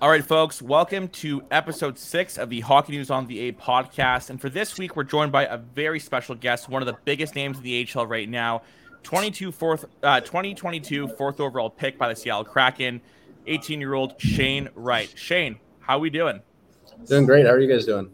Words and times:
All 0.00 0.08
right, 0.08 0.24
folks, 0.24 0.62
welcome 0.62 1.08
to 1.08 1.42
episode 1.50 1.98
six 1.98 2.38
of 2.38 2.50
the 2.50 2.60
Hockey 2.60 2.92
News 2.92 3.10
on 3.10 3.26
the 3.26 3.48
A 3.48 3.52
podcast. 3.52 4.30
And 4.30 4.40
for 4.40 4.48
this 4.48 4.78
week, 4.78 4.94
we're 4.94 5.02
joined 5.02 5.32
by 5.32 5.46
a 5.46 5.56
very 5.56 5.98
special 5.98 6.36
guest, 6.36 6.68
one 6.68 6.82
of 6.82 6.86
the 6.86 6.96
biggest 7.04 7.34
names 7.34 7.56
in 7.56 7.64
the 7.64 7.88
AHL 7.96 8.06
right 8.06 8.28
now, 8.28 8.62
22 9.02 9.50
fourth, 9.50 9.86
uh, 10.04 10.20
2022 10.20 11.08
fourth 11.08 11.40
overall 11.40 11.68
pick 11.68 11.98
by 11.98 12.08
the 12.08 12.14
Seattle 12.14 12.44
Kraken, 12.44 13.00
18 13.48 13.80
year 13.80 13.94
old 13.94 14.14
Shane 14.20 14.68
Wright. 14.76 15.12
Shane, 15.16 15.58
how 15.80 15.98
we 15.98 16.10
doing? 16.10 16.42
Doing 17.06 17.26
great. 17.26 17.44
How 17.44 17.50
are 17.50 17.58
you 17.58 17.68
guys 17.68 17.84
doing? 17.84 18.08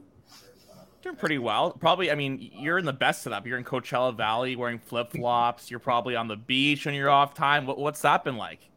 Doing 1.02 1.16
pretty 1.16 1.36
well. 1.36 1.72
Probably, 1.72 2.10
I 2.10 2.14
mean, 2.14 2.50
you're 2.54 2.78
in 2.78 2.86
the 2.86 2.94
best 2.94 3.20
setup. 3.20 3.46
You're 3.46 3.58
in 3.58 3.64
Coachella 3.64 4.16
Valley 4.16 4.56
wearing 4.56 4.78
flip 4.78 5.12
flops. 5.12 5.70
You're 5.70 5.80
probably 5.80 6.16
on 6.16 6.28
the 6.28 6.36
beach 6.36 6.86
when 6.86 6.94
you're 6.94 7.10
off 7.10 7.34
time. 7.34 7.66
What, 7.66 7.76
what's 7.76 8.00
that 8.00 8.24
been 8.24 8.38
like? 8.38 8.70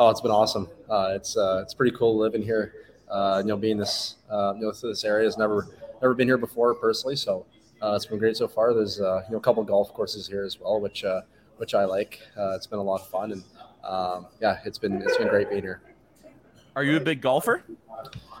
Oh, 0.00 0.08
it's 0.08 0.22
been 0.22 0.30
awesome. 0.30 0.66
Uh, 0.88 1.12
it's 1.14 1.36
uh, 1.36 1.60
it's 1.62 1.74
pretty 1.74 1.94
cool 1.94 2.16
living 2.16 2.40
here. 2.40 2.72
Uh, 3.10 3.42
you 3.44 3.48
know, 3.48 3.56
being 3.58 3.76
this 3.76 4.16
uh, 4.30 4.54
you 4.56 4.62
know 4.62 4.72
this 4.72 5.04
area 5.04 5.26
has 5.26 5.36
never 5.36 5.68
never 6.00 6.14
been 6.14 6.26
here 6.26 6.38
before 6.38 6.74
personally, 6.74 7.16
so 7.16 7.44
uh, 7.82 7.92
it's 7.96 8.06
been 8.06 8.18
great 8.18 8.34
so 8.34 8.48
far. 8.48 8.72
There's 8.72 8.98
uh, 8.98 9.24
you 9.26 9.32
know 9.32 9.36
a 9.36 9.42
couple 9.42 9.62
golf 9.62 9.92
courses 9.92 10.26
here 10.26 10.42
as 10.42 10.58
well, 10.58 10.80
which 10.80 11.04
which 11.58 11.74
I 11.74 11.84
like. 11.84 12.18
it's 12.34 12.66
been 12.66 12.78
a 12.78 12.82
lot 12.82 13.02
of 13.02 13.08
fun, 13.08 13.32
and 13.32 13.44
um, 13.84 14.28
yeah, 14.40 14.60
it's 14.64 14.78
been 14.78 15.02
it's 15.02 15.18
been 15.18 15.28
great 15.28 15.50
being 15.50 15.60
here. 15.60 15.82
Are 16.76 16.82
you 16.82 16.96
a 16.96 17.00
big 17.00 17.20
golfer? 17.20 17.62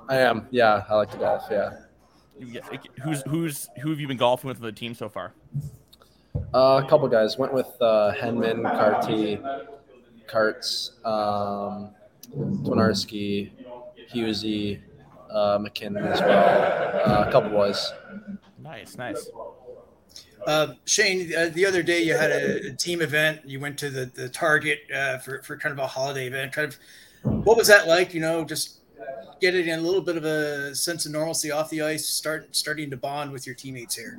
I 0.08 0.16
am. 0.16 0.46
Yeah, 0.50 0.84
I 0.88 0.94
like 0.94 1.10
to 1.10 1.18
golf. 1.18 1.44
Yeah. 1.50 1.76
Who's 3.02 3.20
who's 3.28 3.68
who 3.82 3.90
have 3.90 4.00
you 4.00 4.08
been 4.08 4.16
golfing 4.16 4.48
with 4.48 4.56
on 4.56 4.62
the 4.62 4.72
team 4.72 4.94
so 4.94 5.10
far? 5.10 5.34
a 6.54 6.86
couple 6.88 7.06
guys 7.08 7.36
went 7.36 7.52
with 7.52 7.68
Henman, 7.80 8.62
Carty, 8.62 9.38
Karts, 10.30 11.04
um, 11.04 11.90
Twinarski, 12.32 13.50
Husey, 14.12 14.80
uh, 15.30 15.58
McKinnon 15.58 16.06
as 16.06 16.20
well. 16.20 17.00
Uh, 17.04 17.28
a 17.28 17.32
couple 17.32 17.50
boys. 17.50 17.92
Nice, 18.62 18.96
nice. 18.96 19.28
Uh, 20.46 20.74
Shane, 20.84 21.34
uh, 21.36 21.50
the 21.52 21.66
other 21.66 21.82
day 21.82 22.02
you 22.02 22.14
had 22.14 22.30
a, 22.30 22.68
a, 22.68 22.72
team 22.72 23.02
event. 23.02 23.40
You 23.44 23.60
went 23.60 23.78
to 23.78 23.90
the 23.90 24.06
the 24.06 24.28
Target 24.28 24.80
uh, 24.94 25.18
for 25.18 25.42
for 25.42 25.56
kind 25.56 25.72
of 25.72 25.78
a 25.78 25.86
holiday 25.86 26.26
event. 26.26 26.52
Kind 26.52 26.72
of, 26.72 27.44
what 27.44 27.58
was 27.58 27.68
that 27.68 27.86
like? 27.86 28.14
You 28.14 28.20
know, 28.20 28.44
just 28.44 28.80
getting 29.40 29.70
a 29.70 29.76
little 29.76 30.00
bit 30.00 30.16
of 30.16 30.24
a 30.24 30.74
sense 30.74 31.04
of 31.04 31.12
normalcy 31.12 31.50
off 31.50 31.68
the 31.70 31.82
ice, 31.82 32.06
start 32.06 32.54
starting 32.56 32.90
to 32.90 32.96
bond 32.96 33.32
with 33.32 33.46
your 33.46 33.54
teammates 33.54 33.96
here. 33.96 34.18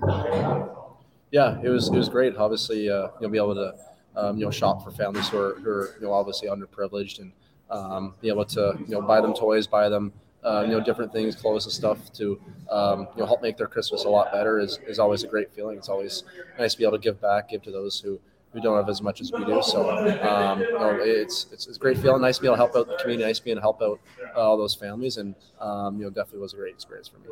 Yeah, 1.31 1.59
it 1.63 1.69
was 1.69 1.87
it 1.87 1.97
was 1.97 2.09
great. 2.09 2.35
Obviously, 2.35 2.89
uh, 2.89 3.07
you'll 3.19 3.31
be 3.31 3.37
able 3.37 3.55
to 3.55 3.73
um, 4.15 4.37
you 4.37 4.45
know, 4.45 4.51
shop 4.51 4.83
for 4.83 4.91
families 4.91 5.27
who 5.29 5.37
are, 5.37 5.55
who 5.55 5.69
are 5.69 5.95
you 5.99 6.07
know, 6.07 6.13
obviously 6.13 6.47
underprivileged 6.47 7.19
and 7.19 7.31
um, 7.69 8.13
be 8.21 8.27
able 8.27 8.45
to, 8.45 8.77
you 8.79 8.93
know, 8.93 9.01
buy 9.01 9.21
them 9.21 9.33
toys, 9.33 9.67
buy 9.67 9.89
them, 9.89 10.11
uh, 10.43 10.63
you 10.65 10.71
know, 10.71 10.81
different 10.81 11.11
things, 11.13 11.35
clothes 11.35 11.65
and 11.65 11.73
stuff 11.73 12.11
to, 12.13 12.39
um, 12.69 13.07
you 13.15 13.21
know, 13.21 13.25
help 13.25 13.41
make 13.41 13.57
their 13.57 13.67
Christmas 13.67 14.03
a 14.03 14.09
lot 14.09 14.31
better 14.31 14.59
is, 14.59 14.79
is 14.87 14.99
always 14.99 15.23
a 15.23 15.27
great 15.27 15.53
feeling. 15.53 15.77
It's 15.77 15.89
always 15.89 16.23
nice 16.59 16.73
to 16.73 16.77
be 16.77 16.83
able 16.83 16.97
to 16.97 17.03
give 17.03 17.21
back, 17.21 17.49
give 17.49 17.61
to 17.63 17.71
those 17.71 17.99
who, 17.99 18.19
who 18.51 18.59
don't 18.59 18.75
have 18.75 18.89
as 18.89 19.01
much 19.01 19.21
as 19.21 19.31
we 19.31 19.45
do. 19.45 19.61
So, 19.63 19.89
um, 19.89 20.59
you 20.59 20.73
know, 20.73 20.99
it's, 20.99 21.45
it's, 21.53 21.67
it's 21.67 21.77
a 21.77 21.79
great 21.79 21.97
feeling. 21.97 22.21
Nice 22.21 22.37
to 22.37 22.41
be 22.41 22.47
able 22.47 22.55
to 22.55 22.57
help 22.57 22.75
out 22.75 22.87
the 22.87 22.97
community, 22.97 23.25
nice 23.25 23.39
to 23.39 23.45
be 23.45 23.51
able 23.51 23.59
to 23.59 23.63
help 23.63 23.81
out 23.81 23.99
uh, 24.35 24.39
all 24.39 24.57
those 24.57 24.75
families. 24.75 25.17
And, 25.17 25.35
um, 25.59 25.97
you 25.97 26.03
know, 26.03 26.09
definitely 26.09 26.39
was 26.39 26.53
a 26.53 26.57
great 26.57 26.73
experience 26.73 27.07
for 27.07 27.19
me 27.19 27.27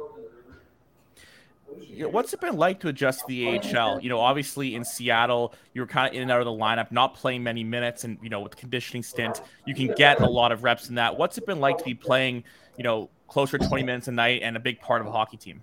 you 1.82 2.04
know, 2.04 2.10
what's 2.10 2.34
it 2.34 2.42
been 2.42 2.56
like 2.56 2.80
to 2.82 2.88
adjust 2.88 3.22
to 3.22 3.26
the 3.28 3.60
AHL? 3.60 4.00
You 4.02 4.10
know, 4.10 4.20
obviously 4.20 4.76
in 4.76 4.86
Seattle, 4.86 5.54
you 5.74 5.82
were 5.82 5.88
kind 5.88 6.08
of 6.08 6.16
in 6.16 6.22
and 6.22 6.32
out 6.32 6.40
of 6.40 6.46
the 6.46 6.52
lineup, 6.52 6.92
not 6.92 7.14
playing 7.14 7.44
many 7.44 7.64
minutes, 7.64 8.04
and 8.04 8.18
you 8.22 8.30
know, 8.30 8.42
with 8.42 8.52
the 8.52 8.58
conditioning 8.58 9.04
stint, 9.04 9.42
you 9.66 9.76
can 9.76 9.88
get 9.96 10.22
a 10.22 10.30
lot 10.30 10.52
of 10.52 10.64
reps 10.64 10.90
in 10.90 10.96
that. 10.96 11.18
What's 11.18 11.38
it 11.38 11.46
been 11.46 11.60
like 11.60 11.78
to 11.78 11.84
be 11.84 11.94
playing, 11.94 12.44
you 12.78 12.84
know, 12.84 13.10
closer 13.28 13.58
to 13.58 13.68
20 13.68 13.84
minutes 13.84 14.08
a 14.08 14.12
night 14.12 14.42
and 14.44 14.56
a 14.56 14.60
big 14.60 14.80
part 14.80 15.02
of 15.02 15.08
a 15.08 15.12
hockey 15.12 15.38
team? 15.38 15.62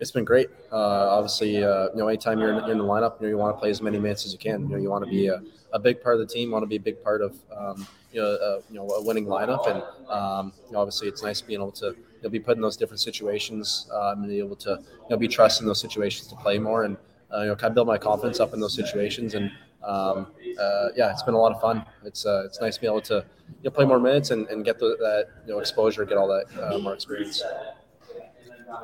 It's 0.00 0.10
been 0.10 0.24
great. 0.24 0.48
Uh, 0.72 0.76
obviously, 0.76 1.62
uh, 1.62 1.84
you 1.90 1.98
know, 1.98 2.08
anytime 2.08 2.40
you're 2.40 2.52
in, 2.52 2.70
in, 2.70 2.78
the 2.78 2.84
lineup, 2.84 3.20
you 3.20 3.26
know, 3.26 3.30
you 3.30 3.38
want 3.38 3.54
to 3.54 3.60
play 3.60 3.70
as 3.70 3.80
many 3.80 4.00
minutes 4.00 4.26
as 4.26 4.32
you 4.32 4.38
can. 4.38 4.62
You 4.62 4.68
know, 4.68 4.76
you 4.76 4.90
want 4.90 5.04
to 5.04 5.10
be 5.10 5.28
a, 5.28 5.40
a 5.72 5.78
big 5.78 6.02
part 6.02 6.20
of 6.20 6.26
the 6.26 6.34
team, 6.34 6.50
want 6.50 6.64
to 6.64 6.66
be 6.66 6.76
a 6.76 6.80
big 6.80 7.02
part 7.04 7.22
of, 7.22 7.36
um, 7.56 7.86
you 8.12 8.20
know, 8.20 8.26
a, 8.26 8.56
you 8.68 8.74
know, 8.74 8.88
a 8.88 9.02
winning 9.02 9.26
lineup, 9.26 9.70
and 9.70 9.82
um, 10.10 10.52
you 10.66 10.72
know, 10.72 10.80
obviously, 10.80 11.06
it's 11.06 11.22
nice 11.22 11.40
being 11.40 11.60
able 11.60 11.70
to 11.72 11.96
you'll 12.22 12.30
be 12.30 12.40
put 12.40 12.56
in 12.56 12.62
those 12.62 12.76
different 12.76 13.00
situations 13.00 13.90
um, 13.92 14.22
and 14.22 14.28
be 14.28 14.38
able 14.38 14.56
to 14.56 14.70
you 14.70 15.10
know 15.10 15.16
be 15.16 15.28
trusted 15.28 15.62
in 15.62 15.68
those 15.68 15.80
situations 15.80 16.28
to 16.28 16.36
play 16.36 16.58
more 16.58 16.84
and 16.84 16.96
uh, 17.34 17.40
you 17.40 17.46
know 17.48 17.56
kind 17.56 17.70
of 17.70 17.74
build 17.74 17.86
my 17.86 17.98
confidence 17.98 18.40
up 18.40 18.54
in 18.54 18.60
those 18.60 18.74
situations 18.74 19.34
and 19.34 19.50
um, 19.84 20.28
uh, 20.60 20.88
yeah, 20.96 21.10
it's 21.10 21.22
been 21.22 21.34
a 21.34 21.38
lot 21.38 21.52
of 21.52 21.60
fun. 21.60 21.84
It's 22.04 22.24
uh, 22.24 22.44
it's 22.46 22.60
nice 22.60 22.76
to 22.76 22.80
be 22.80 22.86
able 22.86 23.00
to 23.02 23.24
you 23.48 23.64
know, 23.64 23.70
play 23.70 23.84
more 23.84 23.98
minutes 23.98 24.30
and, 24.30 24.46
and 24.48 24.64
get 24.64 24.78
the, 24.78 24.96
that 24.98 25.28
you 25.46 25.52
know 25.52 25.58
exposure, 25.58 26.04
get 26.04 26.18
all 26.18 26.28
that 26.28 26.44
uh, 26.62 26.78
more 26.78 26.94
experience. 26.94 27.42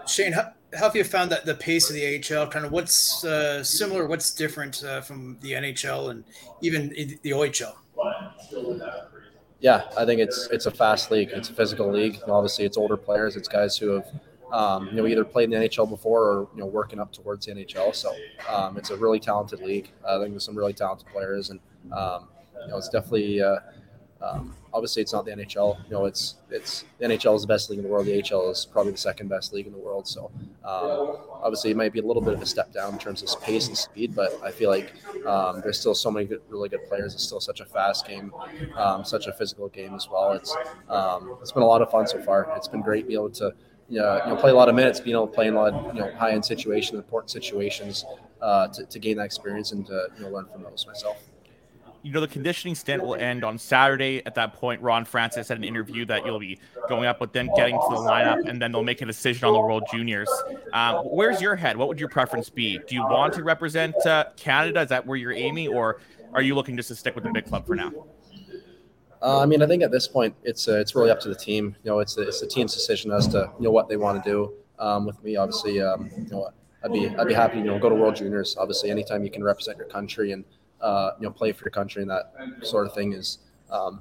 Shane, 0.07 0.33
how, 0.33 0.53
how, 0.75 0.85
have 0.85 0.97
you 0.97 1.05
found 1.05 1.31
that 1.31 1.47
the 1.47 1.55
pace 1.55 1.89
of 1.89 1.97
the 1.97 2.17
AHL? 2.17 2.49
Kind 2.49 2.65
of 2.65 2.73
what's 2.73 3.25
uh, 3.25 3.63
similar, 3.63 4.07
what's 4.07 4.35
different 4.35 4.85
uh, 4.85 5.01
from 5.01 5.39
the 5.41 5.53
NHL 5.53 6.11
and 6.11 6.25
even 6.61 6.89
the 7.23 7.31
OHL? 7.31 7.75
Yeah, 9.61 9.91
I 9.97 10.05
think 10.05 10.21
it's 10.21 10.49
it's 10.53 10.67
a 10.67 10.71
fast 10.71 11.11
league. 11.11 11.31
It's 11.33 11.51
a 11.51 11.53
physical 11.53 11.91
league. 11.91 12.21
obviously, 12.29 12.65
it's 12.65 12.77
older 12.77 12.97
players. 12.97 13.37
It's 13.37 13.49
guys 13.49 13.77
who 13.77 13.91
have 13.91 14.07
um, 14.53 14.87
you 14.89 14.95
know 14.95 15.07
either 15.07 15.25
played 15.25 15.53
in 15.53 15.61
the 15.61 15.69
NHL 15.69 15.89
before 15.89 16.23
or 16.23 16.49
you 16.55 16.61
know 16.61 16.67
working 16.67 17.01
up 17.01 17.13
towards 17.13 17.47
the 17.47 17.53
NHL. 17.53 17.95
So 17.95 18.15
um, 18.49 18.77
it's 18.77 18.91
a 18.91 18.97
really 18.97 19.19
talented 19.19 19.61
league. 19.61 19.91
I 20.07 20.19
think 20.19 20.31
there's 20.31 20.45
some 20.45 20.57
really 20.57 20.73
talented 20.73 21.09
players, 21.09 21.51
and 21.51 21.61
um, 21.93 22.29
you 22.63 22.69
know 22.69 22.77
it's 22.77 22.89
definitely 22.89 23.43
uh, 23.43 23.57
um, 24.21 24.55
obviously, 24.73 25.03
it's 25.03 25.13
not 25.13 25.25
the 25.25 25.31
NHL. 25.31 25.77
You 25.85 25.91
know, 25.91 26.05
it's 26.07 26.37
it's 26.51 26.85
the 26.99 27.07
NHL 27.07 27.37
is 27.37 27.43
the 27.43 27.49
best 27.49 27.71
league 27.71 27.79
in 27.79 27.85
the 27.85 27.91
world. 27.91 28.07
The 28.07 28.23
AHL 28.23 28.51
is 28.51 28.67
probably 28.67 28.93
the 28.93 28.99
second 28.99 29.29
best 29.29 29.53
league 29.53 29.67
in 29.67 29.73
the 29.73 29.79
world. 29.79 30.09
So, 30.09 30.31
um, 30.65 31.19
obviously, 31.43 31.71
it 31.71 31.77
might 31.77 31.93
be 31.93 32.01
a 32.01 32.05
little 32.05 32.23
bit 32.23 32.35
of 32.35 32.43
a 32.43 32.47
step 32.47 32.73
down 32.73 32.95
in 32.95 32.99
terms 32.99 33.23
of 33.23 33.41
pace 33.43 33.69
and 33.69 33.77
speed, 33.77 34.15
but 34.15 34.39
I 34.43 34.51
feel 34.51 34.71
like 34.71 34.93
um, 35.25 35.61
there's 35.63 35.79
still 35.79 35.95
so 35.95 36.11
many 36.11 36.27
good, 36.27 36.41
really 36.49 36.69
good 36.69 36.85
players. 36.89 37.15
It's 37.15 37.23
still 37.23 37.41
such 37.41 37.61
a 37.61 37.65
fast 37.65 38.07
game, 38.09 38.33
um, 38.77 39.05
such 39.05 39.27
a 39.29 39.33
physical 39.33 39.69
game 39.69 39.95
as 39.95 40.09
well. 40.11 40.33
It's 40.33 40.55
um, 40.89 41.37
it's 41.41 41.53
been 41.53 41.63
a 41.63 41.67
lot 41.67 41.83
of 41.83 41.91
fun 41.91 42.07
so 42.07 42.21
far. 42.21 42.53
It's 42.57 42.69
been 42.69 42.83
great 42.83 43.07
being 43.07 43.21
able 43.21 43.31
to. 43.31 43.55
you 43.89 44.01
know, 44.01 44.37
play 44.39 44.51
a 44.51 44.55
lot 44.55 44.69
of 44.69 44.75
minutes, 44.75 45.01
being 45.01 45.17
able 45.17 45.29
to 45.29 45.33
play 45.33 45.47
in 45.47 45.55
a 45.55 45.57
lot 45.57 45.73
of 45.73 45.95
you 45.95 46.01
know 46.01 46.11
high 46.17 46.33
end 46.33 46.45
situations, 46.45 46.99
important 46.99 47.31
situations, 47.31 48.05
uh, 48.43 48.67
to, 48.69 48.85
to 48.85 48.99
gain 48.99 49.17
that 49.17 49.25
experience 49.25 49.73
and 49.73 49.87
to 49.87 50.09
you 50.17 50.25
know 50.25 50.31
learn 50.31 50.47
from 50.53 50.63
those 50.63 50.87
myself 50.87 51.28
you 52.09 52.15
know 52.15 52.23
the 52.23 52.27
conditioning 52.27 52.75
stint 52.75 53.03
will 53.03 53.17
end 53.17 53.45
on 53.45 53.59
Saturday. 53.59 54.23
At 54.25 54.35
that 54.37 54.55
point, 54.55 54.81
Ron 54.81 55.05
Francis 55.05 55.49
had 55.49 55.59
an 55.59 55.65
interview 55.65 56.07
that 56.07 56.25
you'll 56.25 56.39
be 56.39 56.59
going 56.89 57.05
up 57.05 57.21
with, 57.21 57.35
them, 57.35 57.51
getting 57.55 57.75
to 57.75 57.87
the 57.91 57.97
lineup, 57.97 58.49
and 58.49 58.63
then 58.63 58.73
they'll 58.73 58.83
make 58.83 59.03
a 59.03 59.05
decision 59.05 59.47
on 59.47 59.53
the 59.53 59.61
World 59.61 59.85
Juniors. 59.93 60.31
Um, 60.73 61.05
where's 61.05 61.43
your 61.43 61.55
head? 61.55 61.77
What 61.77 61.87
would 61.89 62.01
your 62.01 62.09
preference 62.09 62.49
be? 62.49 62.79
Do 62.89 62.95
you 62.95 63.03
want 63.03 63.35
to 63.35 63.43
represent 63.43 63.95
uh, 64.07 64.25
Canada? 64.39 64.81
Is 64.81 64.89
that 64.89 65.05
where 65.05 65.19
you're 65.19 65.35
aiming, 65.35 65.69
or 65.69 66.01
are 66.33 66.41
you 66.41 66.55
looking 66.55 66.79
just 66.79 66.89
to 66.89 66.95
stick 66.95 67.15
with 67.15 67.25
the 67.25 67.31
big 67.31 67.45
club 67.45 67.67
for 67.67 67.75
now? 67.75 67.93
Uh, 69.21 69.43
I 69.43 69.45
mean, 69.45 69.63
I 69.63 69.67
think 69.67 69.83
at 69.83 69.91
this 69.91 70.09
point, 70.09 70.35
it's 70.45 70.67
uh, 70.67 70.79
it's 70.79 70.95
really 70.95 71.11
up 71.11 71.21
to 71.21 71.29
the 71.29 71.35
team. 71.35 71.77
You 71.85 71.91
know, 71.91 71.99
it's 71.99 72.17
it's 72.17 72.41
the 72.41 72.47
team's 72.47 72.73
decision 72.73 73.11
as 73.13 73.29
to 73.29 73.53
you 73.59 73.65
know 73.65 73.71
what 73.71 73.91
they 73.91 73.99
want 73.99 74.25
to 74.25 74.31
do. 74.31 74.55
Um, 74.79 75.05
with 75.05 75.23
me, 75.23 75.37
obviously, 75.37 75.83
um, 75.83 76.11
you 76.17 76.31
know, 76.31 76.49
I'd 76.83 76.93
be 76.93 77.15
I'd 77.19 77.29
be 77.29 77.35
happy. 77.35 77.59
You 77.59 77.65
know, 77.65 77.79
go 77.79 77.91
to 77.91 77.95
World 77.95 78.17
Juniors. 78.17 78.57
Obviously, 78.59 78.91
anytime 78.91 79.25
you 79.25 79.31
can 79.31 79.45
represent 79.45 79.77
your 79.77 79.89
country 79.89 80.33
and 80.33 80.45
uh, 80.81 81.11
you 81.19 81.27
know, 81.27 81.33
play 81.33 81.53
for 81.53 81.65
your 81.65 81.71
country 81.71 82.03
and 82.03 82.11
that 82.11 82.33
sort 82.63 82.87
of 82.87 82.95
thing 82.95 83.13
is 83.13 83.39
um, 83.71 84.01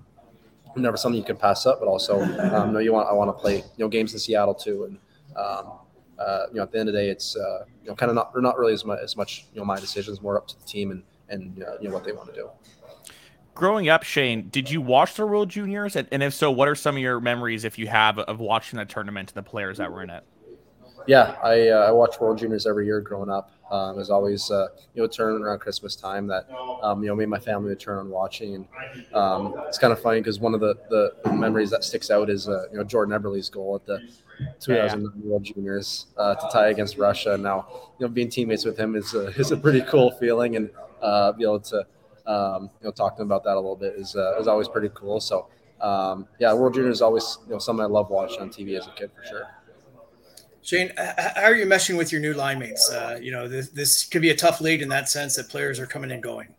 never 0.76 0.98
something 0.98 1.20
you 1.20 1.26
can 1.26 1.38
pass 1.38 1.66
up. 1.66 1.80
But 1.80 1.88
also, 1.88 2.22
um, 2.22 2.74
no, 2.74 2.80
you 2.80 2.94
want 2.94 3.08
I 3.08 3.14
want 3.14 3.30
to 3.30 3.34
play 3.34 3.58
you 3.58 3.64
know 3.80 3.88
games 3.88 4.14
in 4.14 4.20
Seattle 4.20 4.54
too, 4.54 4.86
and 4.86 4.98
um, 5.36 5.74
uh, 6.20 6.46
you 6.50 6.58
know 6.58 6.64
at 6.64 6.72
the 6.72 6.80
end 6.80 6.90
of 6.90 6.94
the 6.94 7.00
day, 7.00 7.10
it's 7.10 7.36
uh, 7.36 7.66
you 7.84 7.90
know 7.90 7.96
kind 7.96 8.10
of 8.10 8.16
not 8.16 8.32
not 8.42 8.58
really 8.58 8.74
as 8.74 8.86
much 8.86 9.00
as 9.02 9.16
much 9.18 9.48
you 9.54 9.60
know 9.60 9.66
my 9.66 9.80
decisions, 9.80 10.22
more 10.22 10.38
up 10.38 10.48
to 10.48 10.60
the 10.60 10.66
team 10.66 10.92
and 10.92 11.04
and 11.30 11.64
uh, 11.64 11.78
you 11.82 11.88
know 11.88 11.94
what 11.94 12.04
they 12.04 12.12
want 12.12 12.30
to 12.30 12.36
do. 12.36 12.50
Growing 13.56 13.90
up, 13.90 14.04
Shane, 14.04 14.50
did 14.50 14.70
you 14.70 14.82
watch 14.82 15.16
the 15.16 15.26
World 15.26 15.50
Juniors? 15.50 15.96
And 15.96 16.22
if 16.22 16.36
so, 16.36 16.52
what 16.52 16.68
are 16.68 16.76
some 16.76 16.96
of 16.96 17.02
your 17.02 17.20
memories, 17.20 17.64
if 17.64 17.80
you 17.80 17.88
have, 17.88 18.20
of 18.20 18.40
watching 18.40 18.78
that 18.78 18.88
tournament 18.88 19.32
and 19.32 19.44
the 19.44 19.50
players 19.50 19.80
that 19.80 19.92
were 19.92 20.04
in 20.04 20.12
it? 20.12 20.24
Yeah, 21.08 21.36
I 21.42 21.70
uh, 21.70 21.88
I 21.88 21.92
watch 21.92 22.20
World 22.20 22.38
Juniors 22.38 22.68
every 22.68 22.86
year 22.86 23.00
growing 23.02 23.30
up. 23.30 23.52
Um, 23.72 23.96
it 23.96 23.98
was 23.98 24.10
always 24.10 24.52
uh, 24.52 24.68
you 24.94 25.02
know 25.02 25.08
turn 25.08 25.42
around 25.42 25.60
Christmas 25.60 25.96
time 25.96 26.28
that 26.28 26.48
um, 26.84 27.02
you 27.02 27.10
know 27.10 27.16
made 27.16 27.30
my 27.30 27.40
family 27.40 27.70
would 27.70 27.80
turn 27.80 27.98
on 27.98 28.10
watching, 28.10 28.56
and 28.56 28.68
um, 29.14 29.56
it's 29.68 29.78
kind 29.78 29.94
of 29.94 30.02
funny 30.02 30.20
because 30.20 30.40
one 30.40 30.54
of 30.54 30.60
the, 30.60 30.76
the 30.90 31.14
memories 31.34 31.70
that 31.72 31.84
sticks 31.86 32.12
out 32.12 32.30
is 32.30 32.50
uh, 32.50 32.66
you 32.72 32.78
know 32.78 32.84
Jordan 32.84 33.18
Eberle's 33.20 33.50
goal 33.50 33.76
at 33.76 33.86
the 33.86 34.02
2009 34.60 35.22
World 35.24 35.44
Juniors 35.46 36.08
uh, 36.18 36.36
to 36.36 36.48
tie 36.52 36.68
against 36.70 36.98
Russia. 36.98 37.38
Now 37.38 37.68
you 38.00 38.06
know 38.06 38.12
being 38.12 38.30
teammates 38.30 38.66
with 38.66 38.78
him 38.78 38.96
is 38.96 39.14
a, 39.14 39.28
is 39.40 39.52
a 39.52 39.58
pretty 39.58 39.82
cool 39.84 40.12
feeling, 40.12 40.58
and 40.58 40.70
uh, 41.02 41.32
be 41.32 41.44
able 41.44 41.62
to 41.62 41.86
um, 42.26 42.64
you 42.82 42.86
know 42.86 42.92
talk 42.92 43.16
to 43.16 43.22
him 43.22 43.30
about 43.30 43.46
that 43.46 43.54
a 43.54 43.60
little 43.62 43.78
bit 43.78 43.94
is 43.96 44.16
uh, 44.18 44.38
is 44.40 44.48
always 44.48 44.68
pretty 44.68 44.90
cool. 44.94 45.22
So 45.22 45.48
um, 45.80 46.28
yeah, 46.40 46.54
World 46.54 46.74
Juniors 46.74 46.98
is 46.98 47.02
always 47.02 47.38
you 47.48 47.54
know 47.54 47.60
something 47.60 47.84
I 47.84 47.88
love 47.88 48.10
watching 48.10 48.42
on 48.42 48.50
TV 48.50 48.78
as 48.78 48.88
a 48.88 48.92
kid 48.92 49.10
for 49.16 49.26
sure. 49.26 49.48
Shane, 50.68 50.92
how 50.98 51.44
are 51.44 51.56
you 51.56 51.66
meshing 51.66 51.98
with 51.98 52.12
your 52.12 52.20
new 52.20 52.34
line 52.34 52.60
mates? 52.60 52.92
Uh, 52.92 53.18
you 53.22 53.32
know, 53.32 53.48
this, 53.48 53.70
this 53.70 54.06
could 54.06 54.22
be 54.22 54.32
a 54.32 54.36
tough 54.36 54.60
league 54.60 54.82
in 54.82 54.90
that 54.90 55.08
sense 55.08 55.38
that 55.38 55.48
players 55.48 55.80
are 55.80 55.88
coming 55.88 56.12
and 56.12 56.22
going. 56.22 56.50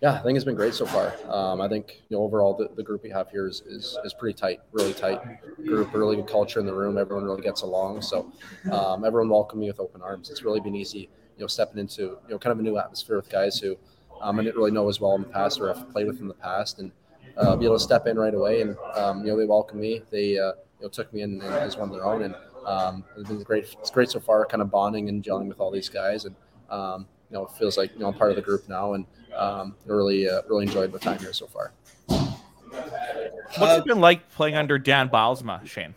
Yeah, 0.00 0.12
I 0.12 0.22
think 0.22 0.36
it's 0.36 0.44
been 0.44 0.54
great 0.54 0.72
so 0.72 0.86
far. 0.86 1.12
Um, 1.28 1.60
I 1.60 1.68
think 1.68 2.02
you 2.08 2.16
know 2.16 2.22
overall 2.22 2.54
the, 2.54 2.70
the 2.76 2.82
group 2.84 3.02
we 3.02 3.10
have 3.10 3.28
here 3.30 3.48
is, 3.48 3.62
is, 3.62 3.98
is 4.04 4.14
pretty 4.14 4.38
tight, 4.38 4.60
really 4.70 4.94
tight 4.94 5.20
group, 5.56 5.92
really 5.92 6.14
good 6.14 6.28
culture 6.28 6.60
in 6.60 6.66
the 6.66 6.72
room. 6.72 6.98
Everyone 6.98 7.24
really 7.24 7.42
gets 7.42 7.62
along, 7.62 8.00
so 8.00 8.30
um, 8.70 9.04
everyone 9.04 9.28
welcomed 9.28 9.60
me 9.60 9.66
with 9.66 9.80
open 9.80 10.00
arms. 10.00 10.30
It's 10.30 10.44
really 10.44 10.60
been 10.60 10.76
easy, 10.76 11.00
you 11.36 11.40
know, 11.40 11.48
stepping 11.48 11.80
into 11.80 12.02
you 12.02 12.30
know 12.30 12.38
kind 12.38 12.52
of 12.52 12.60
a 12.60 12.62
new 12.62 12.78
atmosphere 12.78 13.16
with 13.16 13.28
guys 13.28 13.58
who 13.58 13.76
um, 14.20 14.38
I 14.38 14.44
didn't 14.44 14.56
really 14.56 14.70
know 14.70 14.88
as 14.88 15.00
well 15.00 15.16
in 15.16 15.22
the 15.22 15.28
past 15.28 15.60
or 15.60 15.66
have 15.66 15.90
played 15.90 16.06
with 16.06 16.20
in 16.20 16.28
the 16.28 16.34
past, 16.34 16.78
and 16.78 16.92
uh, 17.36 17.56
be 17.56 17.64
able 17.64 17.76
to 17.76 17.82
step 17.82 18.06
in 18.06 18.16
right 18.16 18.34
away. 18.34 18.60
And 18.60 18.76
um, 18.94 19.24
you 19.24 19.32
know 19.32 19.36
they 19.36 19.46
welcomed 19.46 19.80
me. 19.80 20.02
They 20.10 20.38
uh, 20.38 20.52
you 20.78 20.82
know 20.82 20.88
took 20.88 21.12
me 21.12 21.22
in, 21.22 21.42
in 21.42 21.52
as 21.52 21.76
one 21.76 21.88
of 21.88 21.94
their 21.94 22.04
own 22.04 22.22
and 22.22 22.36
um, 22.66 23.04
it's 23.16 23.28
been 23.28 23.42
great. 23.42 23.74
It's 23.80 23.90
great 23.90 24.10
so 24.10 24.20
far, 24.20 24.46
kind 24.46 24.62
of 24.62 24.70
bonding 24.70 25.08
and 25.08 25.22
gelling 25.22 25.48
with 25.48 25.60
all 25.60 25.70
these 25.70 25.88
guys, 25.88 26.24
and 26.24 26.34
um, 26.70 27.06
you 27.30 27.36
know, 27.36 27.46
it 27.46 27.52
feels 27.52 27.76
like 27.76 27.92
you 27.92 28.00
know 28.00 28.08
I'm 28.08 28.14
part 28.14 28.30
of 28.30 28.36
the 28.36 28.42
group 28.42 28.68
now, 28.68 28.94
and 28.94 29.06
um, 29.36 29.74
really, 29.86 30.28
uh, 30.28 30.42
really 30.48 30.66
enjoyed 30.66 30.92
my 30.92 30.98
time 30.98 31.18
here 31.18 31.32
so 31.32 31.46
far. 31.46 31.72
What's 33.58 33.78
it 33.78 33.84
been 33.84 34.00
like 34.00 34.30
playing 34.30 34.56
under 34.56 34.78
Dan 34.78 35.08
Bylsma, 35.08 35.66
Shane? 35.66 35.94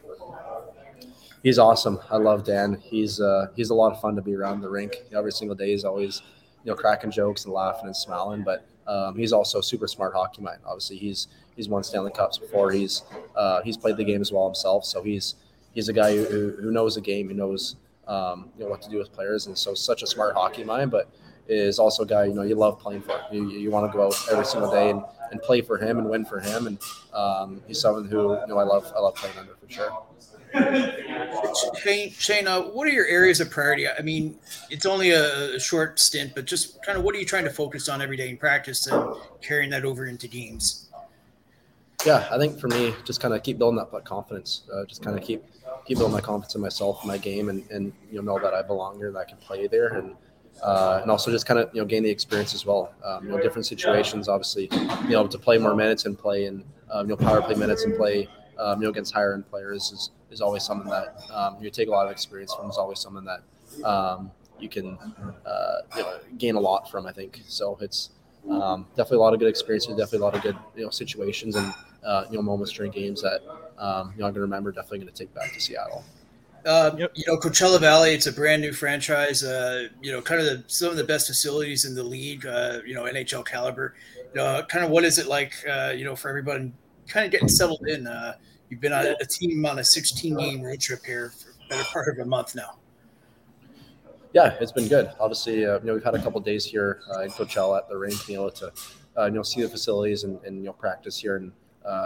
He's 1.44 1.60
awesome. 1.60 2.00
I 2.10 2.18
love 2.18 2.44
Dan. 2.44 2.82
He's 2.82 3.22
uh, 3.22 3.48
he's 3.56 3.70
a 3.70 3.76
lot 3.76 3.92
of 3.92 4.02
fun 4.02 4.16
to 4.16 4.22
be 4.22 4.36
around 4.36 4.62
the 4.62 4.70
rink. 4.70 4.96
You 5.06 5.14
know, 5.14 5.20
every 5.20 5.32
single 5.32 5.56
day, 5.56 5.72
he's 5.72 5.86
always 5.86 6.22
you 6.64 6.72
know 6.72 6.76
cracking 6.76 7.12
jokes 7.12 7.46
and 7.46 7.54
laughing 7.54 7.86
and 7.86 7.96
smiling. 7.96 8.44
But 8.44 8.66
um, 8.88 9.16
he's 9.16 9.32
also 9.32 9.62
super 9.62 9.88
smart 9.88 10.14
hockey 10.14 10.42
mind. 10.42 10.60
Obviously, 10.66 10.98
he's 10.98 11.28
he's 11.56 11.70
won 11.70 11.84
Stanley 11.84 12.12
Cups 12.12 12.38
before. 12.38 12.72
He's 12.72 13.04
uh, 13.36 13.62
he's 13.62 13.78
played 13.78 13.98
the 13.98 14.04
game 14.04 14.22
as 14.22 14.32
well 14.32 14.46
himself. 14.46 14.86
So 14.86 15.04
he's 15.04 15.36
he's 15.76 15.90
a 15.90 15.94
guy 15.94 16.16
who, 16.16 16.56
who 16.60 16.72
knows 16.72 16.96
the 16.96 17.02
game, 17.02 17.28
who 17.28 17.36
knows 17.36 17.76
um, 18.08 18.50
you 18.58 18.64
know 18.64 18.70
what 18.72 18.82
to 18.82 18.90
do 18.90 18.98
with 18.98 19.14
players, 19.14 19.46
and 19.46 19.56
so 19.56 19.76
such 19.76 20.02
a 20.02 20.08
smart 20.08 20.34
hockey 20.34 20.64
mind. 20.64 20.90
But 20.90 21.10
is 21.48 21.78
also 21.78 22.02
a 22.02 22.08
guy 22.08 22.26
you 22.26 22.34
know 22.34 22.42
you 22.42 22.56
love 22.56 22.80
playing 22.80 23.02
for. 23.02 23.20
You, 23.32 23.50
you 23.50 23.70
want 23.70 23.92
to 23.92 23.96
go 23.96 24.08
out 24.08 24.16
every 24.32 24.46
single 24.46 24.72
day 24.72 24.90
and, 24.90 25.04
and 25.32 25.40
play 25.42 25.62
for 25.62 25.78
him 25.78 26.00
and 26.00 26.10
win 26.10 26.26
for 26.26 26.40
him. 26.40 26.66
And 26.68 26.80
um, 27.14 27.62
he's 27.68 27.80
someone 27.80 28.06
who 28.06 28.34
you 28.40 28.48
know 28.48 28.58
I 28.58 28.64
love 28.64 28.92
I 28.96 29.00
love 29.00 29.16
playing 29.16 29.38
under 29.38 29.56
for 29.56 29.70
sure. 29.70 30.02
Shane, 31.84 32.12
Shane 32.12 32.48
uh, 32.48 32.62
what 32.62 32.88
are 32.88 32.92
your 32.92 33.08
areas 33.08 33.42
of 33.42 33.50
priority? 33.50 33.88
I 33.88 34.02
mean, 34.02 34.38
it's 34.70 34.86
only 34.86 35.12
a 35.12 35.60
short 35.60 36.00
stint, 36.00 36.34
but 36.34 36.46
just 36.46 36.82
kind 36.84 36.98
of 36.98 37.04
what 37.04 37.14
are 37.14 37.20
you 37.20 37.26
trying 37.26 37.44
to 37.44 37.50
focus 37.50 37.90
on 37.90 38.02
every 38.02 38.16
day 38.16 38.30
in 38.30 38.38
practice 38.38 38.88
and 38.88 39.16
carrying 39.42 39.70
that 39.72 39.84
over 39.84 40.06
into 40.06 40.28
games? 40.28 40.90
Yeah, 42.06 42.28
I 42.32 42.38
think 42.38 42.60
for 42.60 42.68
me, 42.68 42.94
just 43.04 43.20
kind 43.20 43.34
of 43.34 43.42
keep 43.44 43.58
building 43.58 43.78
that 43.78 44.06
confidence. 44.06 44.62
Uh, 44.72 44.86
just 44.86 45.02
kind 45.02 45.18
of 45.18 45.24
keep 45.24 45.44
keep 45.86 45.98
building 45.98 46.14
my 46.14 46.22
confidence 46.22 46.56
in 46.56 46.62
myself, 46.62 47.06
my 47.06 47.18
game, 47.18 47.50
and, 47.50 47.64
and 47.72 47.94
you 48.12 48.22
know 48.22 48.34
know 48.34 48.40
that 48.44 48.54
I 48.54 48.62
belong 48.62 48.98
here, 48.98 49.12
that 49.12 49.20
I 49.20 49.26
can 49.26 49.38
play 49.38 49.68
there, 49.68 49.88
and 49.90 50.16
uh, 50.64 51.00
and 51.02 51.12
also 51.12 51.32
just 51.32 51.46
kind 51.46 51.60
of 51.60 51.70
you 51.74 51.82
know 51.82 51.86
gain 51.86 52.04
the 52.04 52.10
experience 52.10 52.54
as 52.54 52.66
well. 52.66 52.94
Um, 53.04 53.26
you 53.26 53.32
know, 53.32 53.42
different 53.42 53.66
situations, 53.66 54.28
obviously, 54.28 54.70
you 55.04 55.10
know, 55.12 55.28
to 55.28 55.38
play 55.38 55.58
more 55.58 55.76
minutes 55.76 56.06
and 56.06 56.18
play 56.18 56.46
and 56.46 56.64
um, 56.92 57.10
you 57.10 57.16
know 57.16 57.18
power 57.18 57.42
play 57.42 57.56
minutes 57.56 57.84
and 57.84 57.96
play 57.96 58.28
um, 58.58 58.80
you 58.82 58.86
know 58.86 58.92
against 58.92 59.14
higher 59.14 59.34
end 59.34 59.48
players 59.50 59.92
is, 59.92 60.12
is 60.32 60.42
always 60.42 60.64
something 60.64 60.90
that 60.90 61.18
um, 61.32 61.58
you 61.62 61.70
take 61.70 61.88
a 61.88 61.92
lot 61.92 62.06
of 62.06 62.12
experience 62.12 62.54
from. 62.54 62.70
Is 62.70 62.78
always 62.78 63.00
something 63.00 63.26
that 63.26 63.42
um, 63.86 64.32
you 64.60 64.70
can 64.70 64.98
uh, 65.46 65.76
you 65.96 66.02
know, 66.02 66.20
gain 66.38 66.56
a 66.56 66.60
lot 66.60 66.90
from. 66.90 67.06
I 67.06 67.12
think 67.12 67.42
so. 67.48 67.78
It's 67.82 68.12
um, 68.50 68.86
definitely 68.96 69.18
a 69.18 69.22
lot 69.22 69.34
of 69.34 69.40
good 69.40 69.50
experiences, 69.50 69.90
definitely 69.92 70.20
a 70.20 70.22
lot 70.22 70.36
of 70.36 70.42
good 70.42 70.58
you 70.76 70.84
know 70.84 70.90
situations 70.90 71.56
and 71.56 71.74
uh, 72.06 72.26
you 72.30 72.38
know 72.38 72.42
moments 72.42 72.72
during 72.72 72.92
games 72.92 73.22
that 73.22 73.42
um, 73.78 74.14
you 74.16 74.22
know 74.22 74.28
I'm 74.28 74.34
gonna 74.34 74.42
remember. 74.42 74.72
Definitely 74.72 75.00
gonna 75.00 75.12
take 75.12 75.34
back 75.34 75.54
to 75.54 75.60
Seattle. 75.60 76.04
Uh, 76.66 76.96
yep. 76.98 77.12
You 77.14 77.24
know, 77.28 77.38
Coachella 77.38 77.80
Valley, 77.80 78.12
it's 78.14 78.26
a 78.26 78.32
brand 78.32 78.62
new 78.62 78.74
franchise. 78.74 79.44
Uh, 79.44 79.88
you 80.02 80.12
know, 80.12 80.20
kind 80.20 80.42
of 80.42 80.48
the, 80.48 80.64
some 80.66 80.90
of 80.90 80.98
the 80.98 81.04
best 81.04 81.28
facilities 81.28 81.86
in 81.86 81.94
the 81.94 82.04
league. 82.04 82.46
Uh, 82.46 82.80
you 82.86 82.96
know, 82.96 83.04
NHL 83.04 83.46
caliber. 83.46 83.94
You 84.34 84.42
know, 84.42 84.64
kind 84.68 84.84
of 84.84 84.90
what 84.90 85.04
is 85.04 85.20
it 85.20 85.28
like? 85.28 85.54
Uh, 85.70 85.94
you 85.96 86.06
know, 86.06 86.16
for 86.16 86.30
everybody, 86.30 86.72
kind 87.08 87.26
of 87.26 87.32
getting 87.32 87.48
settled 87.48 87.88
in. 87.88 88.08
Uh, 88.08 88.34
you've 88.70 88.82
been 88.82 88.94
on 88.94 89.06
a 89.06 89.26
team 89.26 89.64
on 89.66 89.78
a 89.78 89.84
16 89.84 90.38
game 90.38 90.62
road 90.64 90.80
trip 90.80 91.06
here 91.06 91.32
for 91.38 91.54
better 91.70 91.84
part 91.92 92.08
of 92.08 92.26
a 92.26 92.28
month 92.28 92.56
now. 92.56 92.78
Yeah, 94.34 94.58
it's 94.60 94.72
been 94.72 94.88
good. 94.88 95.12
Obviously, 95.20 95.66
uh, 95.66 95.80
you 95.80 95.86
know, 95.86 95.94
we've 95.94 96.04
had 96.04 96.16
a 96.16 96.22
couple 96.22 96.42
days 96.42 96.66
here 96.66 97.00
in 97.24 97.30
Coachella 97.30 97.78
at 97.78 97.90
the 97.90 97.98
rink, 97.98 98.28
you 98.28 98.38
know, 98.38 98.50
to 98.50 98.74
you 99.18 99.30
know 99.30 99.44
see 99.44 99.62
the 99.62 99.70
facilities 99.70 100.24
and, 100.24 100.44
and 100.44 100.58
you 100.58 100.64
know 100.64 100.74
practice 100.74 101.20
here 101.20 101.36
and 101.38 101.52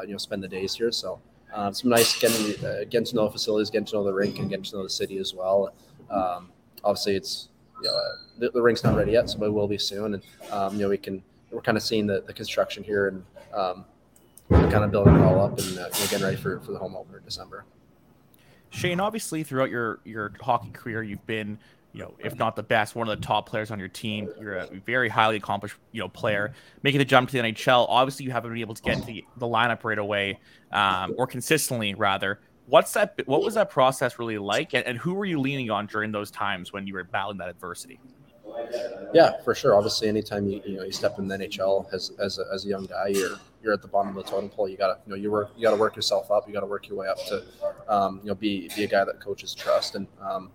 you 0.06 0.12
know 0.12 0.18
spend 0.18 0.44
the 0.44 0.48
days 0.48 0.76
here. 0.76 0.92
So 0.92 1.20
um, 1.54 1.70
it's 1.70 1.84
nice 1.84 2.20
getting 2.20 2.66
uh, 2.66 2.84
getting 2.90 3.06
to 3.06 3.16
know 3.16 3.26
the 3.26 3.32
facilities, 3.32 3.70
getting 3.70 3.86
to 3.88 3.96
know 3.96 4.04
the 4.04 4.14
rink, 4.14 4.40
and 4.40 4.50
getting 4.50 4.64
to 4.66 4.78
know 4.78 4.84
the 4.84 4.90
city 4.90 5.18
as 5.18 5.34
well. 5.34 5.74
Um, 6.10 6.52
obviously, 6.84 7.16
it's 7.16 7.50
you 7.82 7.88
know, 7.88 8.00
the, 8.40 8.50
the, 8.52 8.62
rink's 8.62 8.84
not 8.84 8.96
ready 8.96 9.14
yet, 9.14 9.30
so 9.30 9.44
it 9.44 9.54
will 9.54 9.68
be 9.68 9.78
soon. 9.78 10.16
And 10.16 10.24
um, 10.52 10.74
you 10.74 10.82
know, 10.82 10.90
we 10.90 10.98
can 10.98 11.24
we're 11.52 11.62
kind 11.62 11.78
of 11.78 11.84
seeing 11.84 12.06
the, 12.06 12.22
the 12.22 12.34
construction 12.34 12.84
here 12.84 13.08
and 13.08 13.24
um, 13.54 13.86
kind 14.50 14.84
of 14.84 14.92
building 14.92 15.16
it 15.16 15.22
all 15.22 15.40
up 15.42 15.58
and 15.60 15.80
uh, 15.80 15.90
getting 15.90 16.22
ready 16.22 16.38
for, 16.38 16.60
for 16.60 16.72
the 16.72 16.78
home 16.78 16.96
opener 16.96 17.18
in 17.18 17.26
December. 17.26 17.66
Shane, 18.70 19.00
obviously, 19.00 19.44
throughout 19.44 19.70
your 19.70 20.00
your 20.06 20.32
hockey 20.42 20.70
career, 20.70 21.02
you've 21.02 21.26
been 21.26 21.58
you 21.92 22.02
know, 22.02 22.14
if 22.20 22.36
not 22.36 22.56
the 22.56 22.64
best, 22.64 22.96
one 22.96 23.10
of 23.10 23.20
the 23.20 23.26
top 23.26 23.50
players 23.50 23.72
on 23.72 23.80
your 23.80 23.88
team. 23.88 24.30
You're 24.40 24.58
a 24.58 24.68
very 24.86 25.10
highly 25.10 25.38
accomplished, 25.38 25.76
you 25.92 26.00
know, 26.00 26.08
player. 26.08 26.54
Making 26.84 27.00
the 27.00 27.06
jump 27.06 27.30
to 27.30 27.42
the 27.42 27.48
NHL, 27.48 27.88
obviously, 27.90 28.26
you 28.26 28.32
haven't 28.32 28.52
been 28.52 28.62
able 28.62 28.76
to 28.76 28.82
get 28.82 29.06
the, 29.06 29.26
the 29.38 29.48
lineup 29.48 29.84
right 29.84 29.98
away, 29.98 30.40
um, 30.72 31.16
or 31.18 31.26
consistently, 31.26 31.96
rather. 31.96 32.40
What's 32.68 32.94
that? 32.94 33.20
What 33.26 33.42
was 33.42 33.56
that 33.56 33.72
process 33.72 34.20
really 34.20 34.38
like, 34.38 34.76
and, 34.76 34.86
and 34.86 34.98
who 35.00 35.16
were 35.16 35.26
you 35.26 35.40
leaning 35.40 35.72
on 35.72 35.88
during 35.88 36.12
those 36.12 36.30
times 36.30 36.72
when 36.72 36.86
you 36.86 36.94
were 36.94 37.04
battling 37.04 37.40
that 37.40 37.50
adversity? 37.50 38.00
Yeah, 39.14 39.42
for 39.42 39.56
sure. 39.56 39.76
Obviously, 39.76 40.08
anytime 40.08 40.48
you 40.48 40.62
you 40.66 40.78
know 40.78 40.84
you 40.84 40.92
step 40.92 41.18
in 41.18 41.28
the 41.28 41.38
NHL 41.38 41.92
as 41.92 42.12
as 42.20 42.38
a, 42.38 42.46
as 42.54 42.66
a 42.66 42.68
young 42.68 42.86
guy, 42.86 43.08
you're 43.08 43.40
you're 43.64 43.74
at 43.74 43.82
the 43.82 43.88
bottom 43.88 44.16
of 44.16 44.24
the 44.24 44.30
totem 44.30 44.50
pole. 44.50 44.70
You 44.70 44.78
gotta 44.78 45.00
you 45.08 45.10
know 45.10 45.16
you 45.16 45.32
work 45.32 45.52
you 45.58 45.64
gotta 45.64 45.78
work 45.78 45.96
yourself 45.96 46.30
up. 46.30 46.48
You 46.48 46.54
gotta 46.54 46.68
work 46.68 46.88
your 46.88 46.98
way 46.98 47.08
up 47.08 47.18
to 47.26 47.44
um, 47.88 48.20
you 48.22 48.28
know 48.28 48.36
be 48.36 48.70
be 48.76 48.84
a 48.84 48.88
guy 48.88 49.04
that 49.04 49.20
coaches 49.20 49.56
trust. 49.56 49.96
And 49.96 50.06
um, 50.22 50.52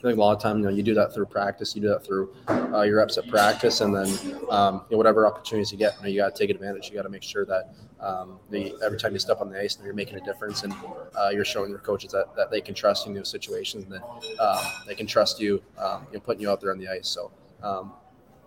I 0.00 0.02
think 0.02 0.16
a 0.16 0.20
lot 0.20 0.34
of 0.34 0.42
time, 0.42 0.60
you 0.60 0.64
know, 0.64 0.70
you 0.70 0.82
do 0.82 0.94
that 0.94 1.12
through 1.12 1.26
practice, 1.26 1.76
you 1.76 1.82
do 1.82 1.88
that 1.88 2.02
through 2.02 2.34
uh, 2.48 2.80
your 2.82 2.96
reps 2.96 3.18
at 3.18 3.28
practice, 3.28 3.82
and 3.82 3.94
then 3.94 4.08
um, 4.48 4.82
you 4.88 4.92
know, 4.92 4.96
whatever 4.96 5.26
opportunities 5.26 5.70
you 5.70 5.76
get, 5.76 5.94
you, 5.98 6.02
know, 6.02 6.08
you 6.08 6.16
got 6.16 6.34
to 6.34 6.38
take 6.38 6.48
advantage. 6.48 6.88
You 6.88 6.94
got 6.94 7.02
to 7.02 7.10
make 7.10 7.22
sure 7.22 7.44
that 7.44 7.74
um, 8.00 8.38
the, 8.48 8.74
every 8.82 8.98
time 8.98 9.12
you 9.12 9.18
step 9.18 9.42
on 9.42 9.50
the 9.50 9.60
ice, 9.60 9.76
you're 9.84 9.92
making 9.92 10.16
a 10.16 10.24
difference, 10.24 10.62
and 10.62 10.72
uh, 11.18 11.28
you're 11.28 11.44
showing 11.44 11.68
your 11.68 11.80
coaches 11.80 12.12
that, 12.12 12.34
that 12.34 12.50
they 12.50 12.62
can 12.62 12.74
trust 12.74 13.04
you 13.04 13.10
in 13.10 13.18
those 13.18 13.28
situations, 13.28 13.84
and 13.84 13.92
that 13.92 14.40
um, 14.40 14.64
they 14.86 14.94
can 14.94 15.06
trust 15.06 15.38
you, 15.38 15.62
um, 15.76 16.06
you 16.10 16.14
know, 16.14 16.20
putting 16.20 16.40
you 16.40 16.48
out 16.48 16.62
there 16.62 16.72
on 16.72 16.78
the 16.78 16.88
ice. 16.88 17.06
So 17.06 17.30
um, 17.62 17.92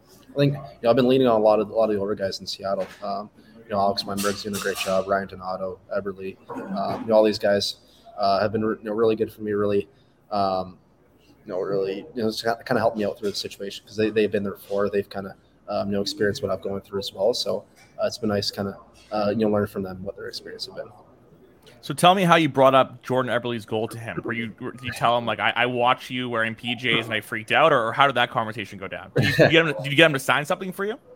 I 0.09 0.35
think 0.35 0.53
you 0.53 0.59
know, 0.81 0.89
I've 0.89 0.95
been 0.95 1.07
leaning 1.07 1.27
on 1.27 1.39
a 1.39 1.43
lot 1.43 1.59
of 1.59 1.69
a 1.69 1.73
lot 1.73 1.91
of 1.91 1.95
the 1.95 2.01
older 2.01 2.15
guys 2.15 2.39
in 2.39 2.47
Seattle. 2.47 2.87
Um, 3.03 3.29
you 3.63 3.69
know, 3.69 3.79
Alex 3.79 4.01
Wennberg's 4.01 4.41
doing 4.41 4.55
a 4.55 4.59
great 4.59 4.77
job. 4.77 5.07
Ryan 5.07 5.27
Donato, 5.27 5.79
Eberle, 5.95 6.35
you 6.55 7.05
know, 7.05 7.13
all 7.13 7.23
these 7.23 7.37
guys 7.37 7.75
uh, 8.17 8.41
have 8.41 8.51
been 8.51 8.61
you 8.61 8.79
know, 8.81 8.93
really 8.93 9.15
good 9.15 9.31
for 9.31 9.43
me. 9.43 9.51
Really. 9.51 9.87
Um, 10.31 10.79
you 11.45 11.53
know, 11.53 11.59
really, 11.59 12.05
you 12.15 12.21
know, 12.21 12.27
it's 12.27 12.41
kind 12.41 12.57
of 12.69 12.77
helped 12.77 12.97
me 12.97 13.05
out 13.05 13.17
through 13.17 13.29
the 13.29 13.35
situation 13.35 13.83
because 13.83 13.97
they, 13.97 14.09
they've 14.09 14.31
been 14.31 14.43
there 14.43 14.53
before. 14.53 14.89
They've 14.89 15.09
kind 15.09 15.27
of, 15.27 15.33
um, 15.67 15.89
you 15.89 15.95
know, 15.95 16.01
experienced 16.01 16.41
what 16.41 16.51
I've 16.51 16.61
going 16.61 16.81
through 16.81 16.99
as 16.99 17.11
well. 17.13 17.33
So 17.33 17.65
uh, 18.01 18.07
it's 18.07 18.17
been 18.17 18.29
nice 18.29 18.51
kind 18.51 18.69
of, 18.69 18.75
uh, 19.11 19.29
you 19.31 19.37
know, 19.37 19.49
learn 19.49 19.67
from 19.67 19.83
them 19.83 20.03
what 20.03 20.15
their 20.15 20.27
experience 20.27 20.65
have 20.67 20.75
been. 20.75 20.89
So 21.81 21.93
tell 21.93 22.15
me 22.15 22.23
how 22.23 22.35
you 22.35 22.47
brought 22.47 22.73
up 22.73 23.01
Jordan 23.03 23.29
Eberle's 23.29 23.65
goal 23.65 23.89
to 23.89 23.99
him. 23.99 24.21
Were 24.23 24.31
you 24.31 24.47
did 24.47 24.83
you 24.83 24.91
tell 24.93 25.17
him 25.17 25.25
like 25.25 25.39
I, 25.39 25.51
I 25.53 25.65
watch 25.65 26.09
you 26.09 26.29
wearing 26.29 26.55
PJs 26.55 27.03
and 27.03 27.13
I 27.13 27.19
freaked 27.19 27.51
out, 27.51 27.73
or, 27.73 27.87
or 27.89 27.91
how 27.91 28.07
did 28.07 28.15
that 28.15 28.31
conversation 28.31 28.79
go 28.79 28.87
down? 28.87 29.11
Did 29.17 29.25
you, 29.25 29.35
did 29.35 29.43
you, 29.43 29.49
get 29.51 29.67
him, 29.67 29.75
did 29.83 29.91
you 29.91 29.97
get 29.97 30.05
him 30.05 30.13
to 30.13 30.19
sign 30.19 30.45
something 30.45 30.71
for 30.71 30.85
you? 30.85 30.97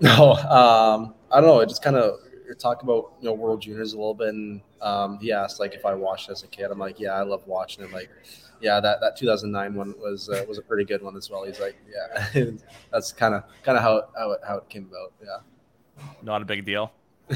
No, 0.00 0.32
um, 0.32 1.14
I 1.30 1.40
don't 1.40 1.48
know. 1.48 1.60
It 1.60 1.68
just 1.68 1.80
kind 1.80 1.94
of 1.94 2.18
talk 2.52 2.82
about 2.82 3.12
you 3.20 3.26
know 3.26 3.32
World 3.32 3.62
Juniors 3.62 3.92
a 3.92 3.96
little 3.96 4.14
bit, 4.14 4.28
and 4.28 4.60
um, 4.82 5.18
he 5.18 5.32
asked 5.32 5.60
like 5.60 5.74
if 5.74 5.86
I 5.86 5.94
watched 5.94 6.28
as 6.28 6.42
a 6.42 6.46
kid. 6.46 6.70
I'm 6.70 6.78
like, 6.78 7.00
yeah, 7.00 7.12
I 7.12 7.22
love 7.22 7.46
watching 7.46 7.84
it. 7.84 7.92
Like, 7.92 8.10
yeah, 8.60 8.80
that, 8.80 9.00
that 9.00 9.16
2009 9.16 9.74
one 9.74 9.94
was 9.98 10.28
uh, 10.28 10.44
was 10.48 10.58
a 10.58 10.62
pretty 10.62 10.84
good 10.84 11.02
one 11.02 11.16
as 11.16 11.30
well. 11.30 11.44
He's 11.44 11.60
like, 11.60 11.76
yeah, 11.88 12.44
that's 12.92 13.12
kind 13.12 13.34
of 13.34 13.44
kind 13.62 13.78
of 13.78 13.82
how 13.84 14.08
how 14.16 14.32
it, 14.32 14.40
how 14.46 14.58
it 14.58 14.68
came 14.68 14.90
about. 14.90 15.12
Yeah, 15.22 16.04
not 16.22 16.42
a 16.42 16.44
big 16.44 16.64
deal. 16.64 16.92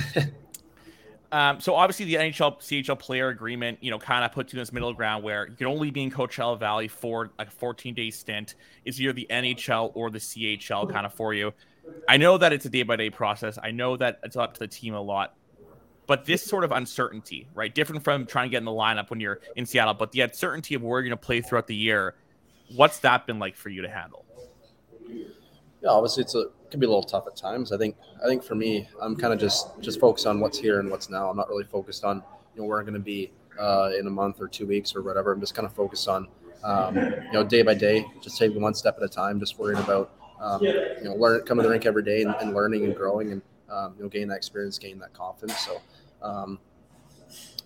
Um, 1.31 1.61
so 1.61 1.75
obviously 1.75 2.07
the 2.07 2.15
NHL 2.15 2.59
CHL 2.59 2.99
player 2.99 3.29
agreement, 3.29 3.79
you 3.83 3.91
know, 3.91 3.99
kind 3.99 4.25
of 4.25 4.33
puts 4.33 4.53
you 4.53 4.59
in 4.59 4.63
this 4.63 4.73
middle 4.73 4.95
ground 4.95 5.23
where 5.23 5.47
you 5.47 5.57
can 5.57 5.67
only 5.67 5.91
be 5.91 6.03
in 6.03 6.11
Coachella 6.11 6.59
Valley 6.59 6.89
for 6.89 7.31
like 7.39 7.49
a 7.49 7.51
14 7.51 7.95
day 7.95 8.11
stint. 8.11 8.55
Is 8.85 9.01
either 9.01 9.13
the 9.13 9.27
NHL 9.29 9.93
or 9.95 10.11
the 10.11 10.19
CHL 10.19 10.91
kind 10.91 11.05
of 11.05 11.13
for 11.13 11.35
you. 11.35 11.53
I 12.09 12.17
know 12.17 12.39
that 12.39 12.53
it's 12.53 12.65
a 12.65 12.71
day 12.71 12.83
by 12.83 12.97
day 12.97 13.11
process. 13.11 13.59
I 13.63 13.71
know 13.71 13.97
that 13.97 14.21
it's 14.23 14.37
up 14.37 14.55
to 14.55 14.61
the 14.61 14.69
team 14.69 14.95
a 14.95 15.01
lot, 15.01 15.35
but 16.07 16.25
this 16.25 16.43
sort 16.43 16.65
of 16.65 16.73
uncertainty, 16.73 17.49
right? 17.55 17.75
Different 17.75 18.03
from 18.03 18.27
trying 18.27 18.47
to 18.47 18.51
get 18.51 18.59
in 18.59 18.65
the 18.65 18.71
lineup 18.71 19.11
when 19.11 19.21
you're 19.21 19.41
in 19.57 19.67
Seattle, 19.67 19.95
but 19.95 20.13
the 20.13 20.23
uncertainty 20.23 20.75
of 20.75 20.83
where 20.83 21.01
you're 21.01 21.09
going 21.09 21.19
to 21.19 21.25
play 21.25 21.41
throughout 21.41 21.67
the 21.67 21.77
year. 21.77 22.15
What's 22.75 22.99
that 23.01 23.27
been 23.27 23.39
like 23.39 23.57
for 23.57 23.69
you 23.69 23.83
to 23.83 23.89
handle? 23.89 24.25
Yeah, 25.83 25.91
obviously 25.91 26.23
it's 26.23 26.35
a 26.35 26.41
it 26.41 26.73
can 26.73 26.81
be 26.81 26.87
a 26.87 26.89
little 26.89 27.03
tough 27.03 27.27
at 27.27 27.37
times. 27.37 27.73
I 27.73 27.79
think 27.79 27.97
I 28.23 28.27
think 28.27 28.43
for 28.43 28.55
me, 28.55 28.89
I'm 29.01 29.17
kind 29.17 29.33
of 29.33 29.39
just 29.39 29.69
just 29.81 30.01
focused 30.01 30.27
on 30.27 30.41
what's 30.41 30.59
here 30.59 30.81
and 30.81 30.91
what's 30.91 31.09
now. 31.09 31.31
I'm 31.31 31.37
not 31.37 31.49
really 31.49 31.65
focused 31.65 32.05
on 32.05 32.23
you 32.55 32.63
know 32.63 32.69
where 32.69 32.79
I'm 32.79 32.85
going 32.85 32.95
to 32.95 33.01
be 33.01 33.31
uh, 33.59 33.91
in 33.99 34.07
a 34.07 34.11
month 34.11 34.41
or 34.41 34.49
two 34.49 34.67
weeks 34.67 34.95
or 34.95 35.03
whatever. 35.03 35.33
I'm 35.33 35.41
just 35.41 35.55
kind 35.55 35.67
of 35.67 35.73
focused 35.73 36.09
on 36.09 36.29
um, 36.65 36.97
you 36.97 37.33
know 37.33 37.45
day 37.45 37.63
by 37.63 37.75
day, 37.75 38.05
just 38.21 38.39
taking 38.39 38.61
one 38.61 38.75
step 38.75 38.97
at 38.99 39.03
a 39.03 39.09
time, 39.09 39.41
just 39.41 39.59
worrying 39.59 39.81
about 39.83 40.13
um, 40.41 40.63
you 40.63 41.01
know 41.03 41.15
learn 41.15 41.43
coming 41.43 41.63
to 41.63 41.69
the 41.69 41.73
rink 41.73 41.87
every 41.87 42.03
day 42.03 42.23
and, 42.23 42.35
and 42.41 42.55
learning 42.55 42.85
and 42.85 42.95
growing 42.95 43.33
and 43.33 43.43
um, 43.71 43.95
you 43.97 44.03
know 44.03 44.09
gaining 44.09 44.29
that 44.29 44.37
experience, 44.37 44.79
gaining 44.79 44.99
that 44.99 45.13
confidence. 45.13 45.59
So 45.59 45.81
um, 46.23 46.59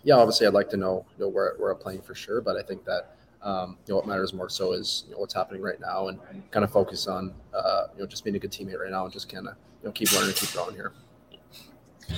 yeah, 0.05 0.14
obviously 0.14 0.47
I'd 0.47 0.55
like 0.55 0.71
to 0.71 0.76
know 0.76 1.07
you 1.19 1.25
know 1.25 1.29
where 1.29 1.55
where 1.59 1.71
I'm 1.71 1.79
playing 1.79 2.02
for 2.02 2.14
sure, 2.14 2.41
but 2.41 2.57
I 2.57 2.62
think 2.62 2.85
that 2.85 3.17
um, 3.43 3.76
you 3.87 3.93
know, 3.93 3.97
what 3.97 4.07
matters 4.07 4.33
more 4.33 4.49
so 4.49 4.73
is 4.73 5.05
you 5.07 5.14
know, 5.14 5.21
what's 5.21 5.35
happening 5.35 5.62
right 5.62 5.81
now, 5.81 6.09
and 6.09 6.19
kind 6.50 6.64
of 6.64 6.71
focus 6.71 7.07
on 7.07 7.35
uh, 7.55 7.87
you 7.95 8.00
know 8.00 8.07
just 8.07 8.25
being 8.25 8.37
a 8.37 8.38
good 8.38 8.52
teammate 8.52 8.79
right 8.79 8.91
now, 8.91 9.05
and 9.05 9.12
just 9.12 9.33
kind 9.33 9.49
of 9.49 9.55
you 9.83 9.88
know 9.88 9.93
keep 9.93 10.12
learning, 10.12 10.35
keep 10.35 10.52
growing 10.52 10.75
here. 10.75 10.93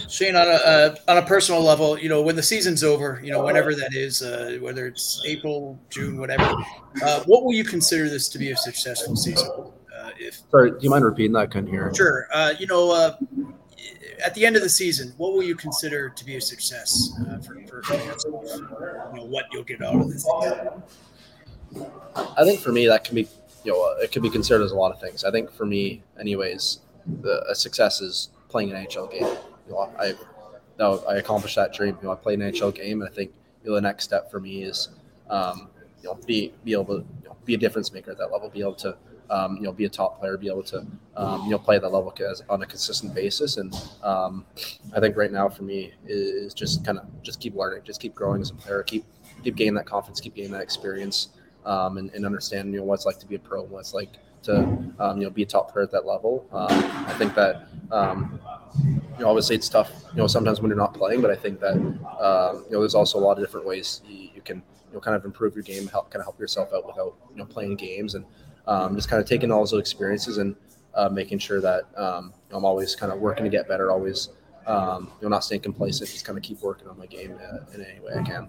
Shane, 0.08 0.36
on 0.36 0.46
a 0.46 0.50
uh, 0.50 0.96
on 1.08 1.18
a 1.18 1.22
personal 1.22 1.62
level, 1.62 1.98
you 1.98 2.08
know, 2.08 2.20
when 2.20 2.36
the 2.36 2.42
season's 2.42 2.82
over, 2.82 3.20
you 3.22 3.30
know, 3.30 3.44
whenever 3.44 3.74
that 3.74 3.94
is, 3.94 4.22
uh, 4.22 4.58
whether 4.60 4.86
it's 4.86 5.22
April, 5.24 5.78
June, 5.88 6.18
whatever, 6.18 6.54
uh, 7.02 7.22
what 7.26 7.44
will 7.44 7.54
you 7.54 7.64
consider 7.64 8.08
this 8.08 8.28
to 8.30 8.38
be 8.38 8.50
a 8.50 8.56
successful 8.56 9.16
season? 9.16 9.48
Uh, 10.14 10.26
if 10.26 10.42
sorry, 10.50 10.70
do 10.70 10.78
you 10.80 10.90
mind 10.90 11.04
repeating 11.04 11.32
that? 11.32 11.40
I 11.40 11.46
couldn't 11.46 11.70
hear. 11.70 11.92
Sure. 11.94 12.28
Uh, 12.32 12.54
you 12.58 12.66
know, 12.66 12.92
uh, 12.92 13.16
at 14.24 14.34
the 14.34 14.46
end 14.46 14.56
of 14.56 14.62
the 14.62 14.68
season, 14.68 15.12
what 15.16 15.32
will 15.32 15.42
you 15.42 15.54
consider 15.54 16.08
to 16.08 16.24
be 16.24 16.36
a 16.36 16.40
success 16.40 17.12
for, 17.44 17.82
for, 17.82 17.94
you 17.94 19.16
know 19.16 19.24
what 19.26 19.46
you'll 19.52 19.64
get 19.64 19.82
out 19.82 19.96
of 19.96 20.10
this? 20.10 20.26
I 22.16 22.44
think 22.44 22.60
for 22.60 22.72
me 22.72 22.86
that 22.86 23.04
can 23.04 23.14
be, 23.16 23.28
you 23.64 23.72
know, 23.72 23.94
it 24.00 24.12
can 24.12 24.22
be 24.22 24.30
considered 24.30 24.62
as 24.62 24.72
a 24.72 24.76
lot 24.76 24.92
of 24.92 25.00
things. 25.00 25.24
I 25.24 25.30
think 25.30 25.52
for 25.52 25.66
me, 25.66 26.02
anyways, 26.18 26.80
the, 27.22 27.44
a 27.48 27.54
success 27.54 28.00
is 28.00 28.30
playing 28.48 28.72
an 28.72 28.86
NHL 28.86 29.10
game. 29.10 29.26
You 29.66 29.72
know, 29.72 29.92
I, 29.98 30.14
no, 30.78 31.04
I 31.08 31.16
accomplished 31.16 31.56
that 31.56 31.72
dream. 31.72 31.96
You 32.00 32.08
know, 32.08 32.12
I 32.12 32.16
played 32.16 32.40
an 32.40 32.52
NHL 32.52 32.74
game, 32.74 33.00
and 33.02 33.10
I 33.10 33.12
think 33.12 33.32
you 33.62 33.70
know, 33.70 33.76
the 33.76 33.82
next 33.82 34.04
step 34.04 34.30
for 34.30 34.40
me 34.40 34.62
is, 34.62 34.90
um, 35.30 35.68
you 36.02 36.08
know, 36.08 36.18
be 36.26 36.52
be 36.64 36.72
able 36.72 36.86
to 36.86 37.04
you 37.22 37.28
know, 37.28 37.36
be 37.44 37.54
a 37.54 37.58
difference 37.58 37.92
maker 37.92 38.10
at 38.10 38.18
that 38.18 38.30
level. 38.32 38.48
Be 38.48 38.60
able 38.60 38.74
to, 38.76 38.96
um, 39.30 39.56
you 39.56 39.62
know, 39.62 39.72
be 39.72 39.84
a 39.84 39.88
top 39.88 40.18
player. 40.20 40.36
Be 40.36 40.48
able 40.48 40.62
to, 40.64 40.86
um, 41.16 41.44
you 41.44 41.50
know, 41.50 41.58
play 41.58 41.76
at 41.76 41.82
that 41.82 41.90
level 41.90 42.14
on 42.48 42.62
a 42.62 42.66
consistent 42.66 43.14
basis. 43.14 43.56
And 43.56 43.74
um, 44.02 44.44
I 44.94 45.00
think 45.00 45.16
right 45.16 45.32
now 45.32 45.48
for 45.48 45.62
me 45.62 45.92
is 46.06 46.54
just 46.54 46.84
kind 46.84 46.98
of 46.98 47.06
just 47.22 47.40
keep 47.40 47.54
learning, 47.54 47.82
just 47.84 48.00
keep 48.00 48.14
growing 48.14 48.40
as 48.42 48.50
a 48.50 48.54
player, 48.54 48.82
keep 48.82 49.04
keep 49.42 49.56
gaining 49.56 49.74
that 49.74 49.86
confidence, 49.86 50.20
keep 50.20 50.34
gaining 50.34 50.52
that 50.52 50.62
experience 50.62 51.28
um, 51.66 51.98
and, 51.98 52.10
and, 52.14 52.26
understand 52.26 52.72
you 52.72 52.78
know 52.78 52.84
what 52.84 52.94
it's 52.94 53.06
like 53.06 53.18
to 53.18 53.26
be 53.26 53.34
a 53.36 53.38
pro, 53.38 53.62
what 53.62 53.80
it's 53.80 53.94
like 53.94 54.10
to 54.42 54.58
um, 54.98 55.18
you 55.18 55.24
know 55.24 55.30
be 55.30 55.42
a 55.42 55.46
top 55.46 55.72
player 55.72 55.84
at 55.84 55.90
that 55.92 56.06
level. 56.06 56.46
Um, 56.52 56.68
I 56.70 57.14
think 57.18 57.34
that 57.34 57.66
you 57.92 59.20
know 59.20 59.28
obviously 59.28 59.56
it's 59.56 59.68
tough 59.68 59.90
you 60.12 60.18
know 60.18 60.26
sometimes 60.26 60.60
when 60.60 60.68
you're 60.68 60.78
not 60.78 60.94
playing, 60.94 61.22
but 61.22 61.30
I 61.30 61.36
think 61.36 61.60
that 61.60 61.74
um, 61.74 62.64
you 62.66 62.72
know 62.72 62.80
there's 62.80 62.94
also 62.94 63.18
a 63.18 63.20
lot 63.20 63.38
of 63.38 63.44
different 63.44 63.66
ways 63.66 64.02
you, 64.06 64.30
you, 64.34 64.42
can 64.42 64.58
you 64.58 64.94
know 64.94 65.00
kind 65.00 65.16
of 65.16 65.24
improve 65.24 65.54
your 65.54 65.62
game, 65.62 65.86
help 65.88 66.10
kind 66.10 66.20
of 66.20 66.26
help 66.26 66.38
yourself 66.38 66.70
out 66.74 66.86
without 66.86 67.14
you 67.30 67.36
know 67.36 67.46
playing 67.46 67.76
games 67.76 68.14
and 68.14 68.24
um, 68.66 68.94
just 68.96 69.08
kind 69.08 69.22
of 69.22 69.28
taking 69.28 69.50
all 69.50 69.60
those 69.60 69.72
experiences 69.74 70.38
and 70.38 70.56
uh, 70.94 71.08
making 71.08 71.38
sure 71.38 71.60
that 71.60 71.84
I'm 71.96 72.64
always 72.64 72.94
kind 72.94 73.12
of 73.12 73.18
working 73.20 73.44
to 73.44 73.50
get 73.50 73.68
better, 73.68 73.90
always 73.90 74.30
you 74.66 74.72
know 74.72 75.08
not 75.22 75.44
staying 75.44 75.62
complacent, 75.62 76.10
just 76.10 76.24
kind 76.24 76.38
of 76.38 76.44
keep 76.44 76.60
working 76.60 76.88
on 76.88 76.98
my 76.98 77.06
game 77.06 77.36
uh, 77.42 77.58
in 77.74 77.84
any 77.84 78.00
way 78.00 78.12
I 78.18 78.22
can. 78.22 78.48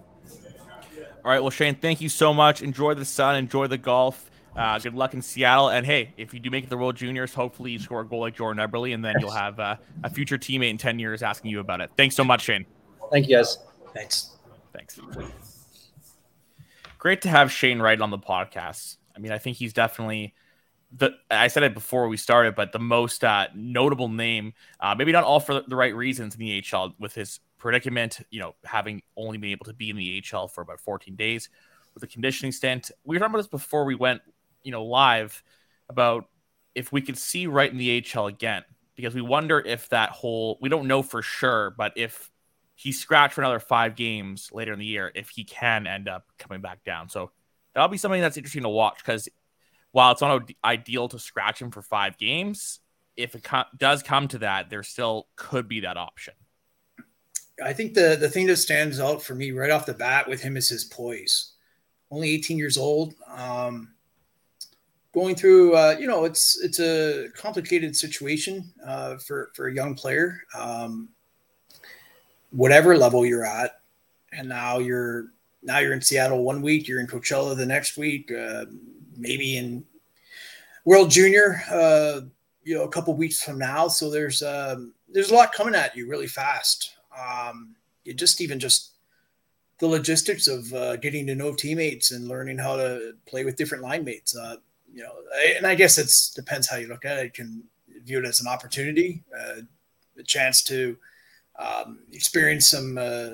All 1.24 1.32
right. 1.32 1.40
Well, 1.40 1.50
Shane, 1.50 1.74
thank 1.74 2.00
you 2.00 2.08
so 2.08 2.32
much. 2.32 2.62
Enjoy 2.62 2.94
the 2.94 3.04
sun. 3.04 3.34
Enjoy 3.34 3.66
the 3.66 3.78
golf. 3.78 4.30
Uh, 4.56 4.78
good 4.78 4.94
luck 4.94 5.12
in 5.12 5.20
Seattle. 5.20 5.68
And 5.68 5.84
hey, 5.84 6.14
if 6.16 6.32
you 6.32 6.40
do 6.40 6.50
make 6.50 6.64
it 6.64 6.70
the 6.70 6.76
World 6.76 6.96
Juniors, 6.96 7.34
hopefully 7.34 7.72
you 7.72 7.78
score 7.78 8.00
a 8.00 8.06
goal 8.06 8.20
like 8.20 8.36
Jordan 8.36 8.66
Eberle, 8.66 8.94
and 8.94 9.04
then 9.04 9.16
you'll 9.20 9.30
have 9.30 9.60
uh, 9.60 9.76
a 10.02 10.08
future 10.08 10.38
teammate 10.38 10.70
in 10.70 10.78
10 10.78 10.98
years 10.98 11.22
asking 11.22 11.50
you 11.50 11.60
about 11.60 11.80
it. 11.80 11.90
Thanks 11.96 12.14
so 12.14 12.24
much, 12.24 12.42
Shane. 12.42 12.64
Thank 13.10 13.28
you, 13.28 13.36
guys. 13.36 13.58
Thanks. 13.92 14.36
Thanks. 14.72 14.98
Great 16.98 17.22
to 17.22 17.28
have 17.28 17.52
Shane 17.52 17.80
Wright 17.80 18.00
on 18.00 18.10
the 18.10 18.18
podcast. 18.18 18.96
I 19.16 19.20
mean, 19.20 19.32
I 19.32 19.38
think 19.38 19.56
he's 19.56 19.72
definitely 19.72 20.34
the. 20.92 21.12
I 21.30 21.48
said 21.48 21.62
it 21.62 21.74
before 21.74 22.08
we 22.08 22.16
started, 22.16 22.54
but 22.54 22.72
the 22.72 22.78
most 22.78 23.24
uh, 23.24 23.48
notable 23.54 24.08
name. 24.08 24.52
Uh, 24.78 24.94
maybe 24.96 25.12
not 25.12 25.24
all 25.24 25.40
for 25.40 25.62
the 25.66 25.76
right 25.76 25.94
reasons 25.94 26.34
in 26.34 26.40
the 26.40 26.64
AHL 26.72 26.94
with 26.98 27.14
his 27.14 27.40
predicament, 27.58 28.20
you 28.30 28.40
know, 28.40 28.54
having 28.64 29.02
only 29.16 29.38
been 29.38 29.50
able 29.50 29.66
to 29.66 29.72
be 29.72 29.90
in 29.90 29.96
the 29.96 30.22
AHL 30.32 30.48
for 30.48 30.60
about 30.60 30.80
14 30.80 31.16
days 31.16 31.48
with 31.94 32.02
a 32.02 32.06
conditioning 32.06 32.52
stint. 32.52 32.90
We 33.04 33.16
were 33.16 33.20
talking 33.20 33.34
about 33.34 33.38
this 33.38 33.48
before 33.48 33.84
we 33.84 33.94
went, 33.94 34.20
you 34.62 34.72
know, 34.72 34.84
live 34.84 35.42
about 35.88 36.26
if 36.74 36.92
we 36.92 37.00
could 37.00 37.16
see 37.16 37.46
Wright 37.46 37.70
in 37.70 37.78
the 37.78 38.04
AHL 38.14 38.26
again, 38.26 38.62
because 38.94 39.14
we 39.14 39.22
wonder 39.22 39.58
if 39.58 39.88
that 39.88 40.10
whole, 40.10 40.58
we 40.60 40.68
don't 40.68 40.86
know 40.86 41.02
for 41.02 41.22
sure, 41.22 41.74
but 41.76 41.92
if 41.96 42.30
he's 42.74 43.00
scratched 43.00 43.34
for 43.34 43.40
another 43.40 43.58
five 43.58 43.96
games 43.96 44.50
later 44.52 44.72
in 44.72 44.78
the 44.78 44.84
year, 44.84 45.10
if 45.14 45.30
he 45.30 45.42
can 45.42 45.86
end 45.86 46.08
up 46.08 46.26
coming 46.38 46.60
back 46.60 46.84
down. 46.84 47.08
So 47.08 47.30
that'll 47.76 47.90
be 47.90 47.98
something 47.98 48.22
that's 48.22 48.38
interesting 48.38 48.62
to 48.62 48.70
watch 48.70 48.96
because 48.98 49.28
while 49.92 50.10
it's 50.10 50.22
not 50.22 50.50
ideal 50.64 51.08
to 51.08 51.18
scratch 51.18 51.60
him 51.60 51.70
for 51.70 51.82
five 51.82 52.16
games, 52.16 52.80
if 53.18 53.34
it 53.34 53.44
co- 53.44 53.64
does 53.76 54.02
come 54.02 54.28
to 54.28 54.38
that, 54.38 54.70
there 54.70 54.82
still 54.82 55.26
could 55.36 55.68
be 55.68 55.80
that 55.80 55.98
option. 55.98 56.32
I 57.62 57.74
think 57.74 57.92
the 57.92 58.16
the 58.18 58.30
thing 58.30 58.46
that 58.46 58.56
stands 58.56 58.98
out 58.98 59.22
for 59.22 59.34
me 59.34 59.50
right 59.52 59.70
off 59.70 59.86
the 59.86 59.94
bat 59.94 60.26
with 60.26 60.42
him 60.42 60.56
is 60.56 60.70
his 60.70 60.84
poise. 60.84 61.52
Only 62.10 62.30
18 62.30 62.56
years 62.56 62.78
old, 62.78 63.14
um, 63.28 63.92
going 65.12 65.34
through. 65.34 65.74
Uh, 65.74 65.96
you 65.98 66.06
know, 66.06 66.24
it's 66.24 66.58
it's 66.62 66.80
a 66.80 67.28
complicated 67.34 67.94
situation 67.94 68.72
uh, 68.86 69.16
for 69.18 69.50
for 69.54 69.68
a 69.68 69.74
young 69.74 69.94
player. 69.94 70.38
Um, 70.56 71.10
whatever 72.50 72.96
level 72.96 73.26
you're 73.26 73.44
at, 73.44 73.80
and 74.32 74.48
now 74.48 74.78
you're 74.78 75.26
now 75.66 75.78
you're 75.80 75.92
in 75.92 76.00
Seattle 76.00 76.44
one 76.44 76.62
week, 76.62 76.86
you're 76.86 77.00
in 77.00 77.06
Coachella 77.06 77.56
the 77.56 77.66
next 77.66 77.96
week, 77.96 78.32
uh, 78.32 78.66
maybe 79.16 79.56
in 79.56 79.84
World 80.84 81.10
Junior, 81.10 81.60
uh, 81.70 82.20
you 82.62 82.74
know, 82.74 82.84
a 82.84 82.88
couple 82.88 83.14
weeks 83.14 83.42
from 83.42 83.58
now. 83.58 83.88
So 83.88 84.08
there's 84.08 84.42
um, 84.42 84.94
there's 85.08 85.30
a 85.30 85.34
lot 85.34 85.52
coming 85.52 85.74
at 85.74 85.96
you 85.96 86.08
really 86.08 86.28
fast. 86.28 86.94
Um, 87.16 87.74
it 88.04 88.16
just 88.16 88.40
even 88.40 88.60
just 88.60 88.92
the 89.78 89.88
logistics 89.88 90.46
of 90.46 90.72
uh, 90.72 90.96
getting 90.96 91.26
to 91.26 91.34
know 91.34 91.52
teammates 91.52 92.12
and 92.12 92.28
learning 92.28 92.58
how 92.58 92.76
to 92.76 93.12
play 93.26 93.44
with 93.44 93.56
different 93.56 93.82
line 93.84 94.04
mates. 94.04 94.36
Uh, 94.36 94.56
you 94.92 95.02
know, 95.02 95.12
and 95.56 95.66
I 95.66 95.74
guess 95.74 95.98
it 95.98 96.10
depends 96.34 96.68
how 96.68 96.76
you 96.76 96.86
look 96.86 97.04
at 97.04 97.18
it. 97.18 97.24
You 97.24 97.30
can 97.30 97.62
view 98.04 98.20
it 98.20 98.24
as 98.24 98.40
an 98.40 98.46
opportunity, 98.46 99.24
uh, 99.36 99.62
a 100.18 100.22
chance 100.22 100.62
to 100.64 100.96
um, 101.58 102.00
experience 102.12 102.70
some 102.70 102.98
uh, 102.98 103.28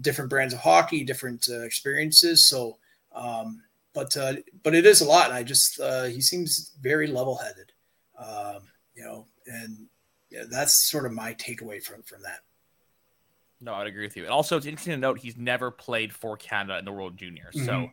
different 0.00 0.30
brands 0.30 0.54
of 0.54 0.60
hockey, 0.60 1.04
different 1.04 1.46
uh, 1.50 1.60
experiences. 1.60 2.48
So, 2.48 2.78
um, 3.14 3.62
but 3.94 4.16
uh, 4.16 4.34
but 4.62 4.74
it 4.74 4.86
is 4.86 5.00
a 5.00 5.04
lot. 5.04 5.26
And 5.26 5.34
I 5.34 5.42
just 5.42 5.80
he 6.10 6.20
seems 6.20 6.72
very 6.80 7.06
level-headed, 7.06 7.72
um, 8.18 8.62
you 8.94 9.04
know, 9.04 9.26
and 9.46 9.86
yeah, 10.30 10.44
that's 10.50 10.90
sort 10.90 11.06
of 11.06 11.12
my 11.12 11.34
takeaway 11.34 11.82
from 11.82 12.02
from 12.02 12.22
that. 12.22 12.40
No, 13.60 13.72
I'd 13.72 13.86
agree 13.86 14.04
with 14.04 14.16
you. 14.16 14.24
And 14.24 14.32
also, 14.32 14.58
it's 14.58 14.66
interesting 14.66 14.92
to 14.92 14.98
note 14.98 15.18
he's 15.18 15.36
never 15.36 15.70
played 15.70 16.12
for 16.12 16.36
Canada 16.36 16.78
in 16.78 16.84
the 16.84 16.92
World 16.92 17.16
Juniors. 17.16 17.54
Mm-hmm. 17.54 17.66
So 17.66 17.90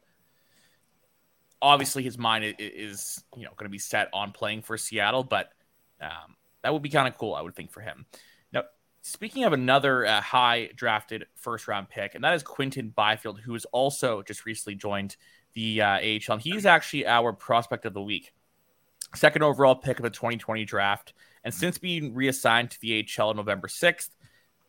obviously, 1.61 2.03
his 2.03 2.17
mind 2.17 2.55
is, 2.59 3.23
you 3.37 3.43
know 3.43 3.51
going 3.55 3.65
to 3.65 3.71
be 3.71 3.79
set 3.79 4.09
on 4.11 4.31
playing 4.33 4.63
for 4.63 4.77
Seattle. 4.77 5.23
But 5.23 5.51
um, 6.01 6.35
that 6.63 6.73
would 6.73 6.81
be 6.81 6.89
kind 6.89 7.07
of 7.07 7.17
cool, 7.17 7.33
I 7.33 7.41
would 7.41 7.55
think, 7.55 7.71
for 7.71 7.79
him. 7.79 8.05
Speaking 9.05 9.43
of 9.43 9.51
another 9.51 10.05
uh, 10.05 10.21
high 10.21 10.69
drafted 10.77 11.25
first 11.35 11.67
round 11.67 11.89
pick, 11.89 12.15
and 12.15 12.23
that 12.23 12.35
is 12.35 12.41
Quinton 12.41 12.93
Byfield, 12.95 13.41
who 13.41 13.51
has 13.51 13.65
also 13.65 14.21
just 14.21 14.45
recently 14.45 14.75
joined 14.75 15.17
the 15.51 15.81
uh, 15.81 15.99
AHL. 15.99 16.35
And 16.35 16.41
he's 16.41 16.65
actually 16.65 17.05
our 17.05 17.33
prospect 17.33 17.85
of 17.85 17.93
the 17.93 18.01
week, 18.01 18.33
second 19.13 19.43
overall 19.43 19.75
pick 19.75 19.99
of 19.99 20.03
the 20.03 20.09
2020 20.09 20.63
draft, 20.63 21.11
and 21.43 21.53
since 21.53 21.77
being 21.77 22.13
reassigned 22.13 22.71
to 22.71 22.79
the 22.79 23.05
AHL 23.19 23.29
on 23.29 23.35
November 23.35 23.67
6th. 23.67 24.11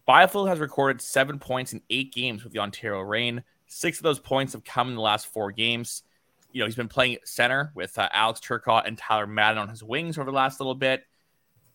Byfield 0.04 0.48
has 0.48 0.58
recorded 0.58 1.00
seven 1.00 1.38
points 1.38 1.72
in 1.72 1.80
eight 1.88 2.12
games 2.12 2.42
with 2.42 2.52
the 2.52 2.58
Ontario 2.58 3.02
Reign. 3.02 3.44
Six 3.68 3.98
of 3.98 4.02
those 4.02 4.18
points 4.18 4.52
have 4.52 4.64
come 4.64 4.88
in 4.88 4.96
the 4.96 5.00
last 5.00 5.28
four 5.28 5.52
games. 5.52 6.02
You 6.50 6.58
know, 6.58 6.66
he's 6.66 6.74
been 6.74 6.88
playing 6.88 7.18
center 7.24 7.70
with 7.76 7.96
uh, 7.96 8.08
Alex 8.12 8.40
Turcotte 8.40 8.88
and 8.88 8.98
Tyler 8.98 9.28
Madden 9.28 9.58
on 9.58 9.68
his 9.68 9.84
wings 9.84 10.18
over 10.18 10.28
the 10.28 10.36
last 10.36 10.58
little 10.58 10.74
bit. 10.74 11.04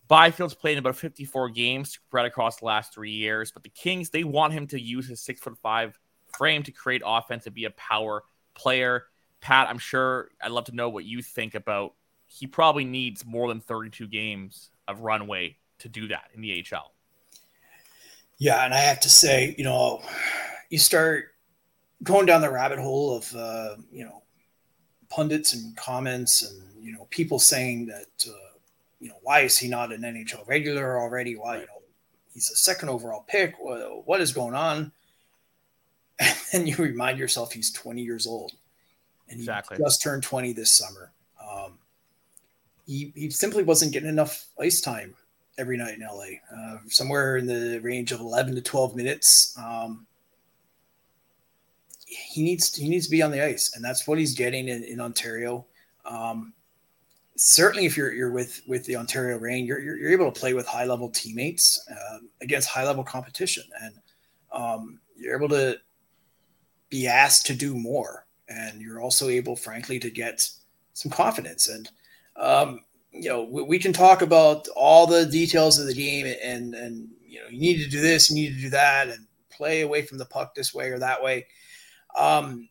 Byfield's 0.10 0.56
played 0.56 0.74
in 0.74 0.80
about 0.80 0.96
54 0.96 1.50
games 1.50 1.92
spread 1.92 2.26
across 2.26 2.58
the 2.58 2.66
last 2.66 2.94
three 2.94 3.12
years, 3.12 3.52
but 3.52 3.64
the 3.64 3.70
Kings, 3.70 4.10
they 4.10 4.24
want 4.24 4.54
him 4.54 4.66
to 4.68 4.82
use 4.82 5.08
his 5.08 5.22
six 5.22 5.40
foot 5.40 5.58
five 5.62 5.98
frame 6.36 6.64
to 6.64 6.72
create 6.72 7.04
offense 7.06 7.46
and 7.46 7.54
be 7.54 7.66
a 7.66 7.72
power 7.72 8.24
player. 8.56 9.06
Pat, 9.40 9.70
I'm 9.70 9.78
sure 9.78 10.30
I'd 10.42 10.52
love 10.52 10.66
to 10.66 10.76
know 10.76 10.90
what 10.90 11.06
you 11.06 11.22
think 11.22 11.54
about. 11.54 11.94
He 12.26 12.48
probably 12.48 12.86
needs 12.86 13.26
more 13.26 13.48
than 13.48 13.62
32 13.62 14.08
games 14.08 14.72
of 14.88 15.02
runway 15.02 15.58
to 15.80 15.90
do 15.90 16.08
that 16.10 16.26
in 16.34 16.42
the 16.42 16.66
AHL. 16.74 16.94
Yeah, 18.40 18.66
and 18.66 18.74
I 18.74 18.80
have 18.80 19.00
to 19.02 19.10
say, 19.10 19.54
you 19.58 19.64
know, 19.64 20.02
you 20.70 20.80
start 20.80 21.26
going 22.04 22.26
down 22.26 22.42
the 22.42 22.52
rabbit 22.52 22.80
hole 22.80 23.16
of, 23.16 23.36
uh, 23.36 23.76
you 23.92 24.06
know, 24.06 24.24
pundits 25.10 25.54
and 25.54 25.76
comments 25.76 26.42
and, 26.42 26.84
you 26.84 26.94
know, 26.94 27.06
people 27.10 27.38
saying 27.38 27.88
that, 27.88 28.08
uh, 28.28 28.49
you 29.00 29.10
know, 29.10 29.20
why 29.22 29.42
is 29.42 29.58
he 29.58 29.68
not 29.68 29.94
an 29.94 30.02
NHL 30.02 30.48
regular 30.48 31.00
already? 31.00 31.36
Why, 31.36 31.56
you 31.56 31.62
know, 31.62 31.82
he's 32.34 32.50
a 32.52 32.56
second 32.56 32.90
overall 32.90 33.26
pick. 33.28 33.56
What, 33.60 34.08
what 34.08 34.22
is 34.22 34.34
going 34.34 34.56
on? 34.56 34.92
And 36.22 36.64
then 36.64 36.68
you 36.68 36.76
remind 36.76 37.18
yourself 37.18 37.54
he's 37.54 37.72
20 37.72 38.02
years 38.02 38.28
old 38.28 38.52
and 39.30 39.40
exactly. 39.40 39.78
he 39.78 39.84
just 39.84 40.02
turned 40.02 40.24
20 40.24 40.54
this 40.54 40.76
summer. 40.76 41.12
Um, 41.42 41.78
he, 42.86 43.12
he 43.16 43.30
simply 43.30 43.64
wasn't 43.64 43.94
getting 43.94 44.10
enough 44.10 44.48
ice 44.60 44.82
time 44.82 45.16
every 45.58 45.78
night 45.78 45.96
in 45.96 46.02
LA, 46.02 46.40
uh, 46.56 46.78
somewhere 46.88 47.38
in 47.38 47.46
the 47.46 47.80
range 47.80 48.12
of 48.12 48.20
11 48.20 48.56
to 48.56 48.62
12 48.62 48.96
minutes. 48.96 49.56
Um, 49.58 50.08
he 52.06 52.42
needs 52.42 52.76
he 52.76 52.90
needs 52.90 53.06
to 53.06 53.12
be 53.12 53.22
on 53.22 53.30
the 53.30 53.44
ice, 53.44 53.72
and 53.76 53.86
that's 53.86 54.08
what 54.08 54.18
he's 54.18 54.34
getting 54.34 54.68
in, 54.68 54.84
in 54.84 55.00
Ontario. 55.00 55.66
Um, 56.06 56.54
certainly, 57.40 57.86
if 57.86 57.98
you're 57.98 58.14
you're 58.14 58.32
with 58.32 58.62
with 58.68 58.86
the 58.86 58.96
Ontario 58.96 59.38
Reign, 59.38 59.66
you're 59.66 59.80
you're, 59.80 59.98
you're 59.98 60.12
able 60.12 60.32
to 60.32 60.40
play 60.40 60.54
with 60.54 60.68
high 60.68 60.86
level 60.86 61.10
teammates 61.10 61.86
uh, 61.90 62.20
against 62.42 62.70
high 62.70 62.86
level 62.86 63.04
competition, 63.04 63.64
and 63.82 63.96
um, 64.52 65.00
you're 65.16 65.36
able 65.36 65.50
to 65.50 65.78
be 66.90 67.08
asked 67.08 67.46
to 67.46 67.54
do 67.54 67.76
more 67.76 68.26
and 68.50 68.82
you're 68.82 69.02
also 69.02 69.30
able, 69.30 69.56
frankly, 69.56 70.00
to 70.00 70.10
get 70.10 70.42
some 70.94 71.12
confidence. 71.12 71.70
And 71.70 71.90
um, 72.36 72.82
you 73.12 73.30
know, 73.30 73.44
we, 73.44 73.64
we, 73.64 73.80
can 73.80 73.94
talk 73.94 74.22
about 74.22 74.68
all 74.76 75.08
the 75.08 75.26
details 75.26 75.80
of 75.80 75.88
the 75.88 75.94
game, 75.94 76.26
and 76.44 76.74
and 76.74 77.08
you 77.26 77.40
know, 77.40 77.48
you 77.50 77.60
need 77.60 77.84
to 77.84 77.90
do 77.90 78.02
this, 78.02 78.30
you 78.30 78.36
need 78.36 78.56
to 78.56 78.62
do 78.62 78.70
that, 78.72 79.10
and 79.10 79.26
play 79.50 79.82
away 79.82 80.02
from 80.02 80.18
the 80.18 80.26
puck 80.26 80.56
this 80.56 80.74
way 80.74 80.90
or 80.90 81.00
that 81.00 81.22
way. 81.22 81.46
Um, 82.18 82.70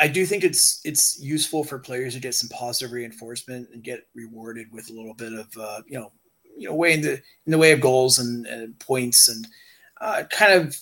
I 0.00 0.08
do 0.08 0.24
think 0.24 0.44
it's 0.44 0.80
it's 0.84 1.20
useful 1.20 1.62
for 1.62 1.78
players 1.78 2.14
to 2.14 2.20
get 2.20 2.34
some 2.34 2.48
positive 2.48 2.92
reinforcement 2.92 3.68
and 3.72 3.84
get 3.84 4.08
rewarded 4.14 4.72
with 4.72 4.88
a 4.88 4.94
little 4.94 5.12
bit 5.12 5.34
of 5.34 5.48
uh, 5.60 5.82
you 5.86 5.98
know 5.98 6.10
you 6.56 6.68
know 6.68 6.74
way 6.74 6.94
in 6.94 7.02
the 7.02 7.12
in 7.12 7.52
the 7.52 7.58
way 7.58 7.72
of 7.72 7.82
goals 7.82 8.18
and, 8.18 8.46
and 8.46 8.78
points 8.78 9.28
and 9.28 9.46
uh, 10.00 10.22
kind 10.30 10.54
of 10.54 10.76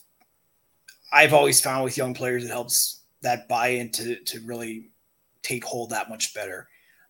I've 1.12 1.34
always 1.34 1.60
found 1.60 1.84
with 1.84 1.96
young 1.96 2.14
players 2.14 2.44
it 2.44 2.50
helps 2.50 3.02
that 3.22 3.48
buy-in 3.48 3.90
to, 3.90 4.16
to 4.20 4.40
really 4.40 4.90
take 5.42 5.64
hold 5.64 5.90
that 5.90 6.08
much 6.08 6.32
better. 6.34 6.68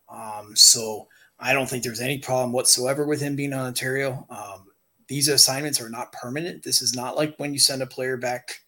Um, 0.08 0.56
so 0.56 1.08
I 1.38 1.52
don't 1.52 1.68
think 1.68 1.82
there's 1.82 2.00
any 2.00 2.18
problem 2.18 2.52
whatsoever 2.52 3.06
with 3.06 3.20
him 3.20 3.36
being 3.36 3.52
on 3.52 3.66
Ontario. 3.66 4.26
Um, 4.30 4.68
these 5.08 5.28
assignments 5.28 5.80
are 5.80 5.90
not 5.90 6.12
permanent. 6.12 6.62
This 6.62 6.80
is 6.80 6.94
not 6.94 7.16
like 7.16 7.34
when 7.36 7.52
you 7.52 7.58
send 7.58 7.82
a 7.82 7.86
player 7.86 8.16
back 8.16 8.60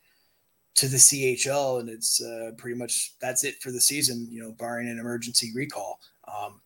to 0.81 0.89
the 0.89 0.97
CHL 0.97 1.81
and 1.81 1.91
it's 1.91 2.23
uh, 2.23 2.53
pretty 2.57 2.77
much 2.77 3.13
that's 3.21 3.45
it 3.45 3.63
for 3.63 3.71
the 3.71 3.81
season, 3.81 4.27
you 4.31 4.43
know, 4.43 4.53
barring 4.53 4.89
an 4.89 4.99
emergency 4.99 5.51
recall. 5.55 6.01
Um, 6.27 6.63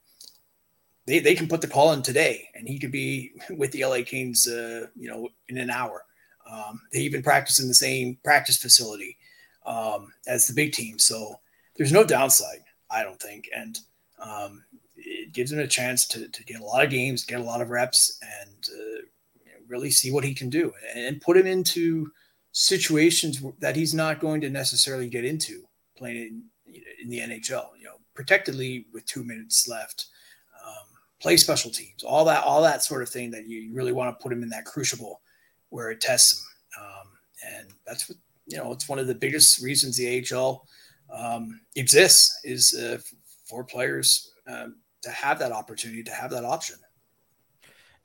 they, 1.07 1.19
they 1.19 1.35
can 1.35 1.49
put 1.49 1.61
the 1.61 1.67
call 1.67 1.93
in 1.93 2.03
today 2.03 2.49
and 2.55 2.69
he 2.69 2.79
could 2.79 2.93
be 2.93 3.33
with 3.51 3.73
the 3.73 3.85
LA 3.85 4.03
Kings, 4.07 4.47
uh, 4.47 4.87
you 4.95 5.09
know, 5.09 5.29
in 5.49 5.59
an 5.59 5.69
hour. 5.69 6.05
Um, 6.49 6.81
they 6.93 7.01
even 7.01 7.25
practice 7.25 7.61
in 7.61 7.67
the 7.67 7.75
same 7.75 8.19
practice 8.23 8.57
facility 8.57 9.19
um, 9.67 10.13
as 10.29 10.47
the 10.47 10.55
big 10.55 10.73
team. 10.73 10.99
So 11.01 11.41
there's 11.77 11.93
no 11.93 12.05
downside, 12.05 12.63
I 12.91 13.03
don't 13.03 13.21
think. 13.21 13.49
And 13.57 13.79
um, 14.21 14.63
it 14.95 15.33
gives 15.33 15.51
him 15.51 15.59
a 15.59 15.67
chance 15.67 16.07
to, 16.09 16.29
to 16.29 16.45
get 16.45 16.61
a 16.61 16.65
lot 16.65 16.85
of 16.85 16.91
games, 16.91 17.25
get 17.25 17.41
a 17.41 17.45
lot 17.45 17.61
of 17.61 17.71
reps, 17.71 18.17
and 18.23 18.69
uh, 18.69 19.03
really 19.67 19.91
see 19.91 20.13
what 20.13 20.23
he 20.23 20.35
can 20.35 20.51
do 20.51 20.73
and 20.95 21.21
put 21.21 21.37
him 21.37 21.47
into 21.47 22.13
situations 22.55 23.43
that 23.59 23.77
he's 23.77 23.93
not 23.93 24.21
going 24.21 24.41
to 24.41 24.49
necessarily 24.49 25.09
get 25.09 25.25
into 25.25 25.65
playing 25.99 26.43
in, 26.67 26.83
in 27.03 27.09
the 27.11 27.19
NHL. 27.19 27.67
You 27.79 27.85
know, 27.85 27.97
protectedly 28.15 28.87
with 28.95 29.05
two 29.05 29.25
minutes 29.25 29.69
left, 29.69 30.07
um, 30.65 30.87
play 31.21 31.37
special 31.37 31.71
teams, 31.71 32.03
all 32.05 32.25
that, 32.25 32.45
all 32.45 32.63
that 32.63 32.83
sort 32.83 33.03
of 33.03 33.09
thing 33.09 33.31
that 33.33 33.47
you 33.47 33.73
really 33.75 33.93
want 33.93 34.17
to 34.17 34.23
put 34.23 34.33
him 34.33 34.43
in 34.43 34.49
that 34.51 34.65
crucible 34.65 35.21
where 35.69 35.91
it 35.91 36.01
tests 36.01 36.33
him. 36.33 36.85
Um, 36.85 37.09
and 37.45 37.69
that's 37.87 38.09
what 38.09 38.19
you 38.47 38.59
know, 38.59 38.73
it's 38.73 38.89
one 38.89 38.99
of 38.99 39.07
the 39.07 39.15
biggest 39.15 39.63
reasons 39.63 39.97
the 39.97 40.25
AHL 40.33 40.67
um, 41.13 41.61
exists 41.77 42.39
is 42.45 42.75
uh, 42.75 42.99
for 43.47 43.65
players 43.65 44.33
um, 44.47 44.77
to 45.03 45.11
have 45.11 45.39
that 45.39 45.53
opportunity, 45.53 46.03
to 46.03 46.13
have 46.13 46.31
that 46.31 46.45
option. 46.45 46.77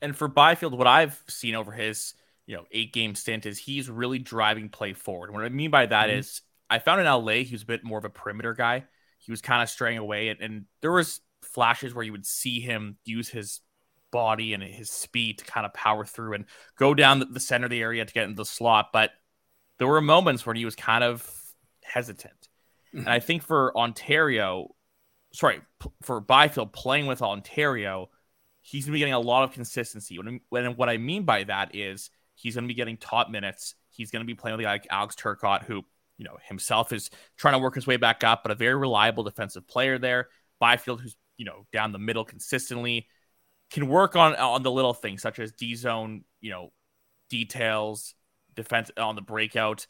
And 0.02 0.16
for 0.16 0.28
Byfield, 0.28 0.76
what 0.76 0.86
I've 0.86 1.22
seen 1.28 1.54
over 1.54 1.72
his, 1.72 2.14
you 2.50 2.56
know, 2.56 2.64
eight 2.72 2.92
game 2.92 3.14
stint 3.14 3.46
is 3.46 3.60
he's 3.60 3.88
really 3.88 4.18
driving 4.18 4.68
play 4.70 4.92
forward. 4.92 5.32
What 5.32 5.44
I 5.44 5.48
mean 5.50 5.70
by 5.70 5.86
that 5.86 6.08
mm-hmm. 6.08 6.18
is, 6.18 6.42
I 6.68 6.80
found 6.80 7.00
in 7.00 7.06
LA 7.06 7.44
he 7.44 7.52
was 7.52 7.62
a 7.62 7.66
bit 7.66 7.84
more 7.84 7.96
of 7.96 8.04
a 8.04 8.10
perimeter 8.10 8.54
guy. 8.54 8.86
He 9.18 9.30
was 9.30 9.40
kind 9.40 9.62
of 9.62 9.68
straying 9.68 9.98
away, 9.98 10.30
and, 10.30 10.40
and 10.40 10.64
there 10.80 10.90
was 10.90 11.20
flashes 11.42 11.94
where 11.94 12.04
you 12.04 12.10
would 12.10 12.26
see 12.26 12.58
him 12.58 12.96
use 13.04 13.28
his 13.28 13.60
body 14.10 14.52
and 14.52 14.64
his 14.64 14.90
speed 14.90 15.38
to 15.38 15.44
kind 15.44 15.64
of 15.64 15.72
power 15.74 16.04
through 16.04 16.32
and 16.34 16.44
go 16.76 16.92
down 16.92 17.24
the, 17.30 17.38
center 17.38 17.66
of 17.66 17.70
the 17.70 17.80
area 17.80 18.04
to 18.04 18.12
get 18.12 18.24
into 18.24 18.34
the 18.34 18.44
slot. 18.44 18.88
But 18.92 19.12
there 19.78 19.86
were 19.86 20.00
moments 20.00 20.44
when 20.44 20.56
he 20.56 20.64
was 20.64 20.74
kind 20.74 21.04
of 21.04 21.24
hesitant. 21.84 22.48
Mm-hmm. 22.88 22.98
And 22.98 23.10
I 23.10 23.20
think 23.20 23.44
for 23.44 23.76
Ontario, 23.78 24.74
sorry, 25.32 25.60
for 26.02 26.20
Byfield 26.20 26.72
playing 26.72 27.06
with 27.06 27.22
Ontario, 27.22 28.10
he's 28.60 28.86
going 28.86 28.92
to 28.92 28.96
be 28.96 28.98
getting 28.98 29.14
a 29.14 29.20
lot 29.20 29.44
of 29.44 29.52
consistency. 29.52 30.18
When, 30.18 30.40
When, 30.48 30.74
what 30.74 30.88
I 30.88 30.96
mean 30.96 31.22
by 31.22 31.44
that 31.44 31.76
is 31.76 32.10
he's 32.40 32.54
going 32.54 32.64
to 32.64 32.68
be 32.68 32.74
getting 32.74 32.96
top 32.96 33.30
minutes. 33.30 33.74
He's 33.90 34.10
going 34.10 34.20
to 34.20 34.26
be 34.26 34.34
playing 34.34 34.56
with 34.56 34.66
like 34.66 34.86
Alex 34.90 35.14
Turcotte, 35.14 35.64
who, 35.64 35.82
you 36.16 36.24
know, 36.24 36.38
himself 36.48 36.92
is 36.92 37.10
trying 37.36 37.54
to 37.54 37.58
work 37.58 37.74
his 37.74 37.86
way 37.86 37.96
back 37.96 38.24
up, 38.24 38.42
but 38.42 38.50
a 38.50 38.54
very 38.54 38.74
reliable 38.74 39.24
defensive 39.24 39.66
player 39.68 39.98
there. 39.98 40.28
Byfield, 40.58 41.00
who's, 41.00 41.16
you 41.36 41.44
know, 41.44 41.66
down 41.72 41.92
the 41.92 41.98
middle 41.98 42.24
consistently, 42.24 43.06
can 43.70 43.88
work 43.88 44.16
on 44.16 44.34
on 44.36 44.62
the 44.62 44.70
little 44.70 44.94
things 44.94 45.22
such 45.22 45.38
as 45.38 45.52
D 45.52 45.74
zone, 45.74 46.24
you 46.40 46.50
know, 46.50 46.72
details, 47.28 48.14
defense 48.54 48.90
on 48.96 49.16
the 49.16 49.22
breakout, 49.22 49.86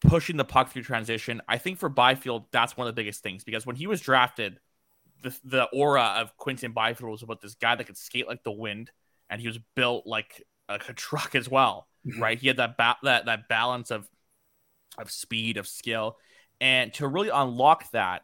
pushing 0.00 0.36
the 0.36 0.44
puck 0.44 0.70
through 0.70 0.82
transition. 0.82 1.40
I 1.48 1.58
think 1.58 1.78
for 1.78 1.88
Byfield, 1.88 2.46
that's 2.50 2.76
one 2.76 2.86
of 2.86 2.94
the 2.94 3.00
biggest 3.00 3.22
things 3.22 3.44
because 3.44 3.64
when 3.64 3.76
he 3.76 3.86
was 3.86 4.00
drafted, 4.00 4.58
the, 5.22 5.36
the 5.44 5.64
aura 5.72 6.16
of 6.18 6.36
Quinton 6.36 6.72
Byfield 6.72 7.10
was 7.10 7.22
about 7.22 7.40
this 7.40 7.54
guy 7.54 7.74
that 7.74 7.84
could 7.84 7.96
skate 7.96 8.28
like 8.28 8.42
the 8.42 8.52
wind, 8.52 8.90
and 9.30 9.40
he 9.40 9.46
was 9.46 9.58
built 9.74 10.06
like 10.06 10.42
a, 10.68 10.74
a 10.88 10.92
truck 10.92 11.34
as 11.34 11.48
well, 11.48 11.88
mm-hmm. 12.06 12.20
right? 12.20 12.38
He 12.38 12.48
had 12.48 12.58
that 12.58 12.76
ba- 12.76 12.98
that 13.02 13.26
that 13.26 13.48
balance 13.48 13.90
of 13.90 14.08
of 14.98 15.10
speed, 15.10 15.56
of 15.56 15.66
skill, 15.66 16.16
and 16.60 16.92
to 16.94 17.06
really 17.06 17.28
unlock 17.28 17.90
that, 17.92 18.22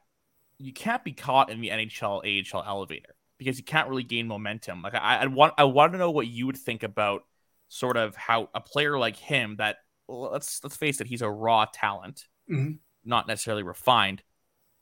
you 0.59 0.72
can't 0.72 1.05
be 1.05 1.12
caught 1.12 1.50
in 1.50 1.61
the 1.61 1.68
NHL 1.68 2.55
AHL 2.55 2.64
elevator 2.66 3.14
because 3.38 3.59
you 3.59 3.64
can't 3.64 3.88
really 3.88 4.05
gain 4.05 4.26
momentum. 4.26 4.83
Like 4.83 4.94
I, 4.94 5.18
I 5.18 5.26
want 5.26 5.55
I 5.59 5.64
want 5.64 5.92
to 5.92 5.98
know 5.98 6.11
what 6.11 6.26
you 6.26 6.46
would 6.46 6.57
think 6.57 6.83
about 6.83 7.22
sort 7.68 7.96
of 7.96 8.14
how 8.16 8.48
a 8.55 8.61
player 8.61 8.98
like 8.98 9.16
him 9.16 9.57
that 9.57 9.78
let's 10.09 10.62
let's 10.62 10.76
face 10.76 11.00
it, 11.00 11.07
he's 11.07 11.22
a 11.22 11.31
raw 11.31 11.66
talent, 11.72 12.26
mm-hmm. 12.50 12.74
not 13.05 13.26
necessarily 13.26 13.62
refined. 13.62 14.22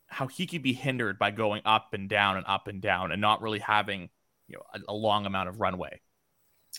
How 0.07 0.27
he 0.27 0.47
could 0.47 0.63
be 0.63 0.73
hindered 0.73 1.19
by 1.19 1.31
going 1.31 1.63
up 1.65 1.95
and 1.95 2.09
down 2.09 2.37
and 2.37 2.45
up 2.47 2.67
and 2.67 2.83
down 2.83 3.13
and 3.13 3.21
not 3.21 3.43
really 3.43 3.61
having 3.61 4.11
you 4.49 4.57
know 4.57 4.63
a, 4.75 4.93
a 4.93 4.95
long 4.95 5.27
amount 5.27 5.49
of 5.49 5.61
runway. 5.61 6.01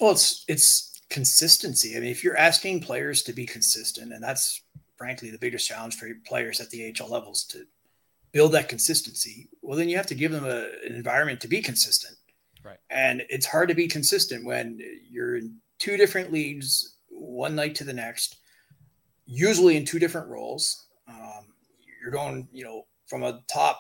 Well, 0.02 0.12
it's 0.12 0.44
it's 0.48 1.00
consistency. 1.12 1.96
I 1.96 2.00
mean, 2.00 2.10
if 2.10 2.24
you're 2.24 2.36
asking 2.36 2.82
players 2.82 3.22
to 3.24 3.34
be 3.34 3.46
consistent, 3.46 4.12
and 4.12 4.24
that's 4.24 4.64
frankly 4.98 5.30
the 5.30 5.38
biggest 5.38 5.68
challenge 5.68 5.96
for 5.96 6.10
players 6.26 6.60
at 6.60 6.72
the 6.72 6.92
AHL 7.00 7.08
levels 7.08 7.44
to 7.46 7.66
build 8.32 8.54
that 8.54 8.68
consistency, 8.68 9.48
well, 9.62 9.78
then 9.78 9.90
you 9.90 9.98
have 9.98 10.08
to 10.08 10.16
give 10.16 10.32
them 10.32 10.46
a, 10.46 10.70
an 10.86 10.96
environment 10.96 11.40
to 11.42 11.48
be 11.48 11.62
consistent. 11.62 12.16
Right. 12.64 12.80
And 12.90 13.22
it's 13.30 13.46
hard 13.46 13.70
to 13.70 13.76
be 13.76 13.88
consistent 13.88 14.44
when 14.44 14.80
you're 15.08 15.38
in 15.38 15.58
two 15.78 15.98
different 15.98 16.32
leagues 16.32 16.98
one 17.10 17.56
night 17.56 17.76
to 17.76 17.84
the 17.84 17.94
next, 17.94 18.38
usually 19.28 19.78
in 19.78 19.86
two 19.86 20.00
different 20.00 20.30
roles. 20.30 20.88
Um, 21.08 21.46
you're 22.02 22.12
going, 22.12 22.48
you 22.52 22.64
know, 22.64 22.88
from 23.06 23.22
a 23.22 23.42
top 23.48 23.80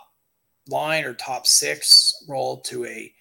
line 0.70 1.04
or 1.04 1.16
top 1.16 1.48
six 1.48 2.14
role 2.30 2.62
to 2.62 2.86
a 2.86 3.12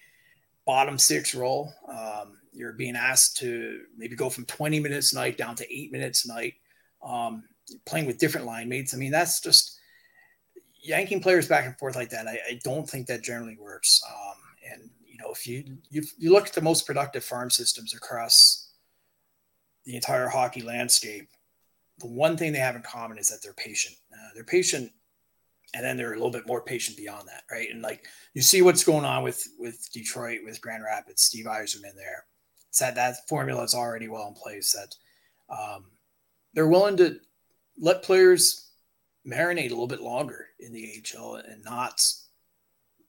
bottom 0.67 0.99
six 0.99 1.33
role. 1.33 1.73
Um, 1.87 2.37
you're 2.51 2.73
being 2.73 2.95
asked 2.95 3.37
to 3.37 3.81
maybe 3.97 4.15
go 4.15 4.29
from 4.29 4.45
20 4.45 4.79
minutes 4.79 5.13
a 5.13 5.15
night 5.15 5.37
down 5.37 5.55
to 5.55 5.73
eight 5.73 5.91
minutes 5.91 6.25
a 6.25 6.27
night, 6.27 6.55
um, 7.03 7.43
playing 7.85 8.05
with 8.05 8.17
different 8.17 8.45
line 8.45 8.67
mates. 8.67 8.93
I 8.93 8.97
mean, 8.97 9.11
that's 9.11 9.39
just 9.39 9.79
yanking 10.81 11.21
players 11.21 11.47
back 11.47 11.65
and 11.65 11.77
forth 11.77 11.95
like 11.95 12.09
that. 12.09 12.27
I, 12.27 12.39
I 12.49 12.59
don't 12.63 12.89
think 12.89 13.07
that 13.07 13.23
generally 13.23 13.57
works. 13.59 14.01
Um, 14.09 14.71
and 14.71 14.89
you 15.05 15.17
know, 15.17 15.31
if 15.31 15.47
you, 15.47 15.77
you 15.89 16.03
you 16.17 16.31
look 16.31 16.47
at 16.47 16.53
the 16.53 16.61
most 16.61 16.85
productive 16.85 17.23
farm 17.23 17.49
systems 17.49 17.93
across 17.93 18.69
the 19.85 19.95
entire 19.95 20.27
hockey 20.27 20.61
landscape, 20.61 21.29
the 21.99 22.07
one 22.07 22.35
thing 22.35 22.51
they 22.51 22.59
have 22.59 22.75
in 22.75 22.81
common 22.81 23.17
is 23.17 23.29
that 23.29 23.41
they're 23.41 23.53
patient. 23.53 23.95
Uh, 24.11 24.29
they're 24.33 24.43
patient, 24.43 24.91
and 25.73 25.83
then 25.83 25.97
they're 25.97 26.13
a 26.13 26.15
little 26.15 26.31
bit 26.31 26.47
more 26.47 26.61
patient 26.61 26.97
beyond 26.97 27.27
that, 27.27 27.43
right? 27.51 27.69
And 27.71 27.81
like 27.81 28.05
you 28.33 28.41
see 28.41 28.61
what's 28.61 28.83
going 28.83 29.05
on 29.05 29.23
with 29.23 29.47
with 29.57 29.89
Detroit, 29.93 30.39
with 30.43 30.61
Grand 30.61 30.83
Rapids, 30.83 31.23
Steve 31.23 31.45
Yzerman 31.45 31.95
there. 31.95 32.25
That 32.79 32.95
that 32.95 33.27
formula 33.27 33.63
is 33.63 33.75
already 33.75 34.07
well 34.07 34.27
in 34.27 34.33
place. 34.33 34.73
That 34.73 34.95
um, 35.53 35.85
they're 36.53 36.67
willing 36.67 36.97
to 36.97 37.19
let 37.79 38.03
players 38.03 38.69
marinate 39.27 39.67
a 39.67 39.69
little 39.69 39.87
bit 39.87 40.01
longer 40.01 40.47
in 40.59 40.73
the 40.73 41.03
AHL 41.15 41.35
and 41.35 41.63
not 41.63 42.01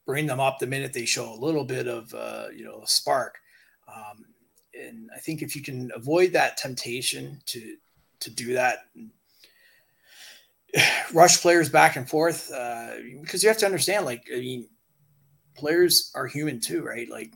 bring 0.05 0.25
them 0.25 0.39
up 0.39 0.59
the 0.59 0.67
minute 0.67 0.93
they 0.93 1.05
show 1.05 1.33
a 1.33 1.35
little 1.43 1.63
bit 1.63 1.87
of 1.87 2.13
uh, 2.13 2.47
you 2.55 2.65
know 2.65 2.83
spark. 2.85 3.39
Um, 3.87 4.25
and 4.79 5.09
I 5.15 5.19
think 5.19 5.41
if 5.41 5.55
you 5.55 5.61
can 5.61 5.91
avoid 5.95 6.33
that 6.33 6.57
temptation 6.57 7.41
to 7.47 7.75
to 8.21 8.29
do 8.29 8.53
that, 8.53 8.79
rush 11.13 11.41
players 11.41 11.69
back 11.69 11.95
and 11.95 12.09
forth, 12.09 12.51
uh, 12.51 12.91
because 13.21 13.43
you 13.43 13.49
have 13.49 13.57
to 13.59 13.65
understand, 13.65 14.05
like 14.05 14.23
I 14.33 14.39
mean, 14.39 14.67
players 15.55 16.11
are 16.15 16.27
human 16.27 16.59
too, 16.59 16.83
right? 16.83 17.09
Like 17.09 17.33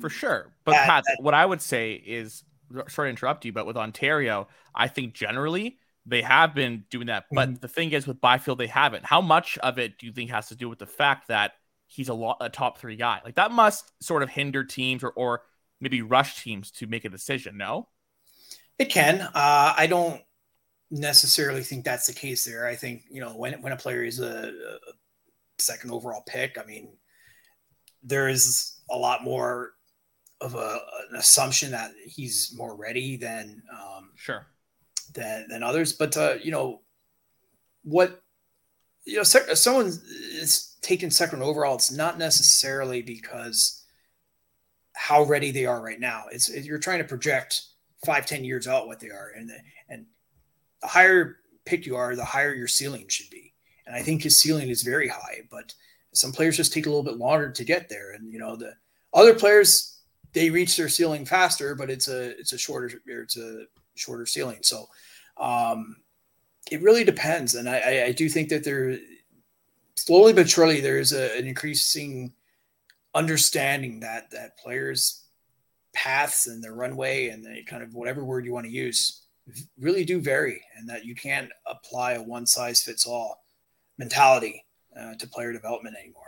for 0.00 0.10
sure. 0.10 0.52
But 0.64 0.72
that, 0.72 0.86
Pat, 0.86 1.04
that, 1.06 1.22
what 1.22 1.34
I 1.34 1.44
would 1.44 1.62
say 1.62 1.92
is, 1.92 2.44
sorry 2.88 3.08
to 3.08 3.10
interrupt 3.10 3.44
you, 3.44 3.52
but 3.52 3.66
with 3.66 3.76
Ontario, 3.76 4.48
I 4.74 4.88
think 4.88 5.14
generally 5.14 5.78
they 6.06 6.22
have 6.22 6.54
been 6.54 6.84
doing 6.90 7.06
that. 7.08 7.24
But 7.30 7.48
mm-hmm. 7.48 7.60
the 7.60 7.68
thing 7.68 7.92
is, 7.92 8.06
with 8.06 8.20
Byfield, 8.20 8.58
they 8.58 8.66
haven't. 8.66 9.04
How 9.04 9.20
much 9.20 9.58
of 9.58 9.78
it 9.78 9.98
do 9.98 10.06
you 10.06 10.12
think 10.12 10.30
has 10.30 10.48
to 10.48 10.56
do 10.56 10.68
with 10.68 10.78
the 10.78 10.86
fact 10.86 11.28
that 11.28 11.52
he's 11.86 12.08
a, 12.08 12.14
lot, 12.14 12.38
a 12.40 12.48
top 12.48 12.78
three 12.78 12.96
guy? 12.96 13.20
Like 13.24 13.36
that 13.36 13.52
must 13.52 13.92
sort 14.02 14.22
of 14.22 14.30
hinder 14.30 14.64
teams 14.64 15.04
or, 15.04 15.10
or 15.10 15.42
maybe 15.80 16.02
rush 16.02 16.42
teams 16.42 16.70
to 16.72 16.86
make 16.86 17.04
a 17.04 17.08
decision. 17.08 17.56
No, 17.56 17.88
it 18.78 18.86
can. 18.86 19.20
Uh, 19.20 19.74
I 19.76 19.86
don't 19.86 20.20
necessarily 20.90 21.62
think 21.62 21.84
that's 21.84 22.06
the 22.06 22.14
case 22.14 22.44
there. 22.44 22.66
I 22.66 22.74
think 22.74 23.04
you 23.10 23.20
know 23.20 23.30
when 23.30 23.60
when 23.62 23.72
a 23.72 23.76
player 23.76 24.04
is 24.04 24.20
a, 24.20 24.48
a 24.48 24.92
second 25.58 25.90
overall 25.90 26.22
pick, 26.26 26.58
I 26.58 26.64
mean, 26.64 26.96
there 28.02 28.28
is 28.28 28.80
a 28.90 28.96
lot 28.96 29.24
more 29.24 29.72
of 30.40 30.54
a, 30.54 30.80
an 31.10 31.16
assumption 31.16 31.70
that 31.72 31.92
he's 32.06 32.54
more 32.56 32.76
ready 32.76 33.16
than 33.16 33.62
um, 33.72 34.10
sure 34.14 34.46
than 35.14 35.46
than 35.48 35.62
others. 35.62 35.92
But 35.92 36.16
uh, 36.16 36.34
you 36.42 36.50
know 36.50 36.82
what 37.82 38.22
you 39.04 39.16
know, 39.16 39.22
someone 39.22 39.86
is 39.86 40.76
taken 40.82 41.10
second 41.10 41.42
overall. 41.42 41.76
It's 41.76 41.90
not 41.90 42.18
necessarily 42.18 43.00
because 43.00 43.84
how 44.94 45.22
ready 45.22 45.50
they 45.50 45.64
are 45.64 45.82
right 45.82 46.00
now. 46.00 46.24
It's 46.30 46.48
you're 46.50 46.78
trying 46.78 46.98
to 46.98 47.04
project 47.04 47.62
five, 48.04 48.26
ten 48.26 48.44
years 48.44 48.68
out 48.68 48.86
what 48.86 49.00
they 49.00 49.08
are, 49.08 49.32
and 49.36 49.50
and 49.88 50.06
the 50.82 50.88
higher 50.88 51.36
pick 51.64 51.86
you 51.86 51.96
are, 51.96 52.14
the 52.14 52.24
higher 52.24 52.54
your 52.54 52.68
ceiling 52.68 53.06
should 53.08 53.30
be. 53.30 53.54
And 53.86 53.96
I 53.96 54.02
think 54.02 54.22
his 54.22 54.38
ceiling 54.38 54.68
is 54.68 54.82
very 54.82 55.08
high, 55.08 55.40
but 55.50 55.72
some 56.12 56.32
players 56.32 56.56
just 56.56 56.72
take 56.72 56.86
a 56.86 56.90
little 56.90 57.02
bit 57.02 57.16
longer 57.16 57.50
to 57.50 57.64
get 57.64 57.88
there. 57.88 58.12
And 58.12 58.30
you 58.30 58.38
know, 58.38 58.56
the 58.56 58.74
other 59.14 59.34
players 59.34 59.97
they 60.38 60.50
reach 60.50 60.76
their 60.76 60.88
ceiling 60.88 61.26
faster, 61.26 61.74
but 61.74 61.90
it's 61.90 62.06
a 62.06 62.38
it's 62.38 62.52
a 62.52 62.58
shorter 62.58 63.02
it's 63.06 63.36
a 63.36 63.64
shorter 63.96 64.24
ceiling. 64.24 64.58
So 64.62 64.86
um, 65.36 65.96
it 66.70 66.80
really 66.80 67.02
depends, 67.02 67.56
and 67.56 67.68
I, 67.68 68.04
I 68.06 68.12
do 68.12 68.28
think 68.28 68.48
that 68.50 68.62
there 68.62 68.98
slowly 69.96 70.32
but 70.32 70.48
surely 70.48 70.80
there's 70.80 71.12
a, 71.12 71.36
an 71.36 71.48
increasing 71.48 72.32
understanding 73.16 73.98
that 74.00 74.30
that 74.30 74.56
players 74.58 75.24
paths 75.92 76.46
and 76.46 76.62
their 76.62 76.74
runway 76.74 77.30
and 77.30 77.44
kind 77.66 77.82
of 77.82 77.94
whatever 77.94 78.24
word 78.24 78.44
you 78.44 78.52
want 78.52 78.64
to 78.64 78.72
use 78.72 79.22
really 79.80 80.04
do 80.04 80.20
vary 80.20 80.62
and 80.76 80.88
that 80.88 81.04
you 81.04 81.16
can't 81.16 81.50
apply 81.66 82.12
a 82.12 82.22
one 82.22 82.46
size 82.46 82.80
fits 82.82 83.06
all 83.06 83.42
mentality 83.96 84.64
uh, 84.96 85.14
to 85.14 85.26
player 85.26 85.52
development 85.52 85.96
anymore 86.00 86.27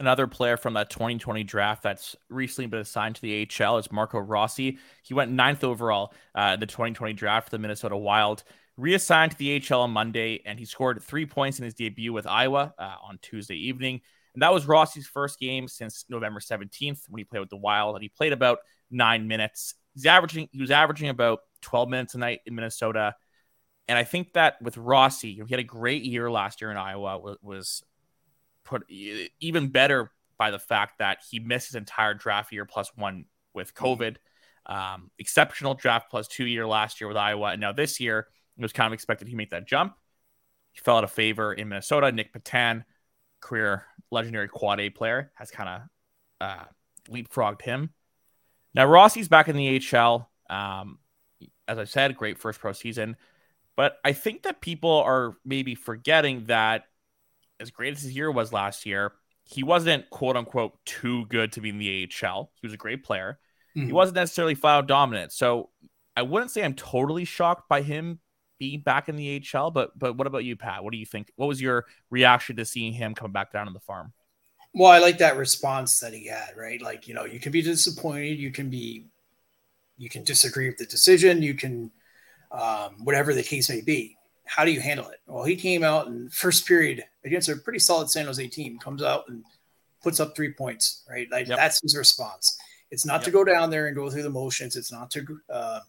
Another 0.00 0.26
player 0.26 0.56
from 0.56 0.72
that 0.74 0.88
2020 0.88 1.44
draft 1.44 1.82
that's 1.82 2.16
recently 2.30 2.66
been 2.66 2.80
assigned 2.80 3.16
to 3.16 3.20
the 3.20 3.46
AHL 3.46 3.76
is 3.76 3.92
Marco 3.92 4.18
Rossi. 4.18 4.78
He 5.02 5.12
went 5.12 5.30
ninth 5.30 5.62
overall 5.62 6.14
uh, 6.34 6.52
in 6.54 6.60
the 6.60 6.64
2020 6.64 7.12
draft 7.12 7.46
for 7.46 7.50
the 7.50 7.58
Minnesota 7.58 7.98
Wild. 7.98 8.42
Reassigned 8.78 9.32
to 9.32 9.36
the 9.36 9.62
AHL 9.62 9.82
on 9.82 9.90
Monday, 9.90 10.40
and 10.46 10.58
he 10.58 10.64
scored 10.64 11.02
three 11.02 11.26
points 11.26 11.58
in 11.58 11.66
his 11.66 11.74
debut 11.74 12.14
with 12.14 12.26
Iowa 12.26 12.72
uh, 12.78 12.94
on 13.02 13.18
Tuesday 13.20 13.56
evening. 13.56 14.00
And 14.32 14.42
that 14.42 14.54
was 14.54 14.66
Rossi's 14.66 15.06
first 15.06 15.38
game 15.38 15.68
since 15.68 16.06
November 16.08 16.40
17th 16.40 17.02
when 17.10 17.18
he 17.18 17.24
played 17.24 17.40
with 17.40 17.50
the 17.50 17.58
Wild, 17.58 17.94
and 17.94 18.02
he 18.02 18.08
played 18.08 18.32
about 18.32 18.60
nine 18.90 19.28
minutes. 19.28 19.74
He's 19.92 20.06
averaging 20.06 20.48
he 20.50 20.62
was 20.62 20.70
averaging 20.70 21.10
about 21.10 21.40
12 21.60 21.90
minutes 21.90 22.14
a 22.14 22.18
night 22.18 22.40
in 22.46 22.54
Minnesota. 22.54 23.16
And 23.86 23.98
I 23.98 24.04
think 24.04 24.32
that 24.32 24.62
with 24.62 24.78
Rossi, 24.78 25.34
he 25.34 25.50
had 25.50 25.60
a 25.60 25.64
great 25.64 26.04
year 26.04 26.30
last 26.30 26.62
year 26.62 26.70
in 26.70 26.78
Iowa, 26.78 27.18
was, 27.18 27.36
was 27.42 27.82
put 28.70 28.84
even 28.88 29.68
better 29.68 30.12
by 30.38 30.50
the 30.50 30.58
fact 30.58 31.00
that 31.00 31.18
he 31.28 31.38
missed 31.38 31.68
his 31.68 31.74
entire 31.74 32.14
draft 32.14 32.52
year 32.52 32.64
plus 32.64 32.90
one 32.96 33.26
with. 33.52 33.74
COVID. 33.74 34.16
Um, 34.66 35.10
exceptional 35.18 35.74
draft 35.74 36.10
plus 36.10 36.28
two 36.28 36.46
year 36.46 36.66
last 36.66 37.00
year 37.00 37.08
with 37.08 37.16
Iowa. 37.16 37.48
And 37.48 37.60
now 37.60 37.72
this 37.72 37.98
year, 37.98 38.28
it 38.56 38.62
was 38.62 38.72
kind 38.72 38.86
of 38.86 38.92
expected 38.92 39.26
he 39.26 39.34
make 39.34 39.50
that 39.50 39.66
jump. 39.66 39.94
He 40.72 40.80
fell 40.80 40.98
out 40.98 41.04
of 41.04 41.10
favor 41.10 41.52
in 41.52 41.68
Minnesota. 41.68 42.12
Nic 42.12 42.32
Petan, 42.32 42.84
career 43.40 43.84
legendary 44.10 44.48
quad 44.48 44.80
A 44.80 44.90
player, 44.90 45.32
has 45.34 45.50
kind 45.50 45.68
of 45.68 45.82
uh, 46.40 46.64
leapfrogged 47.10 47.62
him. 47.62 47.90
Now 48.72 48.86
Rossi's 48.86 49.28
back 49.28 49.48
in 49.48 49.56
the 49.56 49.82
AHL. 49.92 50.30
Um, 50.48 50.98
as 51.66 51.78
I 51.78 51.84
said, 51.84 52.16
great 52.16 52.38
first 52.38 52.60
pro 52.60 52.72
season. 52.72 53.16
But 53.76 53.96
I 54.04 54.12
think 54.12 54.42
that 54.42 54.60
people 54.60 54.90
are 54.90 55.36
maybe 55.44 55.74
forgetting 55.74 56.44
that 56.46 56.84
as 57.60 57.70
great 57.70 57.94
as 57.94 58.02
his 58.02 58.16
year 58.16 58.30
was 58.30 58.52
last 58.52 58.86
year, 58.86 59.12
he 59.44 59.62
wasn't 59.62 60.08
quote 60.10 60.36
unquote 60.36 60.78
too 60.84 61.26
good 61.26 61.52
to 61.52 61.60
be 61.60 61.68
in 61.68 61.78
the 61.78 62.08
AHL. 62.22 62.50
He 62.60 62.66
was 62.66 62.74
a 62.74 62.78
great 62.78 63.04
player. 63.04 63.38
Mm-hmm. 63.76 63.86
He 63.86 63.92
wasn't 63.92 64.16
necessarily 64.16 64.54
file 64.54 64.82
dominant. 64.82 65.32
So 65.32 65.70
I 66.16 66.22
wouldn't 66.22 66.50
say 66.50 66.64
I'm 66.64 66.74
totally 66.74 67.24
shocked 67.24 67.68
by 67.68 67.82
him 67.82 68.20
being 68.58 68.80
back 68.80 69.08
in 69.08 69.16
the 69.16 69.42
AHL, 69.54 69.70
but 69.70 69.98
but 69.98 70.16
what 70.16 70.26
about 70.26 70.44
you, 70.44 70.56
Pat? 70.56 70.82
What 70.84 70.92
do 70.92 70.98
you 70.98 71.06
think? 71.06 71.32
What 71.36 71.46
was 71.46 71.60
your 71.60 71.86
reaction 72.10 72.56
to 72.56 72.64
seeing 72.64 72.92
him 72.92 73.14
come 73.14 73.32
back 73.32 73.52
down 73.52 73.66
to 73.66 73.72
the 73.72 73.80
farm? 73.80 74.12
Well, 74.72 74.90
I 74.90 74.98
like 74.98 75.18
that 75.18 75.36
response 75.36 75.98
that 76.00 76.12
he 76.12 76.26
had, 76.26 76.56
right? 76.56 76.80
Like, 76.80 77.08
you 77.08 77.14
know, 77.14 77.24
you 77.24 77.40
can 77.40 77.50
be 77.50 77.62
disappointed, 77.62 78.38
you 78.38 78.52
can 78.52 78.70
be 78.70 79.06
you 79.96 80.08
can 80.08 80.24
disagree 80.24 80.68
with 80.68 80.78
the 80.78 80.86
decision, 80.86 81.42
you 81.42 81.54
can 81.54 81.90
um, 82.52 83.04
whatever 83.04 83.34
the 83.34 83.42
case 83.42 83.68
may 83.68 83.80
be 83.80 84.16
how 84.50 84.64
do 84.64 84.72
you 84.72 84.80
handle 84.80 85.08
it? 85.08 85.20
Well, 85.28 85.44
he 85.44 85.54
came 85.54 85.84
out 85.84 86.08
in 86.08 86.28
first 86.28 86.66
period 86.66 87.04
against 87.24 87.48
a 87.48 87.54
pretty 87.54 87.78
solid 87.78 88.10
San 88.10 88.26
Jose 88.26 88.44
team, 88.48 88.80
comes 88.80 89.00
out 89.00 89.28
and 89.28 89.44
puts 90.02 90.18
up 90.18 90.34
three 90.34 90.52
points, 90.52 91.04
right? 91.08 91.30
Like 91.30 91.46
yep. 91.46 91.56
that's 91.56 91.80
his 91.80 91.96
response. 91.96 92.58
It's 92.90 93.06
not 93.06 93.20
yep. 93.20 93.24
to 93.26 93.30
go 93.30 93.44
down 93.44 93.70
there 93.70 93.86
and 93.86 93.94
go 93.94 94.10
through 94.10 94.24
the 94.24 94.30
motions. 94.30 94.74
It's 94.74 94.90
not 94.90 95.08
to 95.12 95.24
uh, 95.48 95.80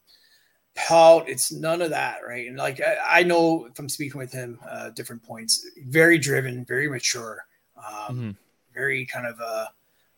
pout. 0.76 1.28
It's 1.28 1.52
none 1.52 1.82
of 1.82 1.90
that, 1.90 2.20
right? 2.26 2.48
And 2.48 2.56
like 2.56 2.80
I, 2.80 3.22
I 3.22 3.24
know 3.24 3.68
from 3.74 3.90
speaking 3.90 4.20
with 4.20 4.32
him, 4.32 4.60
uh, 4.70 4.92
different 4.92 5.24
points, 5.24 5.66
very 5.88 6.20
driven, 6.20 6.64
very 6.64 6.88
mature, 6.88 7.44
um, 7.78 8.16
mm-hmm. 8.16 8.32
very 8.76 9.08
kind 9.08 9.26
of 9.26 9.42
uh, 9.42 9.66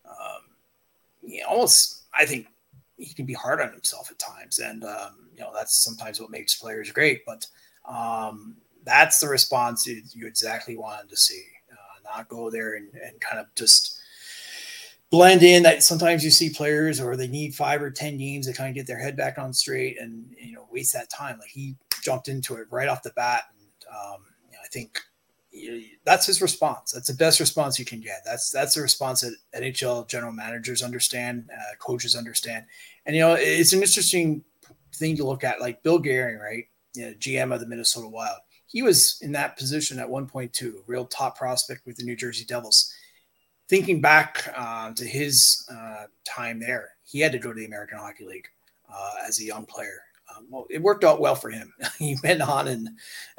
um, 0.06 1.38
know, 1.40 1.46
almost. 1.48 2.02
I 2.14 2.26
think 2.26 2.48
he 2.98 3.14
can 3.14 3.26
be 3.26 3.34
hard 3.34 3.62
on 3.62 3.72
himself 3.72 4.12
at 4.12 4.20
times, 4.20 4.60
and 4.60 4.84
um, 4.84 5.30
you 5.34 5.40
know 5.40 5.52
that's 5.56 5.78
sometimes 5.78 6.20
what 6.20 6.30
makes 6.30 6.56
players 6.56 6.92
great, 6.92 7.26
but. 7.26 7.48
Um, 7.86 8.56
that's 8.86 9.20
the 9.20 9.28
response 9.28 9.88
you, 9.88 10.02
you, 10.14 10.28
exactly 10.28 10.78
wanted 10.78 11.10
to 11.10 11.18
see. 11.18 11.44
Uh, 11.72 12.18
not 12.18 12.30
go 12.30 12.50
there 12.50 12.76
and, 12.76 12.90
and 12.94 13.20
kind 13.20 13.40
of 13.40 13.48
just 13.56 14.00
blend 15.10 15.44
in. 15.44 15.64
That 15.64 15.84
sometimes 15.84 16.24
you 16.24 16.32
see 16.32 16.50
players 16.50 17.00
or 17.00 17.16
they 17.16 17.28
need 17.28 17.56
five 17.56 17.82
or 17.82 17.92
ten 17.92 18.18
games 18.18 18.48
to 18.48 18.54
kind 18.54 18.70
of 18.70 18.76
get 18.76 18.88
their 18.88 19.00
head 19.00 19.16
back 19.16 19.38
on 19.38 19.54
straight 19.54 20.00
and 20.00 20.26
you 20.38 20.54
know 20.54 20.68
waste 20.72 20.94
that 20.94 21.10
time. 21.10 21.40
Like 21.40 21.50
he 21.50 21.76
jumped 22.04 22.28
into 22.28 22.56
it 22.56 22.68
right 22.70 22.90
off 22.90 23.04
the 23.04 23.12
bat, 23.12 23.44
and 23.58 23.96
um, 23.96 24.26
you 24.50 24.54
know, 24.54 24.60
I 24.64 24.68
think 24.68 25.00
that's 26.04 26.26
his 26.26 26.42
response. 26.42 26.92
That's 26.92 27.08
the 27.08 27.14
best 27.14 27.40
response 27.40 27.78
you 27.78 27.86
can 27.86 28.00
get. 28.00 28.22
That's 28.26 28.50
that's 28.50 28.76
the 28.76 28.82
response 28.82 29.22
that 29.22 29.36
NHL 29.56 30.08
general 30.08 30.32
managers 30.32 30.82
understand, 30.82 31.50
uh, 31.54 31.76
coaches 31.80 32.16
understand, 32.16 32.66
and 33.06 33.16
you 33.16 33.22
know 33.22 33.36
it's 33.38 33.74
an 33.74 33.80
interesting 33.80 34.44
thing 34.96 35.16
to 35.18 35.26
look 35.26 35.44
at. 35.44 35.62
Like 35.62 35.84
Bill 35.84 36.00
Guerin, 36.00 36.40
right? 36.40 36.66
You 36.94 37.06
know, 37.06 37.14
GM 37.14 37.54
of 37.54 37.60
the 37.60 37.68
Minnesota 37.68 38.08
Wild. 38.08 38.40
He 38.66 38.82
was 38.82 39.20
in 39.22 39.32
that 39.34 39.58
position 39.58 40.00
at 40.00 40.08
1.2, 40.08 40.74
real 40.88 41.06
top 41.06 41.38
prospect 41.38 41.86
with 41.86 41.98
the 41.98 42.04
New 42.04 42.16
Jersey 42.16 42.46
Devils. 42.46 42.92
Thinking 43.70 44.02
back 44.02 44.52
uh, 44.56 44.92
to 44.94 45.06
his 45.06 45.68
uh, 45.72 46.06
time 46.26 46.60
there, 46.60 46.92
he 47.04 47.20
had 47.20 47.32
to 47.32 47.40
go 47.40 47.54
to 47.54 47.60
the 47.60 47.66
American 47.66 48.00
Hockey 48.00 48.26
League 48.26 48.48
uh, 48.94 49.12
as 49.28 49.40
a 49.40 49.44
young 49.44 49.66
player. 49.66 50.02
Um, 50.36 50.48
well, 50.50 50.66
it 50.70 50.82
worked 50.82 51.04
out 51.04 51.20
well 51.20 51.36
for 51.36 51.50
him. 51.50 51.74
he 52.00 52.18
went 52.24 52.42
on 52.42 52.68
and 52.68 52.90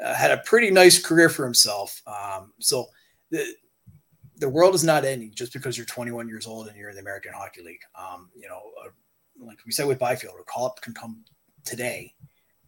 uh, 0.03 0.13
had 0.13 0.31
a 0.31 0.37
pretty 0.37 0.71
nice 0.71 1.03
career 1.03 1.29
for 1.29 1.43
himself. 1.43 2.01
Um, 2.07 2.53
so 2.59 2.87
the, 3.29 3.45
the 4.37 4.49
world 4.49 4.75
is 4.75 4.83
not 4.83 5.05
ending 5.05 5.31
just 5.33 5.53
because 5.53 5.77
you're 5.77 5.85
21 5.85 6.27
years 6.27 6.47
old 6.47 6.67
and 6.67 6.77
you're 6.77 6.89
in 6.89 6.95
the 6.95 7.01
American 7.01 7.33
Hockey 7.33 7.61
League. 7.61 7.81
Um, 7.97 8.29
you 8.35 8.47
know, 8.47 8.61
uh, 8.83 8.89
like 9.39 9.59
we 9.65 9.71
said 9.71 9.87
with 9.87 9.99
Byfield, 9.99 10.35
a 10.39 10.43
call 10.43 10.65
up 10.65 10.81
can 10.81 10.93
come 10.93 11.23
today, 11.63 12.13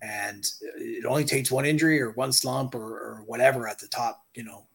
and 0.02 0.46
it 0.78 1.06
only 1.06 1.26
takes 1.26 1.52
one 1.52 1.66
injury 1.66 2.02
or 2.02 2.12
one 2.12 2.32
slump 2.32 2.76
or, 2.76 2.82
or 2.82 3.24
whatever 3.26 3.68
at 3.68 3.80
the 3.80 3.88
top. 3.88 4.26
You 4.36 4.44
know, 4.44 4.68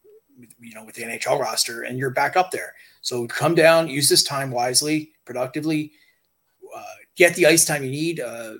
you 0.61 0.75
know, 0.75 0.85
with 0.85 0.95
the 0.95 1.03
NHL 1.03 1.39
roster, 1.39 1.83
and 1.83 1.99
you're 1.99 2.11
back 2.11 2.37
up 2.37 2.51
there. 2.51 2.75
So 3.01 3.27
come 3.27 3.55
down, 3.55 3.89
use 3.89 4.09
this 4.09 4.23
time 4.23 4.51
wisely, 4.51 5.13
productively, 5.25 5.93
uh, 6.75 6.83
get 7.17 7.35
the 7.35 7.47
ice 7.47 7.65
time 7.65 7.85
you 7.85 7.91
need, 7.91 8.21
uh, 8.21 8.55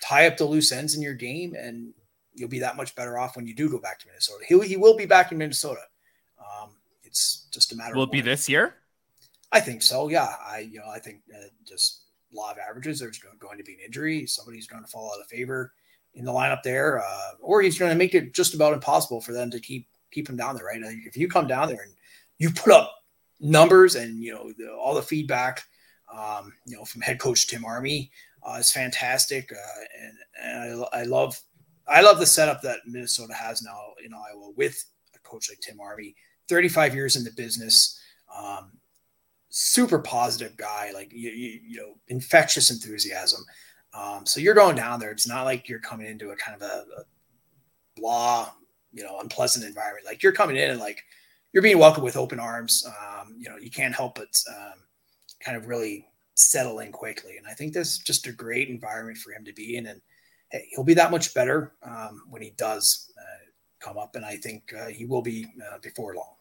tie 0.00 0.26
up 0.26 0.36
the 0.36 0.44
loose 0.44 0.70
ends 0.72 0.94
in 0.94 1.02
your 1.02 1.14
game, 1.14 1.54
and 1.54 1.92
you'll 2.34 2.48
be 2.48 2.58
that 2.60 2.76
much 2.76 2.94
better 2.94 3.18
off 3.18 3.36
when 3.36 3.46
you 3.46 3.54
do 3.54 3.68
go 3.68 3.78
back 3.78 3.98
to 4.00 4.06
Minnesota. 4.06 4.44
He, 4.46 4.60
he 4.68 4.76
will 4.76 4.96
be 4.96 5.06
back 5.06 5.32
in 5.32 5.38
Minnesota. 5.38 5.80
Um, 6.38 6.70
it's 7.02 7.46
just 7.52 7.72
a 7.72 7.76
matter. 7.76 7.94
Will 7.94 8.04
it 8.04 8.12
be 8.12 8.20
this 8.20 8.48
year? 8.48 8.76
I 9.52 9.60
think 9.60 9.82
so. 9.82 10.08
Yeah, 10.08 10.34
I 10.44 10.68
you 10.70 10.80
know 10.80 10.90
I 10.92 10.98
think 10.98 11.20
uh, 11.32 11.46
just 11.66 12.02
law 12.32 12.50
of 12.50 12.58
averages. 12.58 12.98
There's 12.98 13.18
going 13.18 13.58
to 13.58 13.64
be 13.64 13.74
an 13.74 13.78
injury. 13.86 14.26
Somebody's 14.26 14.66
going 14.66 14.82
to 14.82 14.90
fall 14.90 15.12
out 15.14 15.20
of 15.20 15.26
favor 15.28 15.72
in 16.14 16.24
the 16.24 16.32
lineup 16.32 16.62
there, 16.62 17.00
uh, 17.00 17.30
or 17.40 17.60
he's 17.60 17.78
going 17.78 17.90
to 17.90 17.96
make 17.96 18.14
it 18.14 18.34
just 18.34 18.54
about 18.54 18.72
impossible 18.72 19.20
for 19.20 19.32
them 19.32 19.50
to 19.50 19.60
keep 19.60 19.88
keep 20.10 20.28
him 20.28 20.36
down 20.36 20.56
there. 20.56 20.66
Right? 20.66 20.80
If 20.82 21.16
you 21.16 21.28
come 21.28 21.46
down 21.46 21.68
there 21.68 21.82
and 21.82 21.92
you 22.38 22.50
put 22.50 22.72
up 22.72 22.94
numbers 23.40 23.96
and 23.96 24.22
you 24.22 24.32
know 24.32 24.52
the, 24.56 24.72
all 24.72 24.94
the 24.94 25.02
feedback, 25.02 25.64
um, 26.12 26.52
you 26.66 26.76
know 26.76 26.84
from 26.84 27.00
head 27.00 27.18
coach 27.18 27.46
Tim 27.46 27.64
Army 27.64 28.10
uh, 28.42 28.56
is 28.58 28.70
fantastic, 28.70 29.52
uh, 29.52 29.80
and, 30.02 30.18
and 30.42 30.86
I, 30.92 31.00
I 31.00 31.02
love 31.04 31.40
I 31.86 32.00
love 32.00 32.18
the 32.18 32.26
setup 32.26 32.62
that 32.62 32.80
Minnesota 32.86 33.34
has 33.34 33.62
now 33.62 33.78
in 34.04 34.12
Iowa 34.14 34.52
with 34.56 34.84
a 35.14 35.18
coach 35.20 35.48
like 35.50 35.60
Tim 35.60 35.80
Army, 35.80 36.14
35 36.48 36.94
years 36.94 37.16
in 37.16 37.24
the 37.24 37.32
business. 37.32 38.00
Um, 38.34 38.72
super 39.50 40.00
positive 40.00 40.56
guy, 40.56 40.90
like 40.92 41.12
you, 41.12 41.30
you, 41.30 41.60
you 41.64 41.76
know, 41.76 41.94
infectious 42.08 42.70
enthusiasm. 42.70 43.40
Um, 43.94 44.26
so 44.26 44.40
you're 44.40 44.54
going 44.54 44.76
down 44.76 45.00
there. 45.00 45.10
It's 45.10 45.28
not 45.28 45.44
like 45.44 45.68
you're 45.68 45.78
coming 45.78 46.06
into 46.06 46.30
a 46.30 46.36
kind 46.36 46.60
of 46.60 46.62
a, 46.62 46.84
a 47.00 47.04
blah, 47.96 48.50
you 48.92 49.04
know, 49.04 49.20
unpleasant 49.20 49.64
environment. 49.64 50.06
Like 50.06 50.22
you're 50.22 50.32
coming 50.32 50.56
in 50.56 50.70
and 50.70 50.80
like 50.80 51.02
you're 51.52 51.62
being 51.62 51.78
welcomed 51.78 52.04
with 52.04 52.16
open 52.16 52.40
arms. 52.40 52.86
Um, 52.86 53.36
you 53.38 53.48
know, 53.48 53.56
you 53.56 53.70
can't 53.70 53.94
help 53.94 54.16
but 54.16 54.42
um, 54.50 54.80
kind 55.40 55.56
of 55.56 55.68
really 55.68 56.06
settle 56.34 56.80
in 56.80 56.90
quickly. 56.90 57.36
And 57.36 57.46
I 57.46 57.52
think 57.52 57.72
that's 57.72 57.98
just 57.98 58.26
a 58.26 58.32
great 58.32 58.68
environment 58.68 59.18
for 59.18 59.32
him 59.32 59.44
to 59.44 59.52
be 59.52 59.76
in. 59.76 59.86
And 59.86 60.00
hey, 60.50 60.66
he'll 60.70 60.84
be 60.84 60.94
that 60.94 61.10
much 61.10 61.32
better 61.32 61.74
um, 61.82 62.24
when 62.28 62.42
he 62.42 62.50
does 62.56 63.12
uh, 63.16 63.44
come 63.78 63.96
up. 63.96 64.16
And 64.16 64.24
I 64.24 64.36
think 64.36 64.72
uh, 64.76 64.86
he 64.86 65.04
will 65.04 65.22
be 65.22 65.46
uh, 65.72 65.78
before 65.78 66.16
long. 66.16 66.34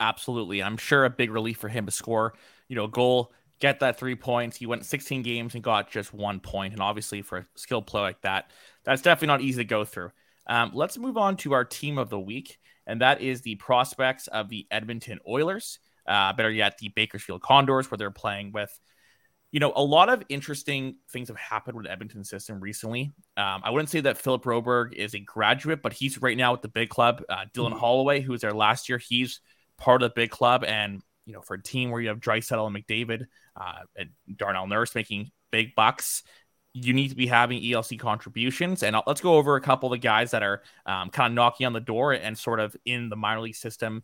Absolutely. 0.00 0.62
I'm 0.62 0.76
sure 0.76 1.04
a 1.04 1.10
big 1.10 1.30
relief 1.30 1.58
for 1.58 1.68
him 1.68 1.86
to 1.86 1.92
score, 1.92 2.34
you 2.68 2.76
know, 2.76 2.84
a 2.84 2.88
goal, 2.88 3.32
get 3.60 3.80
that 3.80 3.98
three 3.98 4.16
points. 4.16 4.56
He 4.56 4.66
went 4.66 4.84
16 4.84 5.22
games 5.22 5.54
and 5.54 5.62
got 5.62 5.90
just 5.90 6.12
one 6.12 6.40
point. 6.40 6.72
And 6.72 6.82
obviously, 6.82 7.22
for 7.22 7.38
a 7.38 7.46
skill 7.54 7.82
play 7.82 8.02
like 8.02 8.20
that, 8.22 8.50
that's 8.84 9.02
definitely 9.02 9.28
not 9.28 9.40
easy 9.40 9.62
to 9.62 9.68
go 9.68 9.84
through. 9.84 10.10
Um, 10.46 10.72
let's 10.74 10.98
move 10.98 11.16
on 11.16 11.36
to 11.38 11.52
our 11.52 11.64
team 11.64 11.98
of 11.98 12.10
the 12.10 12.20
week, 12.20 12.58
and 12.86 13.00
that 13.00 13.20
is 13.22 13.40
the 13.40 13.54
prospects 13.56 14.26
of 14.26 14.48
the 14.48 14.66
Edmonton 14.70 15.18
Oilers. 15.26 15.78
Uh, 16.06 16.32
better 16.34 16.50
yet, 16.50 16.76
the 16.78 16.90
Bakersfield 16.90 17.40
Condors, 17.40 17.90
where 17.90 17.96
they're 17.96 18.10
playing 18.10 18.52
with, 18.52 18.78
you 19.52 19.60
know, 19.60 19.72
a 19.74 19.82
lot 19.82 20.10
of 20.10 20.22
interesting 20.28 20.96
things 21.10 21.28
have 21.28 21.36
happened 21.38 21.76
with 21.76 21.86
the 21.86 21.92
Edmonton 21.92 22.24
system 22.24 22.60
recently. 22.60 23.12
Um, 23.38 23.62
I 23.64 23.70
wouldn't 23.70 23.88
say 23.88 24.00
that 24.02 24.18
Philip 24.18 24.42
Broberg 24.42 24.92
is 24.92 25.14
a 25.14 25.20
graduate, 25.20 25.80
but 25.80 25.94
he's 25.94 26.20
right 26.20 26.36
now 26.36 26.52
with 26.52 26.60
the 26.60 26.68
big 26.68 26.90
club. 26.90 27.22
Uh, 27.26 27.46
Dylan 27.54 27.70
mm-hmm. 27.70 27.78
Holloway, 27.78 28.20
who 28.20 28.32
was 28.32 28.42
there 28.42 28.52
last 28.52 28.90
year, 28.90 28.98
he's 28.98 29.40
part 29.78 30.02
of 30.02 30.10
the 30.10 30.14
big 30.14 30.30
club. 30.30 30.62
And, 30.64 31.00
you 31.26 31.32
know, 31.32 31.40
for 31.40 31.54
a 31.54 31.62
team 31.62 31.90
where 31.90 32.00
you 32.00 32.08
have 32.08 32.20
Draisaitl 32.20 32.66
and 32.66 32.76
McDavid 32.76 33.26
uh, 33.56 33.82
and 33.96 34.10
Darnell 34.36 34.66
Nurse 34.66 34.94
making 34.94 35.30
big 35.50 35.74
bucks, 35.74 36.22
you 36.72 36.92
need 36.92 37.08
to 37.08 37.16
be 37.16 37.26
having 37.26 37.62
ELC 37.62 37.98
contributions. 37.98 38.82
And 38.82 38.96
I'll, 38.96 39.04
let's 39.06 39.20
go 39.20 39.34
over 39.34 39.56
a 39.56 39.60
couple 39.60 39.92
of 39.92 39.92
the 39.92 40.02
guys 40.02 40.32
that 40.32 40.42
are 40.42 40.62
um, 40.86 41.10
kind 41.10 41.32
of 41.32 41.34
knocking 41.34 41.66
on 41.66 41.72
the 41.72 41.80
door 41.80 42.12
and 42.12 42.36
sort 42.36 42.60
of 42.60 42.76
in 42.84 43.08
the 43.08 43.16
minor 43.16 43.40
league 43.40 43.54
system 43.54 44.02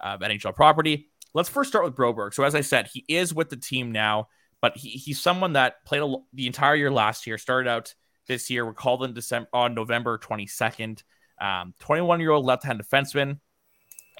of 0.00 0.20
NHL 0.20 0.54
property. 0.54 1.08
Let's 1.34 1.48
first 1.48 1.70
start 1.70 1.84
with 1.84 1.96
Broberg. 1.96 2.34
So, 2.34 2.44
as 2.44 2.54
I 2.54 2.60
said, 2.60 2.88
he 2.92 3.04
is 3.08 3.34
with 3.34 3.50
the 3.50 3.56
team 3.56 3.90
now, 3.90 4.28
but 4.60 4.76
he, 4.76 4.90
he's 4.90 5.20
someone 5.20 5.54
that 5.54 5.84
played 5.84 6.02
a, 6.02 6.14
the 6.32 6.46
entire 6.46 6.74
year 6.76 6.90
last 6.90 7.26
year, 7.26 7.38
started 7.38 7.68
out 7.68 7.94
this 8.28 8.50
year, 8.50 8.64
We're 8.64 8.74
called 8.74 9.02
in 9.02 9.14
December 9.14 9.48
on 9.52 9.74
November 9.74 10.18
22nd. 10.18 11.02
21 11.80 12.14
um, 12.14 12.20
year 12.20 12.30
old 12.30 12.44
left 12.44 12.64
hand 12.64 12.80
defenseman 12.80 13.40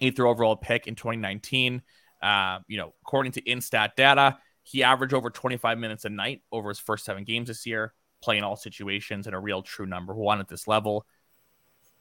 eighth 0.01 0.19
overall 0.19 0.57
pick 0.57 0.87
in 0.87 0.95
2019. 0.95 1.83
Uh, 2.23 2.61
you 2.69 2.77
know, 2.77 2.95
according 3.03 3.33
to 3.33 3.43
Instat 3.43 3.97
data, 3.97 4.39
he 4.63 4.83
averaged 4.83 5.15
over 5.15 5.31
25 5.31 5.79
minutes 5.79 6.05
a 6.05 6.09
night 6.09 6.43
over 6.53 6.69
his 6.69 6.79
first 6.79 7.05
seven 7.05 7.25
games 7.25 7.49
this 7.49 7.67
year, 7.67 7.93
playing 8.23 8.45
all 8.45 8.57
situations 8.57 9.27
and 9.27 9.35
a 9.35 9.39
real 9.39 9.63
true 9.63 9.87
number 9.87 10.15
one 10.15 10.41
at 10.41 10.49
this 10.49 10.69
level. 10.69 11.07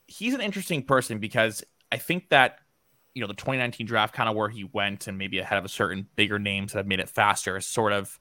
He's 0.07 0.33
an 0.33 0.41
interesting 0.41 0.83
person 0.83 1.19
because 1.19 1.63
I 1.91 1.97
think 1.97 2.29
that, 2.29 2.59
you 3.15 3.21
know, 3.21 3.27
the 3.27 3.33
2019 3.33 3.87
draft, 3.87 4.13
kind 4.13 4.29
of 4.29 4.35
where 4.35 4.49
he 4.49 4.63
went 4.63 5.07
and 5.07 5.17
maybe 5.17 5.39
ahead 5.39 5.57
of 5.57 5.65
a 5.65 5.69
certain 5.69 6.07
bigger 6.15 6.37
names 6.37 6.73
that 6.73 6.79
have 6.79 6.87
made 6.87 6.99
it 6.99 7.09
faster, 7.09 7.55
has 7.55 7.65
sort 7.65 7.93
of 7.93 8.19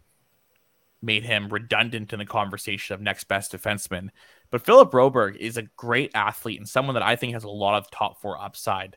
made 1.03 1.25
him 1.25 1.49
redundant 1.49 2.13
in 2.13 2.19
the 2.19 2.27
conversation 2.27 2.95
of 2.95 3.01
next 3.01 3.25
best 3.25 3.53
defenseman. 3.53 4.09
But 4.51 4.65
Philip 4.65 4.91
Broberg 4.91 5.37
is 5.37 5.57
a 5.57 5.63
great 5.63 6.11
athlete 6.15 6.59
and 6.59 6.69
someone 6.69 6.95
that 6.95 7.03
I 7.03 7.17
think 7.17 7.33
has 7.35 7.45
a 7.45 7.49
lot 7.49 7.79
of 7.79 7.91
top 7.91 8.21
four 8.21 8.41
upside. 8.41 8.97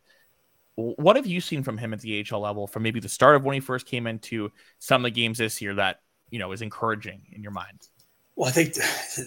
What 0.75 1.15
have 1.15 1.27
you 1.27 1.39
seen 1.39 1.63
from 1.63 1.77
him 1.77 1.93
at 1.93 2.01
the 2.01 2.25
AHL 2.31 2.39
level 2.39 2.67
from 2.67 2.83
maybe 2.83 2.99
the 2.99 3.09
start 3.09 3.35
of 3.35 3.43
when 3.43 3.53
he 3.53 3.59
first 3.59 3.85
came 3.85 4.07
into 4.07 4.51
some 4.79 5.05
of 5.05 5.13
the 5.13 5.15
games 5.15 5.37
this 5.37 5.61
year 5.61 5.75
that, 5.75 5.99
you 6.31 6.39
know, 6.39 6.51
is 6.51 6.61
encouraging 6.61 7.21
in 7.31 7.43
your 7.43 7.51
mind? 7.51 7.87
Well, 8.35 8.49
I 8.49 8.51
think 8.51 8.73
the, 8.73 8.81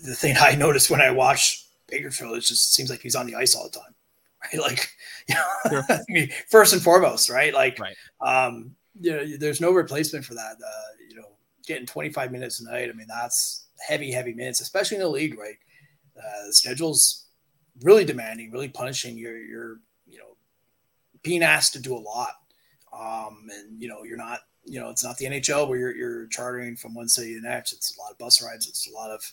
the 0.04 0.14
thing 0.14 0.36
I 0.40 0.56
noticed 0.56 0.90
when 0.90 1.00
I 1.00 1.10
watched 1.10 1.66
Bakersfield 1.88 2.36
is 2.36 2.48
just 2.48 2.74
seems 2.74 2.90
like 2.90 3.00
he's 3.00 3.14
on 3.14 3.26
the 3.26 3.36
ice 3.36 3.54
all 3.54 3.64
the 3.64 3.78
time. 3.78 3.94
Right? 4.52 4.60
Like, 4.60 4.90
you 5.28 5.34
know, 5.34 5.42
sure. 5.70 5.84
I 5.88 6.00
mean, 6.08 6.30
first 6.48 6.72
and 6.72 6.82
foremost, 6.82 7.30
right? 7.30 7.52
Like, 7.52 7.80
right. 7.80 7.96
um, 8.20 8.76
you 9.00 9.10
know, 9.10 9.36
there's 9.38 9.60
no 9.60 9.72
replacement 9.72 10.24
for 10.24 10.34
that. 10.34 10.56
Uh, 10.64 10.92
you 11.08 11.16
know, 11.16 11.24
getting 11.66 11.86
25 11.86 12.30
minutes 12.30 12.60
a 12.60 12.64
night. 12.64 12.88
I 12.88 12.92
mean, 12.92 13.08
that's 13.08 13.66
heavy, 13.88 14.12
heavy 14.12 14.34
minutes, 14.34 14.60
especially 14.60 14.98
in 14.98 15.02
the 15.02 15.08
league, 15.08 15.38
right? 15.38 15.56
Uh, 16.16 16.46
the 16.46 16.52
schedule's 16.52 17.26
really 17.82 18.04
demanding, 18.04 18.52
really 18.52 18.68
punishing. 18.68 19.16
You're, 19.16 19.38
you're 19.38 19.80
being 21.26 21.42
asked 21.42 21.72
to 21.72 21.80
do 21.80 21.94
a 21.94 21.98
lot. 21.98 22.34
Um, 22.96 23.48
and 23.52 23.82
you 23.82 23.88
know, 23.88 24.04
you're 24.04 24.16
not, 24.16 24.40
you 24.64 24.80
know, 24.80 24.90
it's 24.90 25.04
not 25.04 25.18
the 25.18 25.26
NHL 25.26 25.68
where 25.68 25.78
you're, 25.78 25.96
you're 25.96 26.26
chartering 26.28 26.76
from 26.76 26.94
one 26.94 27.08
city 27.08 27.34
to 27.34 27.40
the 27.40 27.48
next. 27.48 27.72
It's 27.72 27.96
a 27.96 28.00
lot 28.00 28.12
of 28.12 28.18
bus 28.18 28.40
rides. 28.40 28.68
It's 28.68 28.88
a 28.88 28.94
lot 28.94 29.10
of, 29.10 29.32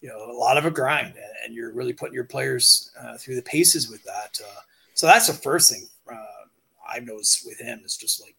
you 0.00 0.08
know, 0.08 0.16
a 0.16 0.32
lot 0.32 0.56
of 0.56 0.64
a 0.64 0.70
grind, 0.70 1.14
and 1.44 1.54
you're 1.54 1.72
really 1.72 1.92
putting 1.92 2.14
your 2.14 2.24
players 2.24 2.90
uh, 2.98 3.18
through 3.18 3.36
the 3.36 3.42
paces 3.42 3.90
with 3.90 4.02
that. 4.04 4.40
Uh, 4.42 4.60
so 4.94 5.06
that's 5.06 5.26
the 5.26 5.34
first 5.34 5.70
thing 5.70 5.86
uh, 6.10 6.46
I've 6.90 7.06
noticed 7.06 7.46
with 7.46 7.60
him. 7.60 7.80
It's 7.84 7.96
just 7.96 8.22
like, 8.22 8.36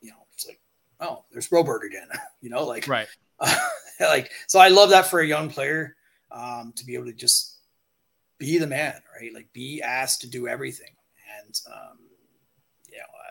you 0.00 0.10
know, 0.10 0.16
it's 0.32 0.46
like, 0.46 0.60
oh, 1.00 1.24
there's 1.30 1.48
Broberg 1.48 1.84
again. 1.84 2.08
you 2.40 2.48
know, 2.48 2.64
like 2.64 2.88
right, 2.88 3.08
like 4.00 4.30
so. 4.46 4.58
I 4.58 4.68
love 4.68 4.90
that 4.90 5.08
for 5.08 5.20
a 5.20 5.26
young 5.26 5.50
player 5.50 5.94
um, 6.30 6.72
to 6.76 6.86
be 6.86 6.94
able 6.94 7.06
to 7.06 7.12
just 7.12 7.58
be 8.38 8.56
the 8.56 8.66
man, 8.66 8.94
right? 9.14 9.32
Like 9.34 9.52
be 9.52 9.82
asked 9.82 10.22
to 10.22 10.26
do 10.26 10.48
everything, 10.48 10.92
and 11.38 11.60
um, 11.72 11.98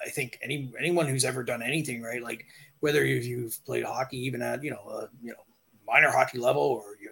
I 0.05 0.09
think 0.09 0.39
any 0.41 0.71
anyone 0.79 1.07
who's 1.07 1.25
ever 1.25 1.43
done 1.43 1.61
anything 1.61 2.01
right, 2.01 2.23
like 2.23 2.45
whether 2.79 3.05
you've 3.05 3.59
played 3.65 3.83
hockey 3.83 4.17
even 4.25 4.41
at 4.41 4.63
you 4.63 4.71
know 4.71 4.87
a, 4.89 5.09
you 5.21 5.31
know 5.31 5.43
minor 5.87 6.11
hockey 6.11 6.37
level 6.37 6.61
or 6.61 6.95
you 7.01 7.09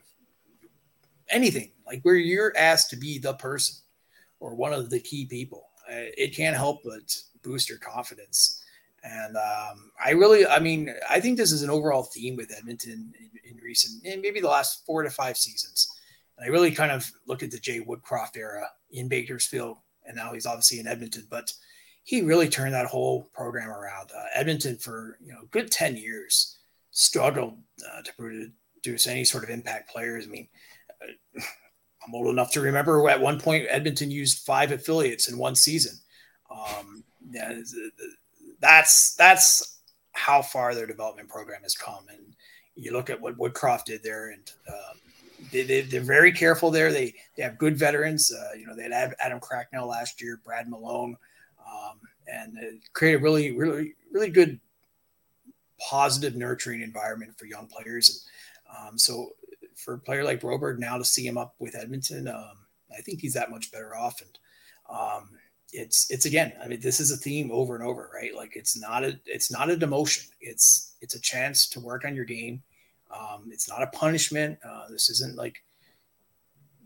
anything 1.30 1.72
like 1.86 2.02
where 2.04 2.16
you're 2.16 2.54
asked 2.58 2.90
to 2.90 2.96
be 2.96 3.18
the 3.18 3.34
person 3.34 3.76
or 4.40 4.56
one 4.56 4.74
of 4.74 4.90
the 4.90 5.00
key 5.00 5.26
people, 5.26 5.68
uh, 5.90 6.12
it 6.18 6.36
can't 6.36 6.56
help 6.56 6.82
but 6.84 7.16
boost 7.44 7.70
your 7.70 7.80
confidence. 7.80 8.64
And 9.04 9.36
um, 9.38 9.92
I 10.04 10.12
really, 10.12 10.46
I 10.46 10.60
mean, 10.60 10.94
I 11.10 11.20
think 11.20 11.38
this 11.38 11.52
is 11.52 11.64
an 11.64 11.70
overall 11.70 12.04
theme 12.04 12.36
with 12.36 12.54
Edmonton 12.56 13.14
in, 13.20 13.52
in 13.52 13.58
recent, 13.64 14.06
in 14.06 14.22
maybe 14.22 14.42
the 14.42 14.50
last 14.50 14.86
four 14.86 15.04
to 15.04 15.10
five 15.10 15.38
seasons. 15.38 15.88
And 16.38 16.46
I 16.46 16.50
really 16.50 16.72
kind 16.72 16.92
of 16.92 17.10
look 17.26 17.42
at 17.42 17.52
the 17.52 17.60
Jay 17.60 17.80
Woodcroft 17.80 18.36
era 18.36 18.70
in 18.92 19.08
Bakersfield, 19.08 19.78
and 20.06 20.16
now 20.16 20.34
he's 20.34 20.46
obviously 20.46 20.80
in 20.80 20.88
Edmonton. 20.88 21.26
But 21.30 21.52
he 22.08 22.22
really 22.22 22.48
turned 22.48 22.74
that 22.74 22.86
whole 22.86 23.30
program 23.34 23.68
around. 23.68 24.12
Uh, 24.18 24.24
Edmonton 24.34 24.78
for 24.78 25.18
you 25.22 25.34
know 25.34 25.42
good 25.52 25.70
ten 25.70 25.98
years 25.98 26.58
struggled 26.92 27.58
uh, 27.86 28.02
to 28.02 28.14
produce 28.16 29.08
any 29.08 29.26
sort 29.26 29.44
of 29.44 29.50
impact 29.50 29.92
players. 29.92 30.26
I 30.26 30.30
mean, 30.30 30.48
uh, 31.02 31.42
I'm 32.08 32.16
old 32.16 32.28
enough 32.28 32.54
to 32.54 32.62
remember 32.62 33.10
at 33.10 33.20
one 33.20 33.42
point 33.42 33.66
Edmonton 33.68 34.10
used 34.10 34.46
five 34.46 34.72
affiliates 34.72 35.28
in 35.28 35.38
one 35.38 35.54
season. 35.54 35.98
Um, 36.50 37.04
that's 38.62 39.14
that's 39.16 39.82
how 40.14 40.42
far 40.42 40.74
their 40.74 40.88
development 40.88 41.28
program 41.28 41.64
has 41.64 41.76
come. 41.76 42.06
And 42.10 42.36
you 42.76 42.94
look 42.94 43.10
at 43.10 43.20
what 43.20 43.38
Woodcroft 43.38 43.84
did 43.84 44.02
there, 44.02 44.30
and 44.30 44.50
um, 44.70 44.98
they, 45.52 45.82
they, 45.82 45.98
are 45.98 46.02
very 46.02 46.32
careful 46.32 46.72
there. 46.72 46.94
They 46.94 47.14
they 47.36 47.44
have 47.44 47.58
good 47.58 47.78
veterans. 47.78 48.32
Uh, 48.32 48.56
you 48.58 48.66
know, 48.66 48.78
they 48.78 48.84
had 48.84 49.14
Adam 49.20 49.42
Cracknell 49.42 49.88
last 49.88 50.22
year, 50.22 50.40
Brad 50.46 50.70
Malone. 50.70 51.18
Um, 51.68 52.00
and 52.28 52.58
create 52.94 53.16
a 53.16 53.20
really, 53.20 53.52
really, 53.52 53.94
really 54.12 54.30
good, 54.30 54.60
positive, 55.80 56.36
nurturing 56.36 56.82
environment 56.82 57.38
for 57.38 57.46
young 57.46 57.68
players. 57.68 58.26
And 58.70 58.90
um, 58.90 58.98
so, 58.98 59.34
for 59.76 59.94
a 59.96 60.00
player 60.00 60.24
like 60.24 60.42
Broberg 60.42 60.80
now 60.80 60.98
to 60.98 61.06
see 61.06 61.26
him 61.26 61.38
up 61.38 61.56
with 61.60 61.76
Edmonton, 61.76 62.28
um, 62.28 62.58
I 62.96 63.02
think 63.02 63.22
he's 63.22 63.34
that 63.34 63.52
much 63.52 63.72
better 63.72 63.96
off. 63.96 64.22
And 64.22 64.40
um, 64.90 65.30
it's 65.74 66.10
it's 66.10 66.26
again, 66.26 66.54
I 66.62 66.68
mean, 66.68 66.80
this 66.80 67.00
is 67.00 67.12
a 67.12 67.18
theme 67.18 67.52
over 67.52 67.76
and 67.76 67.84
over, 67.84 68.10
right? 68.14 68.36
Like 68.36 68.56
it's 68.56 68.80
not 68.80 69.04
a 69.04 69.20
it's 69.26 69.52
not 69.52 69.70
a 69.70 69.76
demotion. 69.76 70.30
It's 70.40 70.96
it's 71.02 71.16
a 71.16 71.22
chance 71.22 71.68
to 71.70 71.80
work 71.80 72.06
on 72.06 72.16
your 72.16 72.26
game. 72.26 72.64
Um, 73.12 73.50
it's 73.52 73.70
not 73.70 73.84
a 73.84 73.88
punishment. 73.88 74.60
Uh, 74.68 74.88
this 74.90 75.10
isn't 75.10 75.38
like 75.38 75.64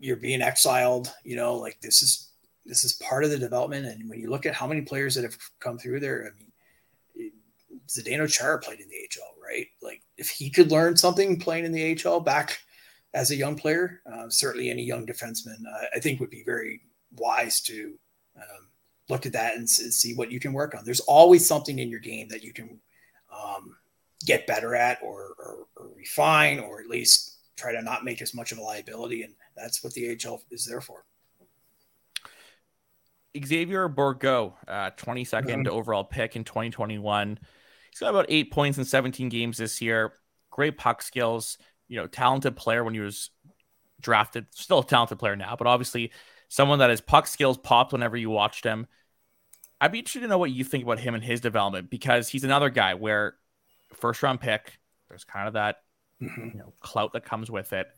you're 0.00 0.16
being 0.16 0.42
exiled. 0.42 1.12
You 1.24 1.36
know, 1.36 1.56
like 1.56 1.80
this 1.80 2.02
is 2.02 2.28
this 2.64 2.84
is 2.84 2.94
part 2.94 3.24
of 3.24 3.30
the 3.30 3.38
development. 3.38 3.86
And 3.86 4.08
when 4.08 4.20
you 4.20 4.30
look 4.30 4.46
at 4.46 4.54
how 4.54 4.66
many 4.66 4.82
players 4.82 5.14
that 5.14 5.24
have 5.24 5.36
come 5.60 5.78
through 5.78 6.00
there, 6.00 6.26
I 6.26 6.38
mean, 6.38 6.52
Zdeno 7.88 8.30
Chara 8.30 8.58
played 8.58 8.80
in 8.80 8.88
the 8.88 8.96
AHL, 8.96 9.34
right? 9.42 9.66
Like 9.82 10.02
if 10.16 10.30
he 10.30 10.50
could 10.50 10.70
learn 10.70 10.96
something 10.96 11.38
playing 11.38 11.64
in 11.64 11.72
the 11.72 11.98
AHL 12.04 12.20
back 12.20 12.58
as 13.14 13.30
a 13.30 13.36
young 13.36 13.56
player, 13.56 14.00
uh, 14.10 14.28
certainly 14.28 14.70
any 14.70 14.84
young 14.84 15.06
defenseman, 15.06 15.58
uh, 15.66 15.86
I 15.94 15.98
think 15.98 16.20
would 16.20 16.30
be 16.30 16.44
very 16.44 16.80
wise 17.16 17.60
to 17.62 17.94
um, 18.36 18.68
look 19.08 19.26
at 19.26 19.32
that 19.32 19.56
and 19.56 19.68
see 19.68 20.14
what 20.14 20.30
you 20.30 20.40
can 20.40 20.52
work 20.52 20.74
on. 20.74 20.84
There's 20.84 21.00
always 21.00 21.46
something 21.46 21.78
in 21.78 21.90
your 21.90 22.00
game 22.00 22.28
that 22.28 22.42
you 22.42 22.52
can 22.52 22.80
um, 23.32 23.76
get 24.24 24.46
better 24.46 24.74
at 24.74 24.98
or, 25.02 25.34
or, 25.38 25.66
or, 25.76 25.90
refine, 25.96 26.58
or 26.60 26.80
at 26.80 26.88
least 26.88 27.38
try 27.56 27.72
to 27.72 27.82
not 27.82 28.04
make 28.04 28.22
as 28.22 28.34
much 28.34 28.52
of 28.52 28.58
a 28.58 28.62
liability. 28.62 29.22
And 29.22 29.34
that's 29.56 29.82
what 29.84 29.92
the 29.94 30.18
AHL 30.24 30.42
is 30.50 30.64
there 30.64 30.80
for. 30.80 31.04
Xavier 33.36 33.88
Bourgault, 33.88 34.54
uh, 34.68 34.90
22nd 34.90 35.44
mm-hmm. 35.44 35.68
overall 35.68 36.04
pick 36.04 36.36
in 36.36 36.44
2021. 36.44 37.38
He's 37.90 37.98
got 37.98 38.10
about 38.10 38.26
eight 38.28 38.50
points 38.50 38.78
in 38.78 38.84
17 38.84 39.28
games 39.28 39.58
this 39.58 39.80
year. 39.80 40.12
Great 40.50 40.76
puck 40.76 41.02
skills, 41.02 41.58
you 41.88 41.96
know, 41.96 42.06
talented 42.06 42.56
player 42.56 42.84
when 42.84 42.94
he 42.94 43.00
was 43.00 43.30
drafted. 44.00 44.46
Still 44.50 44.80
a 44.80 44.84
talented 44.84 45.18
player 45.18 45.36
now, 45.36 45.56
but 45.56 45.66
obviously 45.66 46.12
someone 46.48 46.80
that 46.80 46.90
his 46.90 47.00
puck 47.00 47.26
skills 47.26 47.56
popped 47.56 47.92
whenever 47.92 48.16
you 48.16 48.28
watched 48.28 48.64
him. 48.64 48.86
I'd 49.80 49.92
be 49.92 49.98
interested 49.98 50.20
to 50.20 50.28
know 50.28 50.38
what 50.38 50.52
you 50.52 50.64
think 50.64 50.84
about 50.84 51.00
him 51.00 51.14
and 51.14 51.24
his 51.24 51.40
development 51.40 51.90
because 51.90 52.28
he's 52.28 52.44
another 52.44 52.70
guy 52.70 52.94
where 52.94 53.34
first 53.94 54.22
round 54.22 54.40
pick, 54.40 54.78
there's 55.08 55.24
kind 55.24 55.48
of 55.48 55.54
that 55.54 55.78
mm-hmm. 56.22 56.50
you 56.52 56.58
know 56.58 56.72
clout 56.80 57.14
that 57.14 57.24
comes 57.24 57.50
with 57.50 57.72
it. 57.72 57.88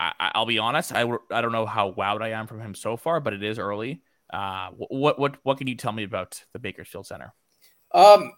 I, 0.00 0.30
will 0.36 0.46
be 0.46 0.58
honest, 0.60 0.92
I, 0.92 1.02
I 1.30 1.40
don't 1.40 1.50
know 1.50 1.66
how 1.66 1.90
wowed 1.90 2.22
I 2.22 2.30
am 2.30 2.46
from 2.46 2.60
him 2.60 2.76
so 2.76 2.96
far, 2.96 3.18
but 3.18 3.32
it 3.32 3.42
is 3.42 3.58
early. 3.58 4.00
Uh, 4.32 4.70
what 4.76 5.18
what 5.18 5.36
what 5.42 5.58
can 5.58 5.66
you 5.66 5.74
tell 5.74 5.92
me 5.92 6.04
about 6.04 6.42
the 6.52 6.58
Bakersfield 6.58 7.06
Center? 7.06 7.34
Um, 7.92 8.32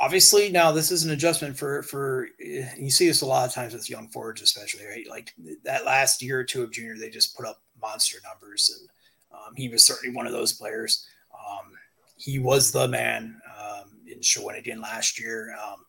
obviously 0.00 0.50
now 0.50 0.72
this 0.72 0.90
is 0.90 1.04
an 1.04 1.12
adjustment 1.12 1.56
for 1.56 1.82
for 1.82 2.28
you 2.38 2.90
see 2.90 3.06
this 3.06 3.22
a 3.22 3.26
lot 3.26 3.46
of 3.46 3.54
times 3.54 3.72
with 3.72 3.90
young 3.90 4.08
forwards, 4.08 4.42
especially 4.42 4.86
right. 4.86 5.08
Like 5.08 5.32
that 5.64 5.84
last 5.84 6.22
year 6.22 6.40
or 6.40 6.44
two 6.44 6.62
of 6.62 6.72
junior, 6.72 6.96
they 6.96 7.10
just 7.10 7.36
put 7.36 7.46
up 7.46 7.62
monster 7.80 8.18
numbers, 8.28 8.78
and 8.78 9.38
um, 9.38 9.54
he 9.56 9.68
was 9.68 9.84
certainly 9.84 10.14
one 10.14 10.26
of 10.26 10.32
those 10.32 10.52
players. 10.52 11.06
Um, 11.32 11.72
he 12.16 12.38
was 12.38 12.72
the 12.72 12.88
man 12.88 13.40
um, 13.58 13.90
in 14.10 14.20
Shawinigan 14.20 14.80
last 14.80 15.20
year. 15.20 15.54
Um, 15.54 15.84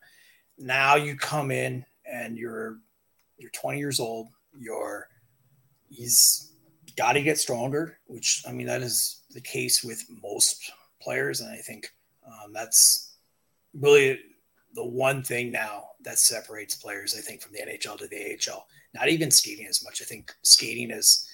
now 0.58 0.95
you 0.95 1.15
come 1.15 1.51
in 1.51 1.86
and 2.05 2.38
you're 2.38 2.77
you're 3.38 3.51
20 3.51 3.79
years 3.79 3.99
old. 3.99 4.29
You're 4.58 5.08
he's 5.89 6.51
got 6.95 7.13
to 7.13 7.21
get 7.21 7.38
stronger, 7.38 7.97
which 8.08 8.43
I 8.47 8.51
mean 8.51 8.67
that 8.67 8.81
is 8.81 9.21
the 9.31 9.41
case 9.41 9.84
with 9.84 10.03
most 10.21 10.71
players, 11.01 11.41
and 11.41 11.51
I 11.51 11.58
think 11.58 11.91
um, 12.25 12.53
that's 12.53 13.15
really 13.73 14.19
the 14.73 14.86
one 14.86 15.23
thing 15.23 15.51
now 15.51 15.89
that 16.03 16.19
separates 16.19 16.75
players. 16.75 17.15
I 17.17 17.21
think 17.21 17.41
from 17.41 17.53
the 17.53 17.60
NHL 17.60 17.97
to 17.97 18.08
the 18.08 18.38
AHL. 18.51 18.67
Not 18.93 19.10
even 19.10 19.29
skating 19.29 19.67
as 19.67 19.84
much. 19.84 20.01
I 20.01 20.05
think 20.05 20.34
skating 20.43 20.89
is 20.89 21.29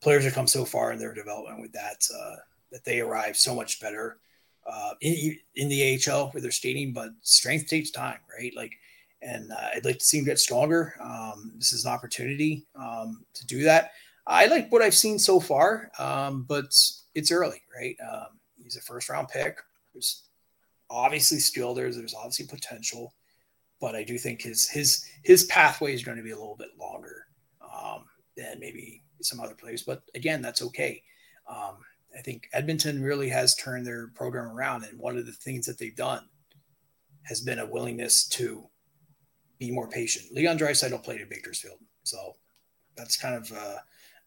players 0.00 0.24
have 0.24 0.34
come 0.34 0.46
so 0.46 0.64
far 0.64 0.92
in 0.92 0.98
their 0.98 1.14
development 1.14 1.60
with 1.60 1.72
that 1.72 2.06
uh, 2.14 2.36
that 2.70 2.84
they 2.84 3.00
arrive 3.00 3.36
so 3.36 3.54
much 3.54 3.80
better 3.80 4.18
uh, 4.66 4.92
in, 5.00 5.36
in 5.56 5.68
the 5.68 6.00
AHL 6.08 6.30
with 6.32 6.42
their 6.42 6.52
skating, 6.52 6.92
but 6.92 7.10
strength 7.22 7.66
takes 7.66 7.90
time, 7.90 8.18
right? 8.38 8.52
Like, 8.54 8.72
and 9.22 9.50
uh, 9.52 9.68
I'd 9.74 9.84
like 9.84 9.98
to 9.98 10.04
see 10.04 10.18
him 10.18 10.24
get 10.24 10.38
stronger. 10.38 10.94
Um, 11.00 11.52
this 11.56 11.72
is 11.72 11.84
an 11.84 11.92
opportunity 11.92 12.66
um, 12.76 13.24
to 13.34 13.46
do 13.46 13.62
that. 13.64 13.92
I 14.26 14.46
like 14.46 14.70
what 14.70 14.82
I've 14.82 14.94
seen 14.94 15.18
so 15.18 15.40
far, 15.40 15.90
um, 15.98 16.44
but 16.48 16.66
it's 17.14 17.32
early, 17.32 17.62
right? 17.74 17.96
Um, 18.00 18.38
he's 18.62 18.76
a 18.76 18.80
first 18.80 19.08
round 19.08 19.28
pick. 19.28 19.58
There's 19.92 20.24
obviously 20.88 21.38
skill 21.38 21.74
there. 21.74 21.90
There's 21.92 22.14
obviously 22.14 22.46
potential, 22.46 23.14
but 23.80 23.94
I 23.94 24.04
do 24.04 24.18
think 24.18 24.42
his 24.42 24.68
his 24.68 25.04
his 25.22 25.44
pathway 25.44 25.94
is 25.94 26.04
going 26.04 26.18
to 26.18 26.22
be 26.22 26.30
a 26.30 26.38
little 26.38 26.56
bit 26.56 26.78
longer 26.78 27.26
um, 27.62 28.04
than 28.36 28.60
maybe 28.60 29.02
some 29.22 29.40
other 29.40 29.54
players. 29.54 29.82
But 29.82 30.02
again, 30.14 30.42
that's 30.42 30.62
okay. 30.62 31.02
Um, 31.48 31.78
I 32.16 32.22
think 32.22 32.48
Edmonton 32.52 33.02
really 33.02 33.28
has 33.28 33.54
turned 33.54 33.86
their 33.86 34.08
program 34.08 34.46
around, 34.46 34.84
and 34.84 34.98
one 34.98 35.16
of 35.16 35.26
the 35.26 35.32
things 35.32 35.66
that 35.66 35.78
they've 35.78 35.94
done 35.96 36.24
has 37.22 37.40
been 37.40 37.58
a 37.58 37.66
willingness 37.66 38.26
to 38.28 38.66
be 39.58 39.70
more 39.70 39.88
patient. 39.88 40.32
Leon 40.32 40.58
Draisaitl 40.58 41.02
played 41.02 41.20
in 41.20 41.28
Bakersfield, 41.28 41.78
so 42.02 42.34
that's 42.96 43.16
kind 43.16 43.34
of 43.34 43.52
uh, 43.52 43.76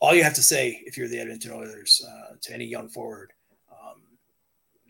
all 0.04 0.14
you 0.14 0.22
have 0.22 0.34
to 0.34 0.44
say 0.44 0.84
if 0.86 0.98
you're 0.98 1.08
the 1.08 1.18
Edmonton 1.18 1.54
Oilers 1.54 2.06
uh, 2.06 2.36
to 2.42 2.54
any 2.54 2.66
young 2.66 2.90
forward. 2.90 3.32
Um, 3.72 4.02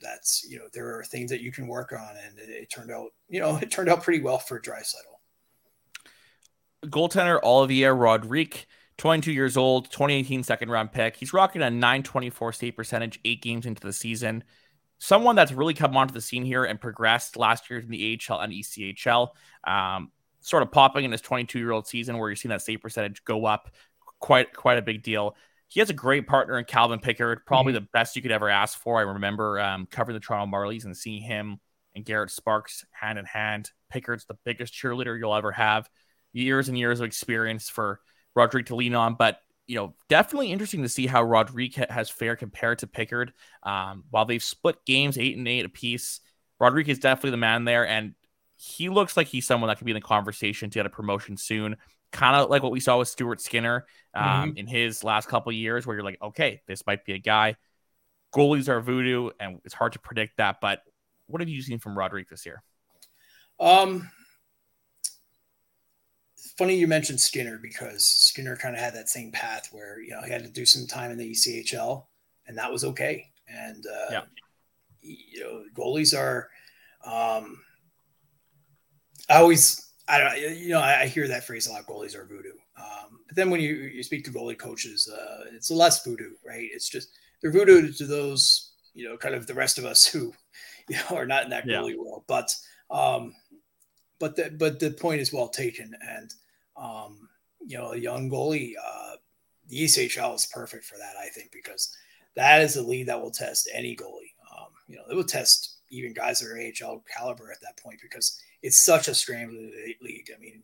that's 0.02 0.44
you 0.50 0.58
know 0.58 0.66
there 0.74 0.98
are 0.98 1.04
things 1.04 1.30
that 1.30 1.40
you 1.40 1.52
can 1.52 1.68
work 1.68 1.94
on, 1.94 2.16
and 2.26 2.40
it, 2.40 2.50
it 2.50 2.72
turned 2.72 2.90
out 2.90 3.10
you 3.30 3.40
know 3.40 3.58
it 3.62 3.70
turned 3.70 3.90
out 3.90 4.02
pretty 4.02 4.24
well 4.24 4.40
for 4.40 4.60
Draisaitl. 4.60 4.96
Goaltender 6.88 7.42
Olivier 7.44 7.90
Rodrigue 7.90 8.66
22 8.98 9.32
years 9.32 9.56
old, 9.56 9.86
2018 9.92 10.42
second 10.44 10.70
round 10.70 10.92
pick. 10.92 11.16
He's 11.16 11.32
rocking 11.32 11.62
a 11.62 11.70
924 11.70 12.52
save 12.52 12.76
percentage 12.76 13.20
eight 13.24 13.44
games 13.44 13.68
into 13.68 13.86
the 13.86 13.94
season. 13.94 14.44
Someone 14.98 15.36
that's 15.36 15.52
really 15.52 15.76
come 15.76 15.96
onto 15.96 16.14
the 16.14 16.22
scene 16.22 16.44
here 16.44 16.66
and 16.66 16.82
progressed 16.82 17.38
last 17.38 17.70
year 17.70 17.80
in 17.80 17.90
the 17.90 18.20
AHL 18.30 18.40
and 18.40 18.52
ECHL. 18.52 19.30
Um, 19.64 20.12
sort 20.44 20.64
of 20.64 20.72
popping 20.72 21.06
in 21.06 21.12
his 21.12 21.22
22 21.22 21.60
year 21.60 21.72
old 21.72 21.88
season 21.88 22.18
where 22.18 22.30
you're 22.30 22.36
seeing 22.36 22.50
that 22.50 22.62
save 22.62 22.82
percentage 22.82 23.24
go 23.24 23.46
up 23.46 23.70
quite 24.24 24.56
quite 24.56 24.78
a 24.78 24.82
big 24.82 25.04
deal. 25.04 25.36
He 25.68 25.82
has 25.82 25.90
a 25.90 25.94
great 25.94 26.28
partner 26.28 26.58
in 26.58 26.64
Calvin 26.64 27.00
Pickard, 27.00 27.46
probably 27.46 27.74
mm-hmm. 27.74 27.84
the 27.84 27.90
best 27.92 28.16
you 28.16 28.22
could 28.22 28.32
ever 28.32 28.48
ask 28.48 28.80
for. 28.80 29.00
I 29.00 29.02
remember 29.02 29.60
um, 29.60 29.86
covering 29.86 30.14
the 30.14 30.22
Toronto 30.22 30.50
Marlies 30.56 30.86
and 30.86 30.96
seeing 30.96 31.22
him 31.22 31.60
and 31.94 32.06
Garrett 32.06 32.32
Sparks 32.32 32.86
hand 32.92 33.20
in 33.20 33.26
hand. 33.26 33.72
Pickard's 33.90 34.26
the 34.26 34.38
biggest 34.46 34.74
cheerleader 34.74 35.20
you'll 35.20 35.36
ever 35.36 35.52
have. 35.52 35.90
Years 36.32 36.70
and 36.70 36.78
years 36.78 37.02
of 37.02 37.06
experience 37.06 37.68
for 37.70 38.00
Rodrigue 38.34 38.68
to 38.68 38.76
lean 38.76 38.96
on, 38.96 39.16
but 39.16 39.40
you 39.68 39.76
know, 39.76 39.94
definitely 40.08 40.52
interesting 40.52 40.84
to 40.84 40.90
see 40.90 41.06
how 41.06 41.22
Rodrigue 41.22 41.76
has 41.90 42.10
fared 42.10 42.40
compared 42.40 42.80
to 42.80 42.88
Pickard. 42.88 43.34
Um, 43.64 44.06
while 44.10 44.26
they've 44.26 44.44
split 44.44 44.86
games 44.86 45.18
eight 45.18 45.38
and 45.38 45.48
eight 45.48 45.66
apiece, 45.66 46.22
Rodrigue 46.60 46.90
is 46.90 47.00
definitely 47.00 47.32
the 47.32 47.38
man 47.38 47.66
there, 47.66 47.86
and 47.86 48.14
he 48.56 48.88
looks 48.88 49.18
like 49.18 49.28
he's 49.28 49.46
someone 49.46 49.68
that 49.68 49.80
could 49.80 49.86
be 49.86 49.92
in 49.92 49.96
the 49.96 50.02
conversation 50.02 50.70
to 50.70 50.80
get 50.80 50.86
a 50.86 50.90
promotion 50.90 51.36
soon. 51.36 51.76
Kind 52.14 52.38
of 52.38 52.50
like 52.50 52.64
what 52.64 52.72
we 52.72 52.80
saw 52.80 53.00
with 53.00 53.10
Stuart 53.10 53.42
Skinner 53.42 53.86
um, 54.14 54.52
mm-hmm. 54.52 54.58
in 54.58 54.68
his 54.68 55.04
last 55.04 55.28
couple 55.28 55.52
years, 55.52 55.86
where 55.86 55.96
you're 55.96 56.06
like, 56.06 56.22
okay, 56.22 56.62
this 56.68 56.86
might 56.88 57.04
be 57.04 57.14
a 57.14 57.20
guy. 57.20 57.56
Goalies 58.34 58.70
are 58.70 58.80
voodoo, 58.80 59.32
and 59.40 59.60
it's 59.66 59.74
hard 59.74 59.94
to 59.94 60.00
predict 60.00 60.38
that. 60.38 60.62
But 60.62 60.84
what 61.28 61.42
have 61.42 61.50
you 61.50 61.62
seen 61.62 61.80
from 61.80 61.98
Rodrigue 61.98 62.30
this 62.30 62.46
year? 62.46 62.64
Um, 63.60 64.10
funny 66.58 66.76
you 66.76 66.88
mentioned 66.88 67.20
Skinner 67.20 67.60
because 67.62 68.06
Skinner 68.06 68.56
kind 68.56 68.76
of 68.76 68.82
had 68.82 68.94
that 68.96 69.10
same 69.10 69.32
path 69.32 69.70
where 69.72 70.00
you 70.02 70.12
know 70.12 70.22
he 70.22 70.32
had 70.32 70.44
to 70.44 70.50
do 70.50 70.66
some 70.66 70.88
time 70.88 71.12
in 71.12 71.18
the 71.18 71.32
ECHL, 71.32 72.06
and 72.48 72.58
that 72.58 72.72
was 72.72 72.84
okay. 72.84 73.32
And 73.48 73.86
uh, 73.86 74.12
yeah. 74.12 74.22
you 75.02 75.40
know, 75.42 75.64
goalies 75.76 76.18
are. 76.18 76.50
Um, 77.06 77.60
I 79.30 79.38
always, 79.38 79.93
I 80.08 80.18
don't, 80.18 80.58
you 80.58 80.70
know, 80.70 80.82
I, 80.82 81.06
hear 81.06 81.28
that 81.30 81.46
phrase 81.46 81.68
a 81.68 81.72
lot. 81.72 81.88
Goalies 81.88 82.16
are 82.16 82.26
voodoo. 82.26 82.52
Um, 82.78 83.20
but 83.26 83.36
then 83.36 83.50
when 83.50 83.62
you 83.62 83.76
you 83.76 84.04
speak 84.04 84.26
to 84.26 84.32
goalie 84.32 84.58
coaches, 84.58 85.10
uh, 85.10 85.46
it's 85.54 85.72
less 85.72 86.04
voodoo, 86.04 86.32
right? 86.46 86.70
It's 86.74 86.90
just 86.90 87.10
they're 87.42 87.52
voodoo 87.52 87.92
to 87.94 88.06
those, 88.06 88.74
you 88.94 89.08
know, 89.08 89.16
kind 89.16 89.34
of 89.34 89.48
the 89.48 89.54
rest 89.54 89.78
of 89.78 89.86
us 89.86 90.06
who, 90.06 90.34
you 90.90 90.98
know, 90.98 91.18
are 91.18 91.26
not 91.26 91.46
in 91.46 91.50
that 91.52 91.66
goalie 91.66 91.92
yeah. 91.92 91.98
world. 91.98 92.24
But 92.28 92.54
um, 92.92 93.34
but 94.20 94.36
the 94.36 94.54
but 94.58 94.80
the 94.80 94.92
point 94.92 95.22
is 95.22 95.32
well 95.32 95.50
taken, 95.50 95.96
and 96.08 96.34
um, 96.76 97.30
you 97.66 97.78
know, 97.78 97.94
a 97.94 97.98
young 97.98 98.30
goalie, 98.30 98.74
uh, 98.84 99.16
the 99.70 99.84
ECHL 99.84 100.36
is 100.36 100.48
perfect 100.54 100.86
for 100.86 100.98
that, 100.98 101.16
I 101.22 101.30
think, 101.30 101.52
because 101.52 101.96
that 102.36 102.62
is 102.62 102.76
a 102.76 102.84
league 102.84 103.08
that 103.08 103.22
will 103.22 103.32
test 103.32 103.70
any 103.74 103.96
goalie. 103.96 104.34
Um, 104.52 104.68
you 104.88 104.98
know, 104.98 105.04
it 105.10 105.16
will 105.16 105.24
test 105.24 105.73
even 105.94 106.14
guys 106.14 106.40
that 106.40 106.48
are 106.48 106.58
AHL 106.58 107.04
caliber 107.16 107.52
at 107.52 107.62
that 107.62 107.78
point 107.78 108.00
because 108.02 108.40
it's 108.62 108.84
such 108.84 109.08
a 109.08 109.16
scrambling 109.16 109.72
league. 110.02 110.30
I 110.36 110.40
mean, 110.40 110.64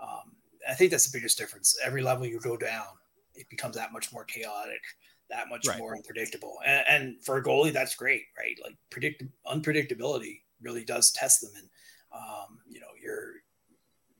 um, 0.00 0.32
I 0.68 0.74
think 0.74 0.90
that's 0.90 1.10
the 1.10 1.16
biggest 1.16 1.38
difference. 1.38 1.76
Every 1.84 2.02
level 2.02 2.26
you 2.26 2.40
go 2.40 2.56
down, 2.56 2.86
it 3.34 3.48
becomes 3.48 3.76
that 3.76 3.92
much 3.92 4.12
more 4.12 4.24
chaotic. 4.24 4.82
that 5.30 5.48
much 5.48 5.66
right. 5.66 5.78
more 5.78 5.94
unpredictable. 5.94 6.58
And, 6.66 6.84
and, 6.88 7.22
for 7.24 7.36
a 7.36 7.42
goalie, 7.42 7.72
that's 7.72 7.94
great, 7.94 8.24
right? 8.36 8.58
Like 8.64 8.76
predict 8.90 9.22
unpredictability 9.46 10.40
really 10.60 10.84
does 10.84 11.12
test 11.12 11.40
them. 11.40 11.52
And 11.56 11.68
um, 12.12 12.58
you 12.68 12.80
know, 12.80 12.88
your 13.00 13.34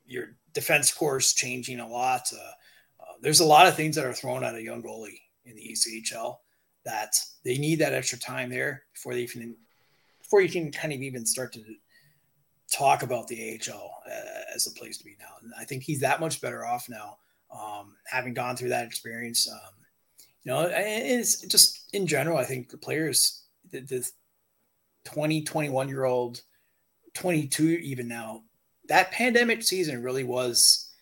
your 0.06 0.36
defense 0.52 0.92
course 0.92 1.32
changing 1.32 1.80
a 1.80 1.88
lot. 1.88 2.28
Uh, 2.32 3.02
uh, 3.02 3.14
there's 3.20 3.40
a 3.40 3.44
lot 3.44 3.66
of 3.66 3.74
things 3.74 3.96
that 3.96 4.06
are 4.06 4.12
thrown 4.12 4.44
at 4.44 4.54
a 4.54 4.62
young 4.62 4.82
goalie 4.82 5.20
in 5.44 5.56
the 5.56 5.72
ECHL 5.72 6.36
that 6.84 7.14
they 7.44 7.58
need 7.58 7.78
that 7.78 7.94
extra 7.94 8.18
time 8.18 8.50
there 8.50 8.82
before 8.92 9.14
they 9.14 9.22
even 9.22 9.56
before 10.30 10.42
you 10.42 10.48
can 10.48 10.70
kind 10.70 10.92
of 10.92 11.02
even 11.02 11.26
start 11.26 11.52
to 11.52 11.60
talk 12.72 13.02
about 13.02 13.26
the 13.26 13.60
AHL 13.68 14.00
uh, 14.06 14.54
as 14.54 14.68
a 14.68 14.78
place 14.78 14.96
to 14.98 15.04
be 15.04 15.16
now. 15.18 15.34
And 15.42 15.52
I 15.58 15.64
think 15.64 15.82
he's 15.82 15.98
that 16.00 16.20
much 16.20 16.40
better 16.40 16.64
off 16.64 16.88
now, 16.88 17.16
um, 17.52 17.96
having 18.06 18.32
gone 18.32 18.54
through 18.54 18.68
that 18.68 18.86
experience. 18.86 19.50
Um, 19.50 19.74
you 20.44 20.52
know, 20.52 20.70
it's 20.72 21.40
just 21.40 21.92
in 21.92 22.06
general, 22.06 22.38
I 22.38 22.44
think 22.44 22.70
the 22.70 22.78
players, 22.78 23.42
the, 23.72 23.80
the 23.80 24.08
20, 25.06 25.42
21 25.42 25.88
year 25.88 26.04
old, 26.04 26.42
22 27.14 27.64
even 27.64 28.06
now, 28.06 28.44
that 28.86 29.10
pandemic 29.10 29.64
season 29.64 30.00
really 30.00 30.22
was 30.22 30.92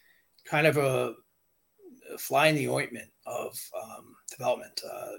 kind 0.46 0.66
of 0.66 0.78
a, 0.78 1.12
a 2.14 2.16
fly 2.18 2.46
in 2.46 2.54
the 2.54 2.70
ointment 2.70 3.10
of 3.26 3.60
um, 3.78 4.16
development. 4.30 4.80
Uh, 4.90 5.16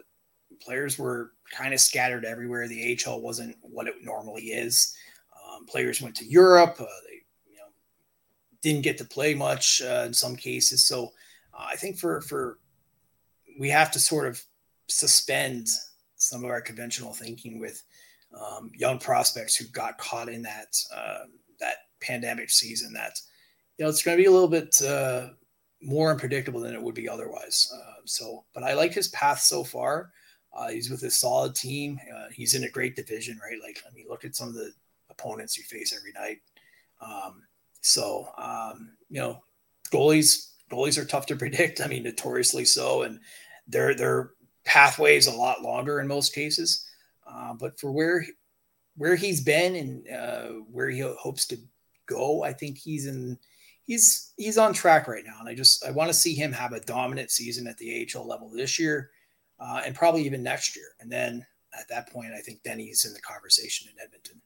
players 0.62 0.98
were 0.98 1.32
kind 1.52 1.74
of 1.74 1.80
scattered 1.80 2.26
everywhere. 2.26 2.68
The 2.68 3.00
AHL 3.06 3.22
wasn't 3.22 3.56
what 3.62 3.88
it 3.88 3.96
normally 4.02 4.44
is. 4.44 4.96
Um, 5.36 5.66
players 5.66 6.02
went 6.02 6.16
to 6.18 6.26
Europe. 6.26 6.76
Uh, 6.80 6.86
they, 7.08 7.24
you 7.52 7.58
know, 7.58 7.72
didn't 8.62 8.84
get 8.84 8.98
to 9.00 9.06
play 9.06 9.34
much 9.34 9.82
uh, 9.82 10.04
in 10.06 10.14
some 10.14 10.36
cases. 10.36 10.86
So 10.86 11.12
uh, 11.54 11.66
I 11.70 11.76
think 11.76 11.98
for 11.98 12.22
for 12.22 12.60
we 13.60 13.70
have 13.70 13.92
to 13.92 14.00
sort 14.00 14.28
of 14.28 14.42
suspend 14.88 15.68
some 16.16 16.44
of 16.44 16.50
our 16.50 16.62
conventional 16.62 17.14
thinking 17.14 17.60
with 17.60 17.84
um, 18.40 18.72
young 18.76 19.00
prospects 19.00 19.56
who 19.56 19.66
got 19.66 19.98
caught 19.98 20.30
in 20.30 20.42
that 20.44 20.78
uh, 20.96 21.26
that 21.60 21.76
pandemic 22.02 22.50
season. 22.50 22.94
That 22.94 23.20
you 23.78 23.86
know 23.86 23.90
it's 23.90 24.04
going 24.04 24.18
to 24.18 24.22
be 24.22 24.28
a 24.28 24.32
little 24.32 24.48
bit 24.48 24.82
uh, 24.82 25.30
more 25.82 26.12
unpredictable 26.12 26.60
than 26.60 26.74
it 26.74 26.82
would 26.82 26.96
be 26.96 27.10
otherwise. 27.10 27.72
Uh, 27.74 28.02
so, 28.06 28.46
but 28.54 28.64
I 28.64 28.74
like 28.74 28.94
his 28.94 29.08
path 29.10 29.40
so 29.40 29.64
far. 29.64 30.12
Uh, 30.56 30.70
he's 30.70 30.90
with 30.90 31.04
a 31.04 31.12
solid 31.12 31.56
team. 31.56 32.00
Uh, 32.16 32.28
he's 32.34 32.56
in 32.56 32.64
a 32.64 32.70
great 32.70 32.96
division, 32.96 33.40
right? 33.42 33.60
Like, 33.62 33.82
I 33.90 33.94
mean, 33.94 34.06
look 34.10 34.26
at 34.26 34.36
some 34.36 34.48
of 34.48 34.56
the 34.56 34.72
opponents 35.10 35.58
you 35.58 35.64
face 35.64 35.96
every 35.96 36.12
night. 36.14 36.40
Um, 37.02 37.44
so, 37.82 38.28
um, 38.38 38.92
you 39.10 39.20
know, 39.20 39.42
goalies 39.92 40.50
goalies 40.72 40.98
are 40.98 41.06
tough 41.06 41.26
to 41.28 41.36
predict. 41.36 41.82
I 41.82 41.88
mean, 41.88 42.04
notoriously 42.04 42.66
so, 42.66 43.04
and 43.04 43.20
their 43.68 43.94
their 43.96 44.32
pathway 44.66 45.18
is 45.18 45.28
a 45.28 45.36
lot 45.36 45.62
longer 45.62 46.00
in 46.00 46.08
most 46.08 46.34
cases. 46.34 46.86
Uh, 47.28 47.54
but 47.54 47.80
for 47.80 47.92
where 47.92 48.26
where 48.98 49.16
he's 49.16 49.42
been 49.42 49.76
and 49.76 50.10
uh, 50.10 50.54
where 50.72 50.90
he 50.90 51.00
hopes 51.00 51.46
to 51.48 51.58
go, 52.06 52.44
I 52.44 52.54
think 52.54 52.78
he's 52.78 53.08
in 53.08 53.38
he's 53.86 54.34
he's 54.38 54.58
on 54.58 54.74
track 54.74 55.08
right 55.08 55.24
now. 55.26 55.38
And 55.40 55.50
I 55.50 55.56
just 55.56 55.86
I 55.86 55.92
want 55.92 56.10
to 56.10 56.14
see 56.14 56.36
him 56.36 56.52
have 56.52 56.74
a 56.74 56.82
dominant 56.82 57.32
season 57.32 57.68
at 57.68 57.78
the 57.78 58.08
AHL 58.16 58.28
level 58.28 58.50
this 58.50 58.80
year, 58.80 59.12
uh, 59.60 59.82
and 59.86 59.96
probably 59.96 60.24
even 60.26 60.44
next 60.44 60.76
year. 60.76 60.88
And 61.00 61.12
then 61.12 61.46
at 61.78 61.88
that 61.90 62.12
point, 62.12 62.34
I 62.34 62.40
think 62.40 62.64
Denny's 62.64 63.06
in 63.06 63.14
the 63.14 63.22
conversation 63.22 63.90
in 63.92 64.02
Edmonton. 64.02 64.42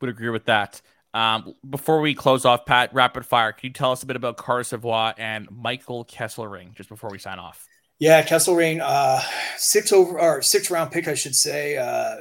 Would 0.00 0.10
agree 0.10 0.30
with 0.30 0.46
that. 0.46 0.80
Um, 1.14 1.54
before 1.68 2.00
we 2.00 2.14
close 2.14 2.44
off, 2.44 2.64
Pat, 2.64 2.92
rapid 2.94 3.26
fire. 3.26 3.52
Can 3.52 3.68
you 3.68 3.72
tell 3.72 3.92
us 3.92 4.02
a 4.02 4.06
bit 4.06 4.16
about 4.16 4.36
Carter 4.36 4.64
Savoie 4.64 5.12
and 5.18 5.46
Michael 5.50 6.04
Kesselring 6.04 6.74
just 6.74 6.88
before 6.88 7.10
we 7.10 7.18
sign 7.18 7.38
off? 7.38 7.66
Yeah, 7.98 8.22
Kesselring, 8.24 8.80
uh, 8.82 9.22
six 9.56 9.92
over 9.92 10.18
or 10.18 10.42
six 10.42 10.70
round 10.70 10.90
pick, 10.90 11.06
I 11.06 11.14
should 11.14 11.36
say. 11.36 11.76
Uh, 11.76 12.16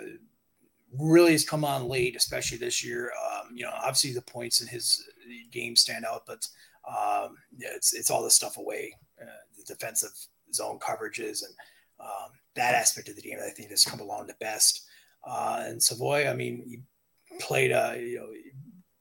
really 0.99 1.31
has 1.31 1.45
come 1.45 1.63
on 1.63 1.87
late, 1.87 2.15
especially 2.15 2.57
this 2.57 2.83
year. 2.83 3.11
Um, 3.31 3.55
you 3.55 3.63
know, 3.63 3.71
obviously 3.75 4.13
the 4.13 4.21
points 4.21 4.61
in 4.61 4.67
his 4.67 5.03
game 5.51 5.75
stand 5.75 6.05
out, 6.05 6.23
but 6.27 6.45
um, 6.87 7.37
yeah, 7.57 7.69
it's 7.75 7.93
it's 7.93 8.11
all 8.11 8.23
the 8.23 8.29
stuff 8.29 8.57
away, 8.57 8.93
uh, 9.21 9.25
the 9.57 9.63
defensive 9.63 10.11
zone 10.53 10.79
coverages 10.79 11.43
and 11.43 11.53
um, 11.99 12.31
that 12.55 12.75
aspect 12.75 13.09
of 13.09 13.15
the 13.15 13.21
game. 13.21 13.37
I 13.43 13.49
think 13.49 13.69
has 13.69 13.85
come 13.85 13.99
along 13.99 14.27
the 14.27 14.35
best. 14.39 14.85
Uh, 15.25 15.63
and 15.67 15.81
Savoie, 15.81 16.27
I 16.27 16.33
mean, 16.33 16.63
he 16.67 17.37
played 17.39 17.71
a 17.71 17.97
you 17.99 18.19
know 18.19 18.27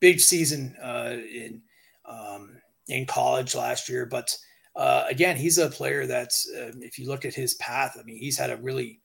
big 0.01 0.20
season 0.20 0.76
uh, 0.82 1.16
in 1.16 1.62
um, 2.05 2.61
in 2.88 3.07
college 3.07 3.55
last 3.55 3.88
year, 3.88 4.07
but 4.07 4.36
uh, 4.76 5.05
again, 5.09 5.36
he's 5.36 5.59
a 5.59 5.68
player 5.68 6.07
that's, 6.07 6.51
um, 6.59 6.80
if 6.82 6.98
you 6.98 7.09
look 7.09 7.24
at 7.24 7.34
his 7.34 7.55
path, 7.55 7.96
I 7.98 8.03
mean, 8.05 8.18
he's 8.18 8.38
had 8.38 8.51
a 8.51 8.57
really 8.57 9.01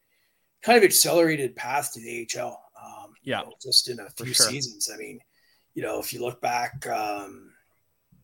kind 0.61 0.77
of 0.77 0.83
accelerated 0.83 1.55
path 1.55 1.93
to 1.93 1.99
the 1.99 2.27
AHL. 2.37 2.61
Um, 2.81 3.13
yeah. 3.23 3.39
You 3.39 3.45
know, 3.47 3.53
just 3.61 3.89
in 3.89 3.99
a 3.99 4.09
few 4.11 4.33
sure. 4.33 4.47
seasons. 4.47 4.89
I 4.93 4.97
mean, 4.97 5.19
you 5.73 5.81
know, 5.81 5.99
if 5.99 6.13
you 6.13 6.21
look 6.21 6.41
back, 6.41 6.87
um, 6.87 7.51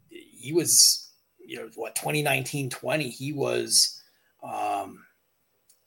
he 0.09 0.53
was, 0.53 1.11
you 1.43 1.57
know, 1.57 1.69
what, 1.76 1.95
2019 1.95 2.69
20, 2.69 3.09
he 3.09 3.34
was 3.34 4.01
um, 4.44 5.04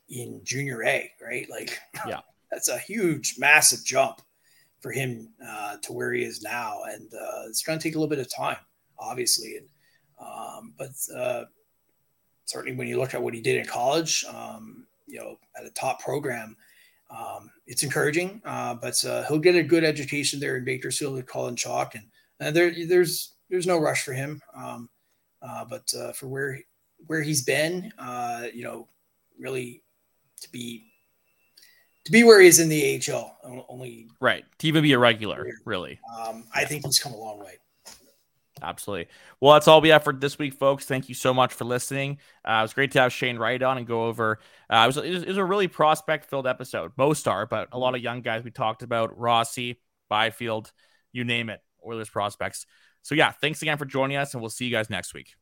in 0.09 0.41
junior 0.45 0.85
A, 0.85 1.11
right? 1.23 1.49
Like, 1.51 1.79
yeah, 2.07 2.21
that's 2.51 2.69
a 2.69 2.79
huge, 2.79 3.37
massive 3.39 3.85
jump 3.85 4.21
for 4.81 4.93
him 4.93 5.29
uh, 5.47 5.77
to 5.83 5.93
where 5.93 6.13
he 6.13 6.23
is 6.23 6.43
now. 6.43 6.83
And 6.87 7.13
uh, 7.15 7.49
it's 7.49 7.63
going 7.63 7.79
to 7.79 7.83
take 7.83 7.95
a 7.95 7.99
little 7.99 8.15
bit 8.15 8.19
of 8.19 8.33
time, 8.33 8.59
obviously. 8.99 9.57
And, 9.57 9.69
um, 10.21 10.75
but 10.77 10.91
uh, 11.17 11.45
certainly 12.45 12.77
when 12.77 12.89
you 12.89 12.99
look 12.99 13.15
at 13.15 13.23
what 13.23 13.35
he 13.35 13.41
did 13.41 13.57
in 13.57 13.67
college, 13.67 14.25
um, 14.29 14.87
you 15.07 15.19
know, 15.19 15.39
at 15.59 15.67
a 15.67 15.71
top 15.71 16.01
program, 16.03 16.57
um, 17.11 17.51
it's 17.67 17.83
encouraging. 17.83 18.43
Uh, 18.45 18.75
but 18.75 19.03
uh, 19.05 19.25
he'll 19.25 19.39
get 19.39 19.55
a 19.55 19.63
good 19.63 19.85
education 19.85 20.41
there 20.41 20.57
in 20.57 20.65
Bakersfield 20.65 21.15
with 21.15 21.27
Colin 21.27 21.57
Chaulk, 21.57 21.95
and, 21.95 22.05
and 22.41 22.55
there, 22.55 22.73
there's 22.87 23.35
there's 23.51 23.67
no 23.67 23.79
rush 23.79 24.03
for 24.03 24.13
him. 24.13 24.41
Um, 24.55 24.89
uh, 25.43 25.65
but 25.65 25.93
uh, 25.99 26.13
for 26.13 26.27
where 26.27 26.59
where 27.07 27.23
he's 27.23 27.43
been, 27.43 27.93
uh, 27.99 28.47
you 28.53 28.65
know, 28.65 28.89
really 29.39 29.83
to 30.41 30.51
be 30.51 30.85
to 32.05 32.13
be 32.13 32.23
where 32.23 32.41
he 32.41 32.49
is 32.49 32.61
in 32.61 32.69
the 32.69 33.03
AHL, 33.11 33.65
only 33.69 34.09
right 34.21 34.45
to 34.59 34.67
even 34.67 34.83
be 34.83 34.93
a 34.93 34.99
regular, 34.99 35.47
really. 35.65 35.99
Um, 36.19 36.45
I 36.55 36.65
think 36.65 36.85
he's 36.85 36.99
come 36.99 37.13
a 37.13 37.17
long 37.17 37.41
way. 37.41 37.59
Absolutely. 38.63 39.09
Well, 39.41 39.55
that's 39.55 39.69
all 39.69 39.81
we 39.81 39.89
have 39.89 40.05
for 40.05 40.13
this 40.13 40.39
week, 40.39 40.55
folks. 40.55 40.87
Thank 40.87 41.09
you 41.09 41.15
so 41.15 41.35
much 41.35 41.53
for 41.53 41.65
listening. 41.65 42.19
Uh, 42.49 42.59
it 42.61 42.63
was 42.63 42.75
great 42.75 42.93
to 42.93 43.01
have 43.01 43.13
Shane 43.13 43.37
Wright 43.37 43.61
on 43.63 43.79
and 43.79 43.87
go 43.87 44.07
over. 44.07 44.39
Uh, 44.71 44.83
it, 44.85 44.87
was, 44.87 44.97
it, 44.97 45.11
was, 45.11 45.23
it 45.23 45.29
was 45.29 45.37
a 45.37 45.45
really 45.45 45.69
prospect 45.69 46.27
filled 46.27 46.47
episode. 46.47 46.93
Most 46.97 47.27
are, 47.27 47.47
but 47.47 47.69
a 47.73 47.79
lot 47.79 47.95
of 47.95 48.01
young 48.01 48.21
guys 48.23 48.45
we 48.45 48.51
talked 48.51 48.83
about 48.83 49.19
Rossi, 49.19 49.81
Byfield, 50.09 50.73
you 51.13 51.25
name 51.25 51.51
it, 51.51 51.61
Oilers 51.87 52.09
prospects. 52.09 52.67
So, 53.03 53.15
yeah, 53.15 53.33
thanks 53.33 53.61
again 53.61 53.77
for 53.77 53.85
joining 53.85 54.17
us, 54.17 54.35
and 54.35 54.41
we'll 54.41 54.51
see 54.51 54.65
you 54.65 54.71
guys 54.71 54.89
next 54.89 55.15
week. 55.15 55.35